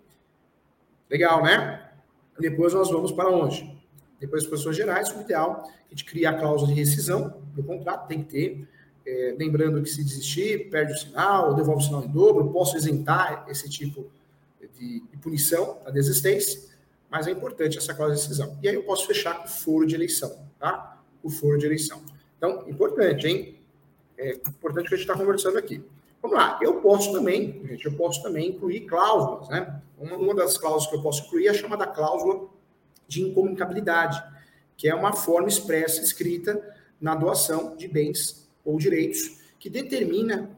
Legal, 1.10 1.42
né? 1.42 1.90
Depois 2.38 2.72
nós 2.72 2.90
vamos 2.90 3.12
para 3.12 3.28
onde? 3.28 3.76
Depois 4.18 4.42
das 4.42 4.42
disposições 4.42 4.76
gerais, 4.76 5.14
o 5.14 5.20
ideal 5.20 5.68
é 5.86 5.90
gente 5.90 6.04
criar 6.04 6.30
a 6.30 6.38
cláusula 6.38 6.72
de 6.72 6.78
rescisão 6.78 7.42
do 7.54 7.62
contrato, 7.62 8.06
tem 8.08 8.22
que 8.22 8.30
ter. 8.30 8.68
É, 9.06 9.36
lembrando 9.38 9.80
que 9.82 9.88
se 9.88 10.02
desistir, 10.02 10.68
perde 10.68 10.92
o 10.92 10.96
sinal, 10.96 11.54
devolve 11.54 11.82
o 11.82 11.86
sinal 11.86 12.04
em 12.04 12.08
dobro, 12.08 12.50
posso 12.50 12.76
isentar 12.76 13.46
esse 13.48 13.68
tipo 13.68 14.02
de, 14.02 14.15
de 14.78 15.02
punição 15.20 15.80
da 15.84 15.90
desistência, 15.90 16.60
mas 17.10 17.26
é 17.26 17.30
importante 17.30 17.78
essa 17.78 17.94
cláusula 17.94 18.16
de 18.16 18.22
rescisão. 18.22 18.58
E 18.62 18.68
aí 18.68 18.74
eu 18.74 18.82
posso 18.82 19.06
fechar 19.06 19.38
com 19.38 19.44
o 19.44 19.48
foro 19.48 19.86
de 19.86 19.94
eleição, 19.94 20.46
tá? 20.58 21.00
O 21.22 21.30
foro 21.30 21.58
de 21.58 21.66
eleição. 21.66 22.02
Então, 22.36 22.68
importante, 22.68 23.26
hein? 23.26 23.58
É 24.18 24.32
importante 24.32 24.88
que 24.88 24.94
a 24.94 24.96
gente 24.96 25.08
está 25.08 25.16
conversando 25.16 25.58
aqui. 25.58 25.82
Vamos 26.22 26.36
lá, 26.36 26.58
eu 26.62 26.80
posso 26.80 27.12
também, 27.12 27.62
gente, 27.66 27.84
eu 27.84 27.92
posso 27.92 28.22
também 28.22 28.50
incluir 28.50 28.80
cláusulas, 28.80 29.48
né? 29.48 29.80
Uma, 29.98 30.16
uma 30.16 30.34
das 30.34 30.58
cláusulas 30.58 30.86
que 30.88 30.96
eu 30.96 31.02
posso 31.02 31.24
incluir 31.26 31.46
é 31.46 31.50
a 31.50 31.54
chamada 31.54 31.86
cláusula 31.86 32.48
de 33.06 33.22
incomunicabilidade, 33.22 34.22
que 34.76 34.88
é 34.88 34.94
uma 34.94 35.12
forma 35.12 35.48
expressa 35.48 36.02
escrita 36.02 36.60
na 37.00 37.14
doação 37.14 37.76
de 37.76 37.86
bens 37.86 38.48
ou 38.64 38.78
direitos, 38.78 39.40
que 39.58 39.70
determina 39.70 40.55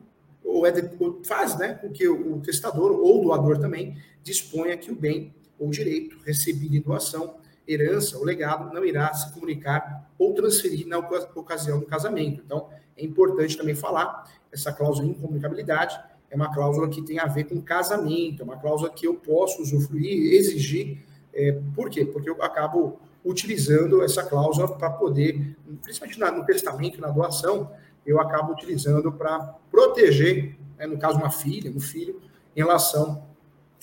ou, 0.48 0.66
é, 0.66 0.72
ou 0.98 1.20
faz 1.22 1.58
né, 1.58 1.74
com 1.74 1.90
que 1.90 2.08
o, 2.08 2.40
testador 2.40 2.92
ou 2.92 3.22
doador 3.22 3.58
também 3.58 3.96
disponha 4.22 4.76
que 4.76 4.90
o 4.90 4.96
bem 4.96 5.34
ou 5.58 5.68
direito 5.70 6.16
recebido 6.24 6.74
em 6.74 6.80
doação, 6.80 7.36
herança 7.66 8.16
ou 8.16 8.24
legado 8.24 8.72
não 8.72 8.82
irá 8.82 9.12
se 9.12 9.30
comunicar 9.34 10.10
ou 10.18 10.32
transferir 10.32 10.86
na 10.86 10.98
ocasião 10.98 11.78
do 11.78 11.84
casamento. 11.84 12.42
Então, 12.44 12.68
é 12.96 13.04
importante 13.04 13.56
também 13.58 13.74
falar 13.74 14.24
essa 14.50 14.72
cláusula 14.72 15.06
de 15.06 15.12
incomunicabilidade 15.12 16.00
é 16.30 16.36
uma 16.36 16.52
cláusula 16.52 16.88
que 16.88 17.02
tem 17.02 17.18
a 17.18 17.26
ver 17.26 17.44
com 17.44 17.60
casamento, 17.60 18.42
é 18.42 18.44
uma 18.44 18.56
cláusula 18.56 18.90
que 18.90 19.06
eu 19.06 19.14
posso 19.14 19.62
usufruir, 19.62 20.34
exigir 20.34 20.98
é, 21.32 21.52
por 21.74 21.88
quê? 21.88 22.04
Porque 22.04 22.28
eu 22.28 22.42
acabo 22.42 22.98
utilizando 23.24 24.02
essa 24.02 24.22
cláusula 24.22 24.68
para 24.68 24.90
poder, 24.90 25.56
principalmente 25.82 26.18
no 26.18 26.44
testamento, 26.44 27.00
na 27.00 27.08
doação, 27.08 27.70
eu 28.08 28.20
acabo 28.20 28.52
utilizando 28.52 29.12
para 29.12 29.38
proteger, 29.70 30.56
né, 30.78 30.86
no 30.86 30.98
caso, 30.98 31.18
uma 31.18 31.30
filha, 31.30 31.70
um 31.70 31.80
filho, 31.80 32.20
em 32.56 32.60
relação 32.60 33.22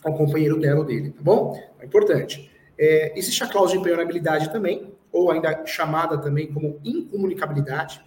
ao 0.03 0.13
companheiro 0.13 0.59
dela 0.59 0.79
ou 0.79 0.85
dele, 0.85 1.11
tá 1.11 1.21
bom? 1.21 1.61
É 1.79 1.85
importante. 1.85 2.51
É, 2.77 3.17
existe 3.17 3.43
a 3.43 3.47
cláusula 3.47 3.73
de 3.73 3.81
impenhorabilidade 3.81 4.51
também, 4.51 4.91
ou 5.11 5.31
ainda 5.31 5.65
chamada 5.65 6.17
também 6.17 6.51
como 6.51 6.79
incomunicabilidade. 6.83 8.03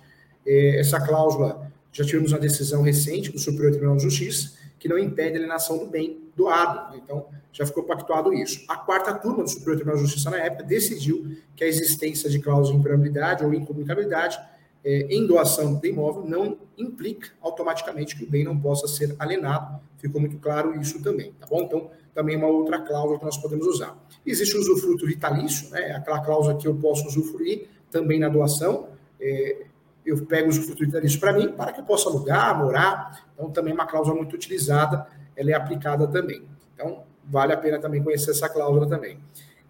É, 0.46 0.80
essa 0.80 1.00
cláusula, 1.00 1.70
já 1.92 2.04
tivemos 2.04 2.32
uma 2.32 2.40
decisão 2.40 2.82
recente 2.82 3.32
do 3.32 3.38
Superior 3.38 3.70
Tribunal 3.70 3.96
de 3.96 4.02
Justiça, 4.02 4.58
que 4.78 4.88
não 4.88 4.98
impede 4.98 5.36
a 5.36 5.38
alienação 5.38 5.78
do 5.78 5.86
bem 5.86 6.30
doado. 6.36 6.96
Então, 6.96 7.26
já 7.52 7.64
ficou 7.64 7.84
pactuado 7.84 8.32
isso. 8.32 8.64
A 8.68 8.76
quarta 8.76 9.14
turma 9.14 9.42
do 9.42 9.48
Superior 9.48 9.76
Tribunal 9.76 9.96
de 9.96 10.02
Justiça, 10.02 10.30
na 10.30 10.38
época, 10.38 10.64
decidiu 10.64 11.36
que 11.56 11.64
a 11.64 11.66
existência 11.66 12.28
de 12.28 12.38
cláusula 12.40 12.74
de 12.74 12.80
impermeabilidade 12.80 13.44
ou 13.44 13.54
incomunicabilidade 13.54 14.38
é, 14.84 15.06
em 15.10 15.26
doação 15.26 15.74
do 15.74 15.86
imóvel 15.86 16.24
não 16.24 16.58
implica 16.76 17.30
automaticamente 17.40 18.16
que 18.16 18.24
o 18.24 18.30
bem 18.30 18.44
não 18.44 18.58
possa 18.58 18.86
ser 18.86 19.14
alienado. 19.18 19.80
Ficou 19.98 20.20
muito 20.20 20.38
claro 20.38 20.80
isso 20.80 21.02
também, 21.02 21.32
tá 21.32 21.46
bom? 21.46 21.62
Então, 21.62 21.90
também 22.14 22.36
é 22.36 22.38
uma 22.38 22.48
outra 22.48 22.80
cláusula 22.80 23.18
que 23.18 23.24
nós 23.24 23.36
podemos 23.36 23.66
usar. 23.66 23.96
Existe 24.24 24.56
o 24.56 24.60
usufruto 24.60 25.06
vitalício, 25.06 25.70
né? 25.70 25.92
aquela 25.92 26.20
cláusula 26.20 26.56
que 26.56 26.66
eu 26.66 26.74
posso 26.74 27.06
usufruir 27.06 27.68
também 27.90 28.18
na 28.18 28.28
doação. 28.28 28.88
É, 29.20 29.66
eu 30.04 30.24
pego 30.24 30.46
o 30.46 30.50
usufruto 30.50 30.84
vitalício 30.84 31.20
para 31.20 31.32
mim, 31.32 31.52
para 31.52 31.72
que 31.72 31.80
eu 31.80 31.84
possa 31.84 32.08
alugar, 32.08 32.58
morar. 32.58 33.28
Então, 33.34 33.50
também 33.50 33.72
é 33.72 33.74
uma 33.74 33.86
cláusula 33.86 34.16
muito 34.16 34.34
utilizada, 34.34 35.06
ela 35.36 35.50
é 35.50 35.54
aplicada 35.54 36.06
também. 36.08 36.42
Então, 36.74 37.04
vale 37.24 37.52
a 37.52 37.56
pena 37.56 37.78
também 37.78 38.02
conhecer 38.02 38.30
essa 38.30 38.48
cláusula 38.48 38.88
também. 38.88 39.18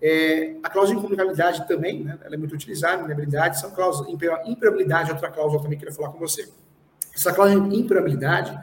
É, 0.01 0.55
a 0.63 0.71
cláusula 0.71 0.95
de 0.95 0.99
incomunicabilidade 0.99 1.67
também, 1.67 2.05
né, 2.05 2.19
ela 2.25 2.35
é 2.35 2.39
muito 2.39 2.55
utilizada, 2.55 3.03
inabilidade, 3.05 3.61
são 3.61 3.71
cláusulas, 3.71 4.13
imperabilidade 4.47 5.11
é 5.11 5.13
outra 5.13 5.31
cláusula 5.31 5.61
também 5.61 5.77
que 5.77 5.85
eu 5.85 5.89
queria 5.89 6.03
falar 6.03 6.13
com 6.13 6.19
você. 6.19 6.49
Essa 7.15 7.33
cláusula 7.33 7.69
de 7.69 7.77
imperabilidade, 7.77 8.57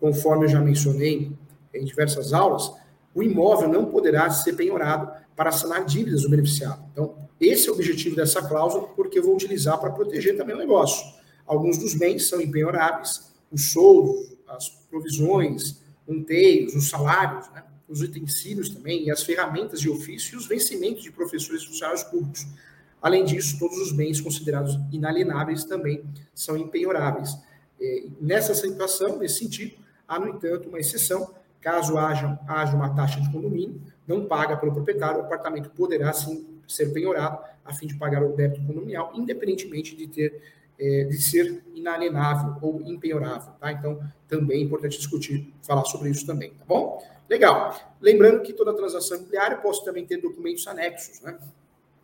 conforme 0.00 0.46
eu 0.46 0.48
já 0.48 0.60
mencionei 0.60 1.32
em 1.74 1.84
diversas 1.84 2.32
aulas, 2.32 2.72
o 3.14 3.22
imóvel 3.22 3.68
não 3.68 3.86
poderá 3.86 4.30
ser 4.30 4.54
penhorado 4.54 5.10
para 5.36 5.52
sanar 5.52 5.84
dívidas 5.84 6.22
do 6.22 6.30
beneficiário. 6.30 6.82
Então, 6.92 7.14
esse 7.40 7.68
é 7.68 7.70
o 7.70 7.74
objetivo 7.74 8.16
dessa 8.16 8.42
cláusula, 8.42 8.88
porque 8.88 9.18
eu 9.18 9.22
vou 9.22 9.34
utilizar 9.34 9.78
para 9.78 9.90
proteger 9.90 10.36
também 10.36 10.54
o 10.54 10.58
negócio. 10.58 11.06
Alguns 11.46 11.78
dos 11.78 11.94
bens 11.94 12.28
são 12.28 12.40
impenhoráveis, 12.40 13.32
os 13.50 13.70
soldos, 13.70 14.36
as 14.48 14.68
provisões, 14.90 15.82
manteiros, 16.06 16.74
os 16.74 16.88
salários, 16.88 17.48
né? 17.52 17.62
Os 17.88 18.00
utensílios 18.02 18.68
também, 18.68 19.04
e 19.04 19.10
as 19.10 19.22
ferramentas 19.22 19.80
de 19.80 19.88
ofício 19.88 20.34
e 20.34 20.36
os 20.36 20.46
vencimentos 20.46 21.02
de 21.02 21.10
professores 21.10 21.62
e 21.62 21.66
funcionários 21.66 22.04
públicos. 22.04 22.46
Além 23.00 23.24
disso, 23.24 23.58
todos 23.58 23.78
os 23.78 23.92
bens 23.92 24.20
considerados 24.20 24.78
inalienáveis 24.92 25.64
também 25.64 26.04
são 26.34 26.56
impenhoráveis. 26.56 27.36
É, 27.80 28.04
nessa 28.20 28.54
situação, 28.54 29.18
nesse 29.18 29.38
sentido, 29.38 29.76
há, 30.06 30.18
no 30.18 30.28
entanto, 30.28 30.68
uma 30.68 30.78
exceção. 30.78 31.34
Caso 31.60 31.98
haja, 31.98 32.38
haja 32.46 32.76
uma 32.76 32.94
taxa 32.94 33.20
de 33.20 33.30
condomínio, 33.32 33.80
não 34.06 34.26
paga 34.26 34.56
pelo 34.56 34.72
proprietário, 34.72 35.20
o 35.20 35.24
apartamento 35.24 35.70
poderá 35.70 36.12
sim 36.12 36.46
ser 36.68 36.92
penhorado 36.92 37.38
a 37.64 37.74
fim 37.74 37.86
de 37.86 37.96
pagar 37.96 38.22
o 38.22 38.34
débito 38.34 38.64
condominial, 38.64 39.12
independentemente 39.14 39.96
de 39.96 40.06
ter 40.06 40.40
é, 40.78 41.04
de 41.04 41.20
ser 41.20 41.62
inalienável 41.74 42.54
ou 42.62 42.80
impenhorável, 42.82 43.52
tá? 43.58 43.72
Então, 43.72 44.00
também 44.28 44.60
é 44.60 44.64
importante 44.64 44.96
discutir, 44.96 45.52
falar 45.62 45.84
sobre 45.84 46.10
isso 46.10 46.24
também, 46.24 46.50
tá 46.50 46.64
bom? 46.66 47.02
Legal. 47.28 47.78
Lembrando 48.00 48.42
que 48.42 48.52
toda 48.52 48.72
transação 48.72 49.18
imobiliária 49.18 49.56
posso 49.58 49.84
também 49.84 50.06
ter 50.06 50.16
documentos 50.16 50.66
anexos, 50.66 51.20
né? 51.20 51.38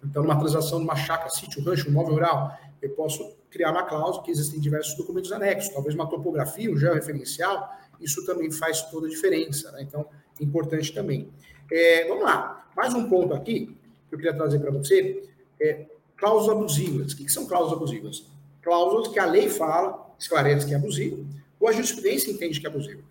Então, 0.04 0.22
numa 0.22 0.38
transação 0.38 0.78
de 0.78 0.84
uma 0.84 0.96
chácara, 0.96 1.30
sítio, 1.30 1.64
rancho, 1.64 1.88
imóvel 1.88 2.14
rural, 2.14 2.58
eu 2.82 2.90
posso 2.90 3.34
criar 3.50 3.70
uma 3.70 3.84
cláusula 3.84 4.22
que 4.22 4.30
existem 4.30 4.60
diversos 4.60 4.94
documentos 4.94 5.32
anexos, 5.32 5.72
talvez 5.72 5.94
uma 5.94 6.06
topografia, 6.06 6.70
um 6.70 6.76
georreferencial, 6.76 7.72
isso 8.00 8.24
também 8.26 8.50
faz 8.50 8.82
toda 8.90 9.06
a 9.06 9.10
diferença, 9.10 9.72
né? 9.72 9.82
Então, 9.82 10.06
importante 10.38 10.92
também. 10.92 11.30
É, 11.72 12.06
vamos 12.06 12.24
lá, 12.24 12.68
mais 12.76 12.92
um 12.92 13.08
ponto 13.08 13.32
aqui 13.32 13.74
que 14.08 14.14
eu 14.14 14.18
queria 14.18 14.34
trazer 14.34 14.58
para 14.58 14.70
você, 14.70 15.26
é 15.58 15.86
cláusulas 16.16 16.56
abusivas. 16.56 17.12
O 17.12 17.16
que 17.16 17.28
são 17.30 17.46
cláusulas 17.46 17.78
abusivas? 17.78 18.26
Cláusulas 18.60 19.08
que 19.08 19.18
a 19.18 19.24
lei 19.24 19.48
fala, 19.48 20.14
esclarece 20.18 20.66
que 20.66 20.74
é 20.74 20.76
abusivo, 20.76 21.24
ou 21.58 21.68
a 21.68 21.72
jurisprudência 21.72 22.30
entende 22.30 22.60
que 22.60 22.66
é 22.66 22.68
abusivo. 22.68 23.02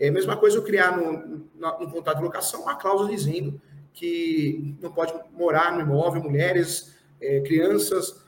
É 0.00 0.08
a 0.08 0.12
mesma 0.12 0.34
coisa 0.34 0.56
eu 0.56 0.62
criar 0.62 0.96
no, 0.96 1.46
no, 1.54 1.90
contrato 1.92 2.16
de 2.16 2.24
locação 2.24 2.62
uma 2.62 2.74
cláusula 2.74 3.10
dizendo 3.10 3.60
que 3.92 4.74
não 4.80 4.90
pode 4.90 5.12
morar 5.30 5.74
no 5.74 5.82
imóvel 5.82 6.22
mulheres, 6.22 6.96
é, 7.20 7.40
crianças, 7.40 8.24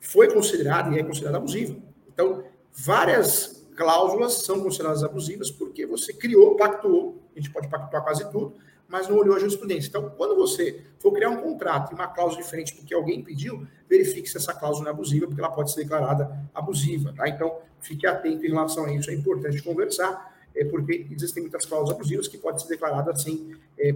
foi 0.00 0.32
considerado 0.32 0.94
e 0.94 0.98
é 0.98 1.02
considerado 1.02 1.36
abusivo. 1.36 1.82
Então, 2.08 2.42
várias 2.72 3.68
cláusulas 3.76 4.32
são 4.44 4.62
consideradas 4.62 5.04
abusivas 5.04 5.50
porque 5.50 5.84
você 5.84 6.14
criou, 6.14 6.56
pactuou, 6.56 7.22
a 7.36 7.38
gente 7.38 7.50
pode 7.50 7.68
pactuar 7.68 8.02
quase 8.02 8.30
tudo, 8.30 8.54
mas 8.88 9.06
não 9.06 9.18
olhou 9.18 9.36
a 9.36 9.38
jurisprudência. 9.38 9.88
Então, 9.88 10.10
quando 10.16 10.34
você 10.34 10.82
for 10.98 11.12
criar 11.12 11.28
um 11.28 11.36
contrato 11.36 11.92
e 11.92 11.94
uma 11.94 12.08
cláusula 12.08 12.42
diferente 12.42 12.74
do 12.74 12.82
que 12.82 12.94
alguém 12.94 13.22
pediu, 13.22 13.66
verifique 13.88 14.28
se 14.28 14.38
essa 14.38 14.54
cláusula 14.54 14.88
é 14.88 14.90
abusiva, 14.90 15.26
porque 15.26 15.40
ela 15.40 15.52
pode 15.52 15.70
ser 15.70 15.82
declarada 15.82 16.48
abusiva. 16.54 17.12
Tá? 17.14 17.28
Então, 17.28 17.58
fique 17.78 18.06
atento 18.06 18.44
em 18.44 18.48
relação 18.48 18.86
a 18.86 18.92
isso. 18.92 19.10
É 19.10 19.14
importante 19.14 19.62
conversar 19.62 20.39
é 20.54 20.64
porque 20.64 21.06
existem 21.10 21.42
muitas 21.42 21.64
cláusulas 21.64 21.96
abusivas 21.96 22.28
que 22.28 22.38
podem 22.38 22.60
ser 22.60 22.68
declaradas 22.68 23.20
assim 23.20 23.56
é, 23.78 23.94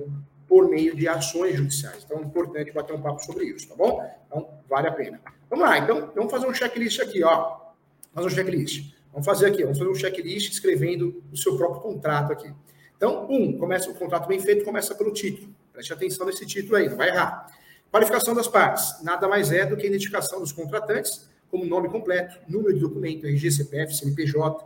por 0.49 0.69
meio 0.69 0.95
de 0.95 1.09
ações 1.09 1.57
judiciais. 1.57 2.05
Então 2.05 2.19
é 2.19 2.23
importante 2.23 2.73
bater 2.73 2.95
um 2.95 3.01
papo 3.01 3.23
sobre 3.25 3.47
isso, 3.47 3.69
tá 3.69 3.75
bom? 3.75 4.03
Então 4.27 4.49
vale 4.69 4.89
a 4.89 4.93
pena. 4.93 5.21
Vamos 5.51 5.65
lá, 5.65 5.79
então 5.79 6.13
vamos 6.15 6.31
fazer 6.31 6.47
um 6.47 6.55
checklist 6.55 7.01
aqui, 7.01 7.23
ó. 7.23 7.59
Fazer 8.13 8.27
um 8.27 8.31
checklist. 8.31 8.95
Vamos 9.13 9.27
fazer 9.27 9.47
aqui, 9.47 9.63
vamos 9.63 9.79
fazer 9.79 9.91
um 9.91 9.95
checklist 9.95 10.53
escrevendo 10.53 11.23
o 11.33 11.37
seu 11.37 11.57
próprio 11.57 11.81
contrato 11.81 12.33
aqui. 12.33 12.53
Então, 12.97 13.27
um, 13.31 13.57
começa 13.59 13.91
o 13.91 13.95
contrato 13.95 14.27
bem 14.27 14.41
feito, 14.41 14.65
começa 14.65 14.95
pelo 14.95 15.13
título. 15.13 15.55
Preste 15.73 15.93
atenção 15.93 16.27
nesse 16.27 16.45
título 16.47 16.77
aí, 16.77 16.89
não 16.89 16.97
vai 16.97 17.09
errar. 17.09 17.47
Qualificação 17.93 18.35
das 18.35 18.49
partes. 18.49 19.03
Nada 19.05 19.29
mais 19.29 19.53
é 19.53 19.65
do 19.65 19.77
que 19.77 19.85
a 19.85 19.87
identificação 19.87 20.41
dos 20.41 20.51
contratantes, 20.51 21.31
como 21.51 21.65
nome 21.65 21.89
completo, 21.89 22.39
número 22.49 22.75
de 22.75 22.81
documento, 22.81 23.27
RG, 23.27 23.51
CPF, 23.51 23.95
CNPJ, 23.95 24.65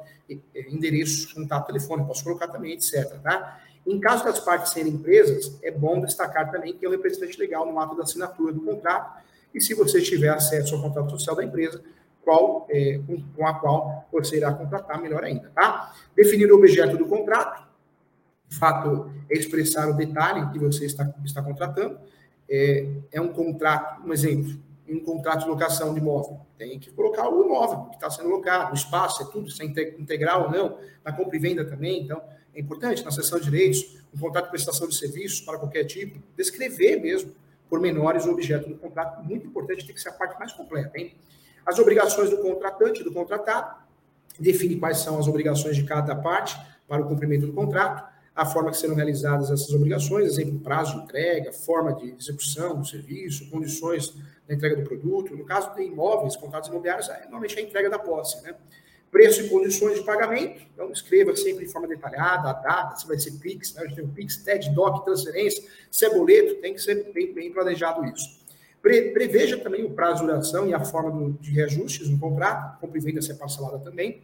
endereço, 0.71 1.35
contato 1.35 1.67
telefone, 1.67 2.07
posso 2.07 2.25
colocar 2.25 2.49
também, 2.49 2.73
etc. 2.73 3.19
Tá? 3.23 3.61
Em 3.87 3.99
caso 3.99 4.25
das 4.25 4.39
partes 4.39 4.73
serem 4.73 4.93
empresas, 4.93 5.59
é 5.63 5.71
bom 5.71 6.01
destacar 6.01 6.51
também 6.51 6.75
que 6.75 6.85
é 6.85 6.89
o 6.89 6.93
representante 6.93 7.39
legal 7.39 7.71
no 7.71 7.79
ato 7.79 7.97
da 7.97 8.03
assinatura 8.03 8.53
do 8.53 8.61
contrato, 8.61 9.23
e 9.55 9.61
se 9.61 9.75
você 9.75 10.01
tiver 10.03 10.29
acesso 10.29 10.75
ao 10.75 10.83
contrato 10.83 11.11
social 11.11 11.35
da 11.35 11.43
empresa, 11.43 11.83
qual, 12.23 12.67
é, 12.69 13.01
com, 13.07 13.23
com, 13.35 13.47
a 13.47 13.55
qual 13.55 14.07
você 14.13 14.37
irá 14.37 14.53
contratar, 14.53 15.01
melhor 15.01 15.25
ainda, 15.25 15.51
tá? 15.55 15.95
Definir 16.15 16.53
o 16.53 16.57
objeto 16.57 16.99
do 16.99 17.07
contrato, 17.07 17.67
de 18.47 18.57
fato, 18.57 19.11
é 19.31 19.37
expressar 19.37 19.89
o 19.89 19.95
detalhe 19.95 20.51
que 20.53 20.59
você 20.59 20.85
está, 20.85 21.11
está 21.25 21.43
contratando, 21.43 21.99
é, 22.49 22.87
é 23.11 23.21
um 23.21 23.29
contrato, 23.29 24.07
um 24.07 24.13
exemplo, 24.13 24.59
um 24.91 25.01
contrato 25.01 25.41
de 25.41 25.49
locação 25.49 25.93
de 25.93 26.01
imóvel, 26.01 26.41
tem 26.57 26.79
que 26.79 26.91
colocar 26.91 27.29
o 27.29 27.45
imóvel 27.45 27.91
que 27.91 27.97
está 27.97 28.11
sendo 28.11 28.29
locado, 28.29 28.73
o 28.73 28.75
espaço, 28.75 29.23
é 29.23 29.27
tudo, 29.27 29.51
se 29.51 29.63
é 29.63 29.67
integral 29.99 30.45
ou 30.45 30.51
não, 30.51 30.79
na 31.05 31.13
compra 31.13 31.37
e 31.37 31.41
venda 31.41 31.65
também, 31.65 32.03
então, 32.03 32.23
é 32.55 32.61
importante, 32.61 33.05
na 33.05 33.11
seção 33.11 33.39
de 33.39 33.45
direitos, 33.45 33.99
um 34.15 34.19
contrato 34.19 34.47
de 34.47 34.51
prestação 34.51 34.89
de 34.89 34.95
serviços 34.95 35.41
para 35.41 35.59
qualquer 35.59 35.85
tipo, 35.85 36.21
descrever 36.37 37.01
mesmo, 37.01 37.33
por 37.69 37.81
menores, 37.81 38.25
o 38.25 38.31
objeto 38.31 38.69
do 38.69 38.77
contrato, 38.77 39.23
muito 39.23 39.47
importante, 39.47 39.85
tem 39.85 39.95
que 39.95 40.01
ser 40.01 40.09
a 40.09 40.13
parte 40.13 40.39
mais 40.39 40.53
completa, 40.53 40.99
hein? 40.99 41.15
As 41.67 41.79
obrigações 41.79 42.31
do 42.31 42.39
contratante, 42.39 43.05
do 43.05 43.13
contratado, 43.13 43.83
define 44.41 44.77
quais 44.77 44.99
são 44.99 45.19
as 45.19 45.29
obrigações 45.29 45.77
de 45.77 45.85
cada 45.85 46.17
parte 46.17 46.59
para 46.87 47.03
o 47.03 47.07
cumprimento 47.07 47.47
do 47.47 47.53
contrato, 47.53 48.11
a 48.39 48.47
forma 48.47 48.71
que 48.71 48.77
serão 48.77 48.95
realizadas 48.95 49.51
essas 49.51 49.75
obrigações, 49.75 50.27
exemplo, 50.27 50.61
prazo 50.61 50.97
de 50.97 51.03
entrega, 51.03 51.53
forma 51.53 51.93
de 51.93 52.15
execução 52.17 52.79
do 52.79 52.87
serviço, 52.87 53.51
condições 53.51 54.15
da 54.47 54.55
entrega 54.55 54.77
do 54.77 54.85
produto. 54.85 55.37
No 55.37 55.45
caso 55.45 55.75
de 55.75 55.83
imóveis, 55.83 56.37
contratos 56.37 56.69
imobiliários, 56.69 57.09
é, 57.09 57.23
normalmente 57.23 57.59
é 57.59 57.63
a 57.63 57.65
entrega 57.65 57.91
da 57.91 57.99
posse, 57.99 58.41
né? 58.45 58.55
Preço 59.11 59.43
e 59.43 59.49
condições 59.49 59.99
de 59.99 60.05
pagamento, 60.05 60.63
então 60.73 60.89
escreva 60.93 61.35
sempre 61.35 61.67
de 61.67 61.73
forma 61.73 61.89
detalhada, 61.89 62.51
a 62.51 62.53
data, 62.53 62.97
se 62.97 63.09
vai 63.09 63.19
ser 63.19 63.33
PIX, 63.33 63.75
né? 63.75 63.83
a 63.83 63.87
gente 63.87 63.97
tem 63.97 64.07
PIX, 64.07 64.37
TED, 64.37 64.71
DOC, 64.71 65.05
transferência, 65.05 65.65
se 65.91 66.05
é 66.05 66.11
boleto, 66.11 66.61
tem 66.61 66.75
que 66.75 66.81
ser 66.81 67.11
bem, 67.13 67.35
bem 67.35 67.53
planejado 67.53 68.05
isso. 68.05 68.39
Pre, 68.81 69.11
preveja 69.11 69.59
também 69.59 69.85
o 69.85 69.91
prazo 69.91 70.21
de 70.21 70.27
duração 70.29 70.69
e 70.69 70.75
a 70.75 70.85
forma 70.85 71.11
do, 71.11 71.33
de 71.41 71.51
reajustes 71.51 72.09
no 72.09 72.19
contrato, 72.21 72.79
compra 72.79 72.99
e 72.99 73.01
venda 73.01 73.21
ser 73.21 73.35
parcelada 73.35 73.81
também. 73.81 74.23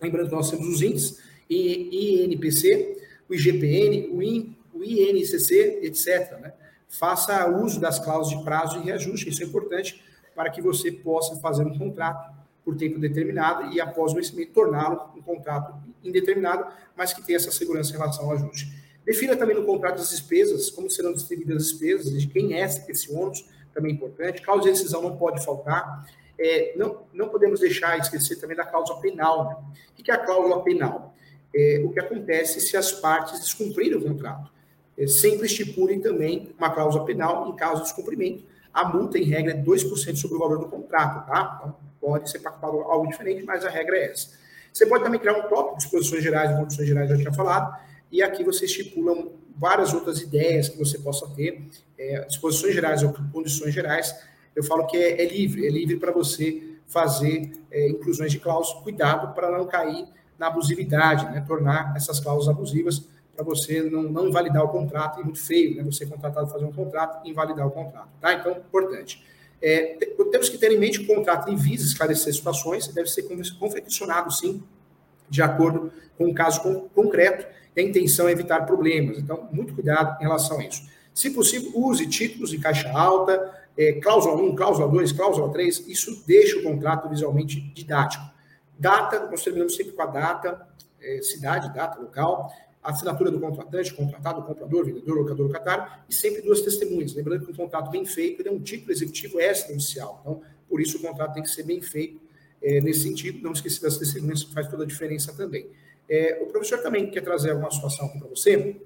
Lembrando 0.00 0.30
que 0.30 0.34
nós 0.34 0.50
temos 0.50 0.66
os 0.68 0.80
índices, 0.80 1.18
INPC, 1.50 3.01
o 3.32 3.34
IGPN, 3.34 4.10
o, 4.12 4.22
IN, 4.22 4.54
o 4.74 4.84
INCC, 4.84 5.80
etc. 5.82 6.38
Né? 6.38 6.52
Faça 6.86 7.48
uso 7.48 7.80
das 7.80 7.98
cláusulas 7.98 8.38
de 8.38 8.44
prazo 8.44 8.78
e 8.78 8.84
reajuste, 8.84 9.30
isso 9.30 9.42
é 9.42 9.46
importante 9.46 10.02
para 10.34 10.50
que 10.50 10.60
você 10.60 10.92
possa 10.92 11.36
fazer 11.36 11.64
um 11.64 11.76
contrato 11.78 12.30
por 12.62 12.76
tempo 12.76 12.98
determinado 12.98 13.72
e, 13.72 13.80
após 13.80 14.12
o 14.12 14.16
vencimento, 14.16 14.52
torná-lo 14.52 15.10
um 15.16 15.22
contrato 15.22 15.74
indeterminado, 16.04 16.66
mas 16.94 17.12
que 17.12 17.22
tenha 17.22 17.36
essa 17.36 17.50
segurança 17.50 17.90
em 17.90 17.96
relação 17.96 18.26
ao 18.26 18.32
ajuste. 18.32 18.70
Defina 19.04 19.34
também 19.34 19.56
no 19.56 19.64
contrato 19.64 20.00
as 20.00 20.10
despesas, 20.10 20.70
como 20.70 20.90
serão 20.90 21.12
distribuídas 21.12 21.56
as 21.56 21.68
despesas, 21.68 22.20
de 22.20 22.26
quem 22.28 22.54
é 22.54 22.64
esse 22.64 23.12
ônus, 23.12 23.44
também 23.74 23.92
importante. 23.92 24.42
Cláusula 24.42 24.72
de 24.72 24.78
decisão 24.78 25.02
não 25.02 25.16
pode 25.16 25.42
faltar. 25.44 26.06
É, 26.38 26.74
não, 26.76 27.02
não 27.12 27.28
podemos 27.28 27.60
deixar 27.60 27.98
esquecer 27.98 28.36
também 28.36 28.56
da 28.56 28.64
cláusula 28.64 29.00
penal. 29.00 29.48
Né? 29.48 29.56
O 29.90 30.02
que 30.02 30.10
é 30.10 30.14
a 30.14 30.18
cláusula 30.18 30.62
penal? 30.62 31.11
É, 31.54 31.82
o 31.84 31.90
que 31.90 32.00
acontece 32.00 32.60
se 32.60 32.76
as 32.76 32.92
partes 32.92 33.40
descumprirem 33.40 33.98
o 33.98 34.02
contrato. 34.02 34.50
É, 34.96 35.06
sempre 35.06 35.46
estipulem 35.46 36.00
também 36.00 36.54
uma 36.58 36.70
cláusula 36.70 37.04
penal 37.04 37.48
em 37.48 37.56
caso 37.56 37.76
de 37.76 37.82
descumprimento. 37.84 38.44
A 38.72 38.88
multa, 38.88 39.18
em 39.18 39.24
regra, 39.24 39.52
é 39.52 39.56
2% 39.56 40.16
sobre 40.16 40.36
o 40.36 40.40
valor 40.40 40.58
do 40.58 40.66
contrato, 40.66 41.26
tá? 41.26 41.58
Então, 41.58 41.76
pode 42.00 42.30
ser 42.30 42.38
pactuado 42.38 42.78
algo 42.80 43.06
diferente, 43.06 43.44
mas 43.44 43.64
a 43.64 43.70
regra 43.70 43.96
é 43.96 44.10
essa. 44.10 44.30
Você 44.72 44.86
pode 44.86 45.04
também 45.04 45.20
criar 45.20 45.34
um 45.34 45.48
tópico, 45.48 45.76
disposições 45.76 46.22
gerais 46.22 46.50
e 46.50 46.54
condições 46.54 46.88
gerais, 46.88 47.10
já 47.10 47.16
tinha 47.16 47.32
falado, 47.32 47.78
e 48.10 48.22
aqui 48.22 48.42
você 48.42 48.64
estipula 48.64 49.28
várias 49.56 49.92
outras 49.92 50.20
ideias 50.20 50.68
que 50.68 50.78
você 50.78 50.98
possa 50.98 51.28
ter, 51.36 51.62
é, 51.98 52.24
disposições 52.24 52.74
gerais 52.74 53.02
ou 53.02 53.12
condições 53.32 53.74
gerais. 53.74 54.14
Eu 54.56 54.64
falo 54.64 54.86
que 54.86 54.96
é, 54.96 55.22
é 55.22 55.26
livre, 55.26 55.66
é 55.66 55.70
livre 55.70 55.96
para 55.96 56.10
você 56.10 56.76
fazer 56.86 57.52
é, 57.70 57.88
inclusões 57.88 58.32
de 58.32 58.38
cláusulas, 58.38 58.82
cuidado 58.82 59.34
para 59.34 59.50
não 59.50 59.66
cair 59.66 60.06
na 60.38 60.48
abusividade, 60.48 61.26
né? 61.26 61.44
tornar 61.46 61.94
essas 61.96 62.20
cláusulas 62.20 62.56
abusivas 62.56 63.06
para 63.34 63.44
você 63.44 63.82
não, 63.82 64.02
não 64.02 64.28
invalidar 64.28 64.62
o 64.64 64.68
contrato, 64.68 65.20
é 65.20 65.24
muito 65.24 65.40
feio, 65.40 65.76
né? 65.76 65.82
você 65.82 66.04
contratado 66.04 66.48
fazer 66.48 66.64
um 66.64 66.72
contrato 66.72 67.26
e 67.26 67.30
invalidar 67.30 67.66
o 67.66 67.70
contrato, 67.70 68.08
tá? 68.20 68.34
Então, 68.34 68.52
importante. 68.52 69.24
É, 69.60 69.96
temos 70.30 70.48
que 70.48 70.58
ter 70.58 70.72
em 70.72 70.78
mente 70.78 70.98
que 70.98 71.10
o 71.10 71.14
contrato 71.14 71.48
em 71.48 71.56
visa 71.56 71.86
esclarecer 71.86 72.34
situações, 72.34 72.88
deve 72.88 73.08
ser 73.08 73.22
confeccionado, 73.58 74.32
sim, 74.32 74.62
de 75.30 75.40
acordo 75.40 75.92
com 76.18 76.26
o 76.26 76.34
caso 76.34 76.60
concreto, 76.94 77.46
e 77.74 77.80
a 77.80 77.84
intenção 77.84 78.28
é 78.28 78.32
evitar 78.32 78.66
problemas. 78.66 79.18
Então, 79.18 79.48
muito 79.52 79.72
cuidado 79.72 80.20
em 80.20 80.24
relação 80.24 80.58
a 80.58 80.64
isso. 80.64 80.90
Se 81.14 81.30
possível, 81.30 81.70
use 81.74 82.06
títulos 82.06 82.52
em 82.52 82.60
caixa 82.60 82.90
alta, 82.90 83.52
é, 83.76 83.92
cláusula 83.92 84.34
1, 84.34 84.56
cláusula 84.56 84.88
2, 84.88 85.12
cláusula 85.12 85.50
3, 85.52 85.88
isso 85.88 86.22
deixa 86.26 86.58
o 86.58 86.62
contrato 86.62 87.08
visualmente 87.08 87.60
didático. 87.60 88.24
Data, 88.82 89.30
nós 89.30 89.44
terminamos 89.44 89.76
sempre 89.76 89.92
com 89.92 90.02
a 90.02 90.06
data, 90.06 90.66
é, 91.00 91.22
cidade, 91.22 91.72
data, 91.72 92.00
local, 92.00 92.52
assinatura 92.82 93.30
do 93.30 93.38
contratante, 93.38 93.94
contratado, 93.94 94.42
comprador, 94.42 94.84
vendedor, 94.84 95.18
locador, 95.18 95.46
locatário, 95.46 96.02
e 96.08 96.12
sempre 96.12 96.42
duas 96.42 96.62
testemunhas. 96.62 97.14
Lembrando 97.14 97.46
que 97.46 97.52
um 97.52 97.54
contrato 97.54 97.92
bem 97.92 98.04
feito 98.04 98.46
é 98.46 98.50
um 98.50 98.58
título 98.58 98.90
executivo 98.90 99.40
extrajudicial. 99.40 100.18
Então, 100.20 100.42
por 100.68 100.80
isso 100.80 100.98
o 100.98 101.00
contrato 101.00 101.34
tem 101.34 101.44
que 101.44 101.50
ser 101.50 101.62
bem 101.62 101.80
feito 101.80 102.20
é, 102.60 102.80
nesse 102.80 103.04
sentido. 103.04 103.40
Não 103.40 103.52
esqueça 103.52 103.80
das 103.82 103.98
testemunhas, 103.98 104.42
faz 104.42 104.66
toda 104.66 104.82
a 104.82 104.86
diferença 104.86 105.32
também. 105.32 105.70
É, 106.08 106.40
o 106.42 106.46
professor 106.46 106.82
também 106.82 107.08
quer 107.08 107.20
trazer 107.20 107.52
alguma 107.52 107.70
situação 107.70 108.06
aqui 108.06 108.18
para 108.18 108.28
você, 108.28 108.80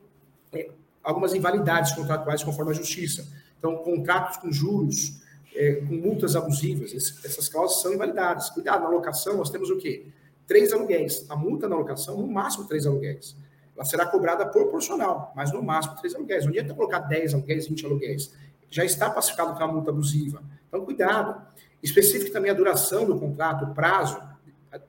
é, 0.53 0.69
algumas 1.03 1.33
invalidades 1.33 1.93
contratuais 1.93 2.45
conforme 2.45 2.73
a 2.73 2.75
justiça. 2.75 3.27
Então, 3.59 3.79
contratos 3.79 4.37
com 4.37 4.53
juros, 4.53 5.23
é, 5.57 5.77
com 5.77 5.95
multas 5.95 6.37
abusivas, 6.37 6.93
essas 6.95 7.49
cláusulas 7.49 7.83
são 7.83 7.95
invalidadas. 7.95 8.51
Cuidado, 8.51 8.83
na 8.83 8.89
locação 8.89 9.37
nós 9.37 9.51
temos 9.51 9.71
o 9.71 9.77
quê? 9.77 10.07
Três 10.47 10.73
aluguéis. 10.73 11.25
A 11.29 11.37
multa 11.37 11.69
na 11.69 11.77
locação, 11.77 12.19
no 12.19 12.27
máximo, 12.27 12.67
três 12.67 12.87
aluguéis. 12.87 13.37
Ela 13.75 13.85
será 13.85 14.07
cobrada 14.07 14.47
proporcional, 14.47 15.33
mas 15.37 15.53
no 15.53 15.63
máximo 15.63 15.97
três 15.97 16.15
aluguéis. 16.15 16.45
Não 16.45 16.51
adianta 16.51 16.75
colocar 16.75 17.01
10 17.01 17.35
aluguéis, 17.35 17.67
20 17.69 17.85
aluguéis. 17.85 18.33
Já 18.71 18.85
está 18.85 19.11
pacificado 19.11 19.57
com 19.57 19.63
a 19.63 19.67
multa 19.67 19.91
abusiva. 19.91 20.43
Então, 20.69 20.85
cuidado. 20.85 21.41
Especifique 21.83 22.31
também 22.31 22.51
a 22.51 22.55
duração 22.55 23.05
do 23.05 23.19
contrato, 23.19 23.67
o 23.67 23.75
prazo. 23.75 24.21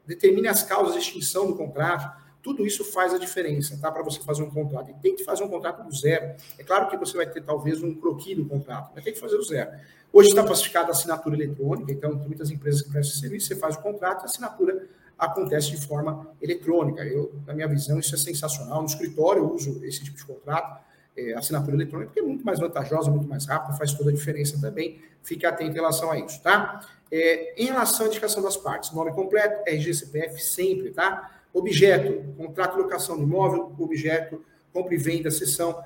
Determine 0.06 0.48
as 0.48 0.64
causas 0.64 0.94
de 0.94 1.00
extinção 1.00 1.48
do 1.48 1.56
contrato. 1.56 2.27
Tudo 2.48 2.66
isso 2.66 2.86
faz 2.86 3.14
a 3.14 3.18
diferença, 3.18 3.78
tá? 3.82 3.92
Para 3.92 4.02
você 4.02 4.22
fazer 4.22 4.42
um 4.42 4.50
contrato. 4.50 4.90
E 4.90 4.94
tem 4.94 5.18
que 5.18 5.24
fazer 5.26 5.44
um 5.44 5.50
contrato 5.50 5.84
do 5.84 5.94
zero. 5.94 6.34
É 6.58 6.64
claro 6.64 6.88
que 6.88 6.96
você 6.96 7.18
vai 7.18 7.30
ter 7.30 7.42
talvez 7.42 7.84
um 7.84 7.94
croquis 7.94 8.38
do 8.38 8.46
contrato, 8.46 8.90
mas 8.96 9.04
tem 9.04 9.12
que 9.12 9.20
fazer 9.20 9.36
do 9.36 9.44
zero. 9.44 9.70
Hoje 10.14 10.30
está 10.30 10.46
pacificada 10.46 10.88
a 10.88 10.92
assinatura 10.92 11.36
eletrônica, 11.36 11.92
então 11.92 12.18
tem 12.18 12.26
muitas 12.26 12.50
empresas 12.50 12.82
que 12.82 12.90
prestam 12.90 13.20
serviço, 13.20 13.48
você 13.48 13.56
faz 13.58 13.76
o 13.76 13.82
contrato, 13.82 14.22
a 14.22 14.24
assinatura 14.24 14.88
acontece 15.20 15.72
de 15.72 15.86
forma 15.86 16.26
eletrônica. 16.42 17.04
Eu, 17.04 17.36
na 17.46 17.54
minha 17.54 17.68
visão, 17.68 18.00
isso 18.00 18.16
é 18.16 18.18
sensacional. 18.18 18.80
No 18.80 18.88
escritório 18.88 19.44
eu 19.44 19.54
uso 19.54 19.84
esse 19.84 20.06
tipo 20.06 20.16
de 20.16 20.26
contrato, 20.26 20.82
é, 21.18 21.34
assinatura 21.34 21.76
eletrônica, 21.76 22.12
porque 22.12 22.22
é 22.22 22.24
muito 22.24 22.46
mais 22.46 22.62
vantajosa, 22.62 23.12
muito 23.12 23.28
mais 23.28 23.46
rápida, 23.46 23.78
faz 23.78 23.92
toda 23.92 24.10
a 24.10 24.14
diferença 24.14 24.58
também. 24.62 25.02
Fique 25.22 25.46
atento 25.46 25.72
em 25.72 25.74
relação 25.74 26.10
a 26.12 26.18
isso, 26.18 26.42
tá? 26.42 26.80
É, 27.12 27.62
em 27.62 27.66
relação 27.66 28.06
à 28.06 28.10
indicação 28.10 28.42
das 28.42 28.56
partes, 28.56 28.94
nome 28.94 29.12
completo, 29.12 29.64
RG, 29.68 29.94
CPF, 29.94 30.40
sempre, 30.42 30.92
tá? 30.92 31.37
Objeto, 31.54 32.34
contrato 32.36 32.76
de 32.76 32.82
locação 32.82 33.18
de 33.18 33.24
imóvel, 33.24 33.74
objeto, 33.80 34.44
compra 34.72 34.94
e 34.94 34.98
venda, 34.98 35.32
sessão, 35.32 35.84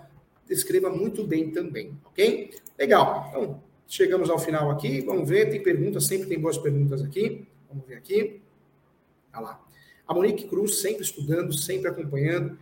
descreva 0.48 0.90
muito 0.90 1.26
bem 1.26 1.50
também, 1.52 1.98
ok? 2.06 2.52
Legal. 2.78 3.28
Então, 3.30 3.64
chegamos 3.88 4.30
ao 4.30 4.40
final 4.40 4.70
aqui, 4.72 5.02
vamos 5.02 5.30
ver, 5.30 5.50
tem 5.50 5.62
perguntas, 5.62 6.08
sempre 6.08 6.28
tem 6.28 6.40
boas 6.40 6.58
perguntas 6.58 7.02
aqui. 7.02 7.48
Vamos 7.70 7.88
ver 7.88 7.96
aqui. 7.96 8.42
Olha 9.34 9.44
lá. 9.44 9.66
A 10.06 10.14
Monique 10.14 10.46
Cruz, 10.48 10.82
sempre 10.82 11.04
estudando, 11.04 11.54
sempre 11.54 11.90
acompanhando. 11.90 12.58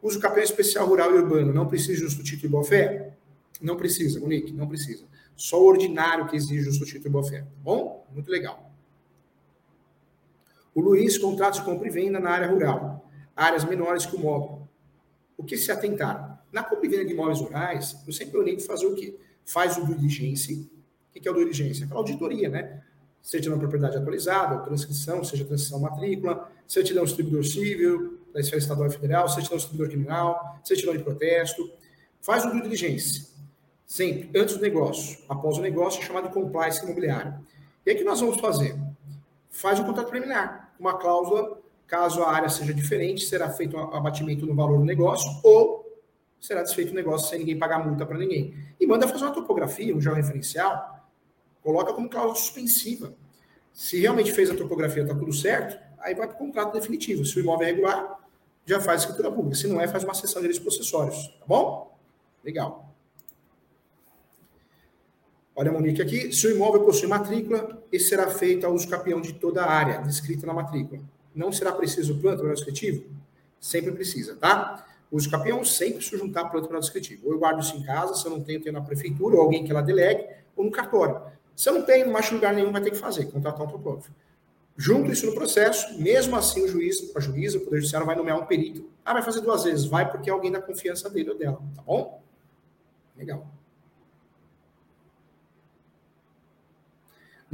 Uso 0.00 0.20
campeão 0.20 0.44
especial 0.44 0.86
rural 0.86 1.10
e 1.12 1.14
urbano, 1.14 1.52
não 1.52 1.66
precisa 1.66 2.02
justo 2.02 2.22
título 2.22 2.46
e 2.46 2.50
boa 2.50 2.64
fé? 2.64 3.14
Não 3.60 3.76
precisa, 3.76 4.20
Monique, 4.20 4.52
não 4.52 4.68
precisa. 4.68 5.04
Só 5.34 5.60
o 5.60 5.66
ordinário 5.66 6.28
que 6.28 6.36
exige 6.36 6.62
justo 6.62 6.84
título 6.84 7.08
e 7.08 7.10
boa 7.10 7.24
fé. 7.24 7.40
Tá 7.40 7.46
bom? 7.62 8.06
Muito 8.12 8.30
legal. 8.30 8.70
O 10.74 10.80
Luiz, 10.80 11.16
contratos 11.16 11.60
de 11.60 11.64
compra 11.64 11.86
e 11.86 11.90
venda 11.90 12.18
na 12.18 12.30
área 12.30 12.48
rural, 12.48 13.08
áreas 13.36 13.64
menores 13.64 14.04
que 14.04 14.16
o 14.16 14.18
móvel. 14.18 14.66
O 15.36 15.44
que 15.44 15.56
se 15.56 15.70
atentar? 15.70 16.44
Na 16.52 16.64
compra 16.64 16.86
e 16.86 16.88
venda 16.88 17.04
de 17.04 17.12
imóveis 17.12 17.40
rurais, 17.40 17.96
eu 18.06 18.12
sempre 18.12 18.60
fazer 18.60 18.86
o 18.86 18.94
quê? 18.94 19.16
Faz 19.44 19.76
o 19.78 19.86
diligência. 19.86 20.56
O 20.56 21.20
que 21.20 21.28
é 21.28 21.30
o 21.30 21.34
diligência? 21.34 21.84
Aquela 21.84 22.00
auditoria, 22.00 22.48
né? 22.48 22.82
Certidão 23.22 23.56
de 23.56 23.60
propriedade 23.60 23.96
atualizada, 23.96 24.58
transcrição, 24.64 25.22
seja 25.22 25.44
transição 25.44 25.78
matrícula, 25.80 26.50
certidão 26.66 27.04
distribuidor 27.04 27.44
civil, 27.44 28.18
da 28.32 28.40
esfera 28.40 28.58
estadual 28.58 28.88
e 28.88 28.92
federal, 28.92 29.28
certidão 29.28 29.56
distribuidor 29.56 29.92
criminal, 29.92 30.60
certidão 30.64 30.96
de 30.96 31.04
protesto. 31.04 31.70
Faz 32.20 32.44
o 32.44 32.50
due 32.50 32.62
diligência. 32.62 33.26
Sempre, 33.86 34.38
antes 34.38 34.56
do 34.56 34.60
negócio. 34.60 35.18
Após 35.28 35.56
o 35.56 35.60
negócio, 35.60 36.02
é 36.02 36.04
chamado 36.04 36.28
de 36.28 36.34
compliance 36.34 36.82
imobiliário. 36.82 37.34
E 37.86 37.90
aí 37.90 37.96
o 37.96 37.98
que 37.98 38.04
nós 38.04 38.20
vamos 38.20 38.40
fazer? 38.40 38.76
Faz 39.50 39.78
o 39.78 39.84
contrato 39.84 40.08
preliminar 40.08 40.63
uma 40.78 40.98
cláusula, 40.98 41.58
caso 41.86 42.22
a 42.22 42.30
área 42.30 42.48
seja 42.48 42.72
diferente, 42.72 43.24
será 43.24 43.50
feito 43.50 43.76
um 43.76 43.94
abatimento 43.94 44.46
no 44.46 44.54
valor 44.54 44.78
do 44.78 44.84
negócio 44.84 45.30
ou 45.42 45.84
será 46.40 46.62
desfeito 46.62 46.92
o 46.92 46.94
negócio 46.94 47.28
sem 47.28 47.38
ninguém 47.38 47.58
pagar 47.58 47.84
multa 47.84 48.04
para 48.04 48.18
ninguém. 48.18 48.54
E 48.78 48.86
manda 48.86 49.08
fazer 49.08 49.24
uma 49.24 49.32
topografia, 49.32 49.96
um 49.96 50.00
georreferencial, 50.00 51.08
coloca 51.62 51.92
como 51.92 52.08
cláusula 52.08 52.36
suspensiva. 52.36 53.14
Se 53.72 53.98
realmente 54.00 54.32
fez 54.32 54.50
a 54.50 54.54
topografia, 54.54 55.02
está 55.02 55.14
tudo 55.14 55.32
certo, 55.32 55.78
aí 55.98 56.14
vai 56.14 56.26
para 56.26 56.36
o 56.36 56.38
contrato 56.38 56.72
definitivo. 56.72 57.24
Se 57.24 57.38
o 57.38 57.40
imóvel 57.40 57.66
é 57.66 57.70
regular, 57.70 58.18
já 58.66 58.80
faz 58.80 59.00
escritura 59.00 59.32
pública. 59.32 59.56
Se 59.56 59.66
não 59.66 59.80
é, 59.80 59.88
faz 59.88 60.04
uma 60.04 60.14
sessão 60.14 60.40
de 60.40 60.48
direitos 60.48 60.64
possessórios. 60.64 61.28
Tá 61.40 61.46
bom? 61.46 61.96
Legal. 62.44 62.93
Olha 65.56 65.70
Monique 65.70 66.02
aqui. 66.02 66.32
Se 66.32 66.46
o 66.48 66.50
imóvel 66.50 66.82
possui 66.82 67.06
matrícula, 67.06 67.82
esse 67.92 68.08
será 68.08 68.28
feito 68.28 68.66
ao 68.66 68.74
uso 68.74 68.88
capião 68.88 69.20
de 69.20 69.34
toda 69.34 69.62
a 69.62 69.70
área 69.70 69.98
descrita 69.98 70.46
na 70.46 70.52
matrícula. 70.52 71.00
Não 71.34 71.52
será 71.52 71.72
preciso 71.72 72.18
planta 72.18 72.42
no 72.42 72.52
descritivo? 72.52 73.04
Sempre 73.60 73.92
precisa, 73.92 74.34
tá? 74.36 74.84
O 75.10 75.16
uso 75.16 75.30
capião 75.30 75.64
sempre 75.64 76.04
se 76.04 76.16
juntar 76.16 76.46
planta 76.46 76.68
no 76.72 76.80
descritivo. 76.80 77.26
Ou 77.26 77.34
eu 77.34 77.38
guardo 77.38 77.60
isso 77.60 77.76
em 77.76 77.82
casa, 77.84 78.14
se 78.14 78.26
eu 78.26 78.32
não 78.32 78.40
tenho, 78.42 78.60
tenho 78.60 78.72
na 78.72 78.80
prefeitura, 78.80 79.36
ou 79.36 79.42
alguém 79.42 79.64
que 79.64 79.70
ela 79.70 79.80
delegue, 79.80 80.26
ou 80.56 80.64
no 80.64 80.70
cartório. 80.72 81.20
Se 81.54 81.68
eu 81.68 81.74
não 81.74 81.82
tenho, 81.82 82.08
não 82.08 82.16
acho 82.16 82.34
lugar 82.34 82.52
nenhum, 82.52 82.72
vai 82.72 82.82
ter 82.82 82.90
que 82.90 82.96
fazer, 82.96 83.26
contratar 83.26 83.62
um 83.62 83.70
topógrafo. 83.70 84.10
Junto 84.76 85.12
isso 85.12 85.24
no 85.24 85.34
processo, 85.34 85.96
mesmo 86.00 86.34
assim 86.34 86.64
o 86.64 86.68
juiz, 86.68 87.12
a 87.14 87.20
juíza, 87.20 87.58
o 87.58 87.60
Poder 87.60 87.76
Judiciário 87.76 88.04
vai 88.04 88.16
nomear 88.16 88.40
um 88.40 88.44
perito. 88.44 88.90
Ah, 89.04 89.12
vai 89.12 89.22
fazer 89.22 89.40
duas 89.40 89.62
vezes. 89.62 89.84
Vai 89.84 90.10
porque 90.10 90.28
é 90.28 90.32
alguém 90.32 90.50
da 90.50 90.60
confiança 90.60 91.08
dele 91.08 91.30
ou 91.30 91.38
dela, 91.38 91.62
tá 91.76 91.82
bom? 91.82 92.20
Legal. 93.16 93.46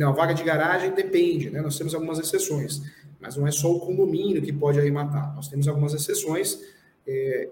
Não, 0.01 0.15
vaga 0.15 0.33
de 0.33 0.43
garagem 0.43 0.93
depende, 0.93 1.51
né? 1.51 1.61
Nós 1.61 1.77
temos 1.77 1.95
algumas 1.95 2.19
exceções, 2.19 2.81
mas 3.21 3.37
não 3.37 3.47
é 3.47 3.51
só 3.51 3.71
o 3.71 3.81
condomínio 3.81 4.41
que 4.41 4.51
pode 4.51 4.81
arrematar. 4.81 5.35
Nós 5.35 5.47
temos 5.47 5.69
algumas 5.69 5.93
exceções, 5.93 6.59
é, 7.07 7.51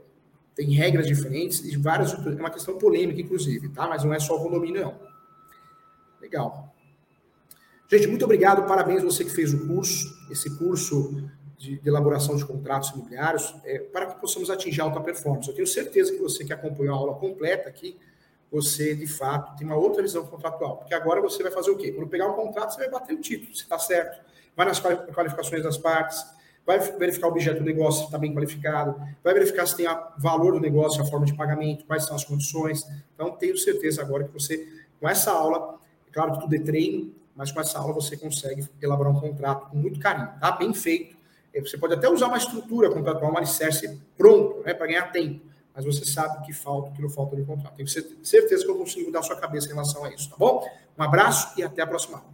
tem 0.55 0.71
regras 0.71 1.07
diferentes 1.07 1.63
e 1.63 1.77
várias. 1.77 2.15
É 2.15 2.41
uma 2.41 2.49
questão 2.49 2.79
polêmica, 2.79 3.21
inclusive, 3.21 3.69
tá? 3.69 3.87
Mas 3.87 4.03
não 4.03 4.15
é 4.15 4.19
só 4.19 4.35
o 4.35 4.43
condomínio, 4.43 4.81
não. 4.81 4.99
Legal. 6.23 6.75
Gente, 7.87 8.07
muito 8.07 8.25
obrigado, 8.25 8.67
parabéns 8.67 9.03
você 9.03 9.25
que 9.25 9.31
fez 9.31 9.53
o 9.53 9.67
curso, 9.67 10.09
esse 10.31 10.57
curso 10.57 11.29
de, 11.59 11.79
de 11.79 11.87
elaboração 11.87 12.35
de 12.35 12.47
contratos 12.47 12.93
imobiliários, 12.93 13.55
é, 13.63 13.79
para 13.79 14.07
que 14.07 14.19
possamos 14.23 14.49
atingir 14.49 14.81
alta 14.81 15.03
performance. 15.03 15.47
Eu 15.47 15.55
tenho 15.55 15.67
certeza 15.67 16.13
que 16.13 16.19
você 16.19 16.47
que 16.47 16.53
acompanhou 16.55 16.95
a 16.95 16.99
aula 16.99 17.15
completa 17.17 17.69
aqui, 17.69 17.99
você 18.51 18.95
de 18.95 19.07
fato 19.07 19.57
tem 19.57 19.67
uma 19.67 19.77
outra 19.77 20.03
visão 20.03 20.25
contratual, 20.27 20.79
porque 20.79 20.95
agora 20.95 21.21
você 21.21 21.43
vai 21.43 21.53
fazer 21.53 21.71
o 21.71 21.77
quê? 21.77 21.93
Quando 21.93 22.09
pegar 22.09 22.29
um 22.29 22.35
contrato, 22.35 22.75
você 22.75 22.79
vai 22.79 22.91
bater 22.91 23.15
o 23.15 23.21
título, 23.21 23.55
se 23.55 23.63
está 23.63 23.79
certo, 23.79 24.21
vai 24.57 24.67
nas 24.67 24.81
qualificações 24.81 25.63
das 25.63 25.77
partes, 25.77 26.25
vai 26.69 26.79
verificar 26.79 27.29
o 27.29 27.31
objeto 27.31 27.61
do 27.61 27.65
negócio 27.65 28.01
se 28.01 28.07
está 28.07 28.19
bem 28.19 28.35
qualificado, 28.35 28.95
vai 29.25 29.33
verificar 29.33 29.67
se 29.67 29.75
tem 29.75 29.89
o 29.89 29.99
valor 30.19 30.53
do 30.53 30.61
negócio, 30.61 31.01
a 31.01 31.07
forma 31.07 31.25
de 31.25 31.35
pagamento, 31.35 31.87
quais 31.87 32.05
são 32.05 32.15
as 32.15 32.25
condições. 32.25 32.87
Então, 33.15 33.31
tenho 33.31 33.57
certeza 33.57 34.03
agora 34.03 34.25
que 34.25 34.33
você, 34.35 34.69
com 35.01 35.09
essa 35.09 35.31
aula, 35.31 35.79
é 36.07 36.13
claro 36.13 36.33
que 36.33 36.41
tudo 36.41 36.55
é 36.55 36.59
treino, 36.59 37.15
mas 37.35 37.51
com 37.51 37.61
essa 37.61 37.79
aula 37.79 37.95
você 37.95 38.19
consegue 38.19 38.69
elaborar 38.83 39.13
um 39.13 39.19
contrato 39.19 39.71
com 39.71 39.79
muito 39.79 39.99
carinho, 39.99 40.29
tá? 40.39 40.53
Bem 40.53 40.75
feito. 40.75 41.17
É, 41.55 41.61
você 41.61 41.79
pode 41.79 41.95
até 41.95 42.07
usar 42.07 42.27
uma 42.27 42.37
estrutura 42.37 42.91
contratual, 42.91 43.33
um 43.33 43.39
alicerce 43.39 43.99
pronto, 44.17 44.63
né, 44.63 44.75
para 44.75 44.89
ganhar 44.89 45.11
tempo, 45.11 45.41
mas 45.79 45.85
você 45.85 46.05
sabe 46.05 46.39
o 46.39 46.43
que 46.43 46.53
falta, 46.53 46.91
o 46.91 46.93
que 46.93 47.01
não 47.01 47.09
falta 47.09 47.37
no 47.37 47.47
contrato. 47.47 47.77
Tenho 47.77 47.87
certeza 47.89 48.65
que 48.65 48.69
eu 48.69 48.77
consigo 48.77 49.07
mudar 49.07 49.23
sua 49.23 49.37
cabeça 49.37 49.69
em 49.69 49.71
relação 49.71 50.05
a 50.05 50.13
isso, 50.13 50.29
tá 50.29 50.35
bom? 50.37 50.69
Um 50.99 51.03
abraço 51.05 51.53
e 51.57 51.63
até 51.63 51.83
a 51.83 51.87
próxima 51.87 52.19
aula. 52.19 52.31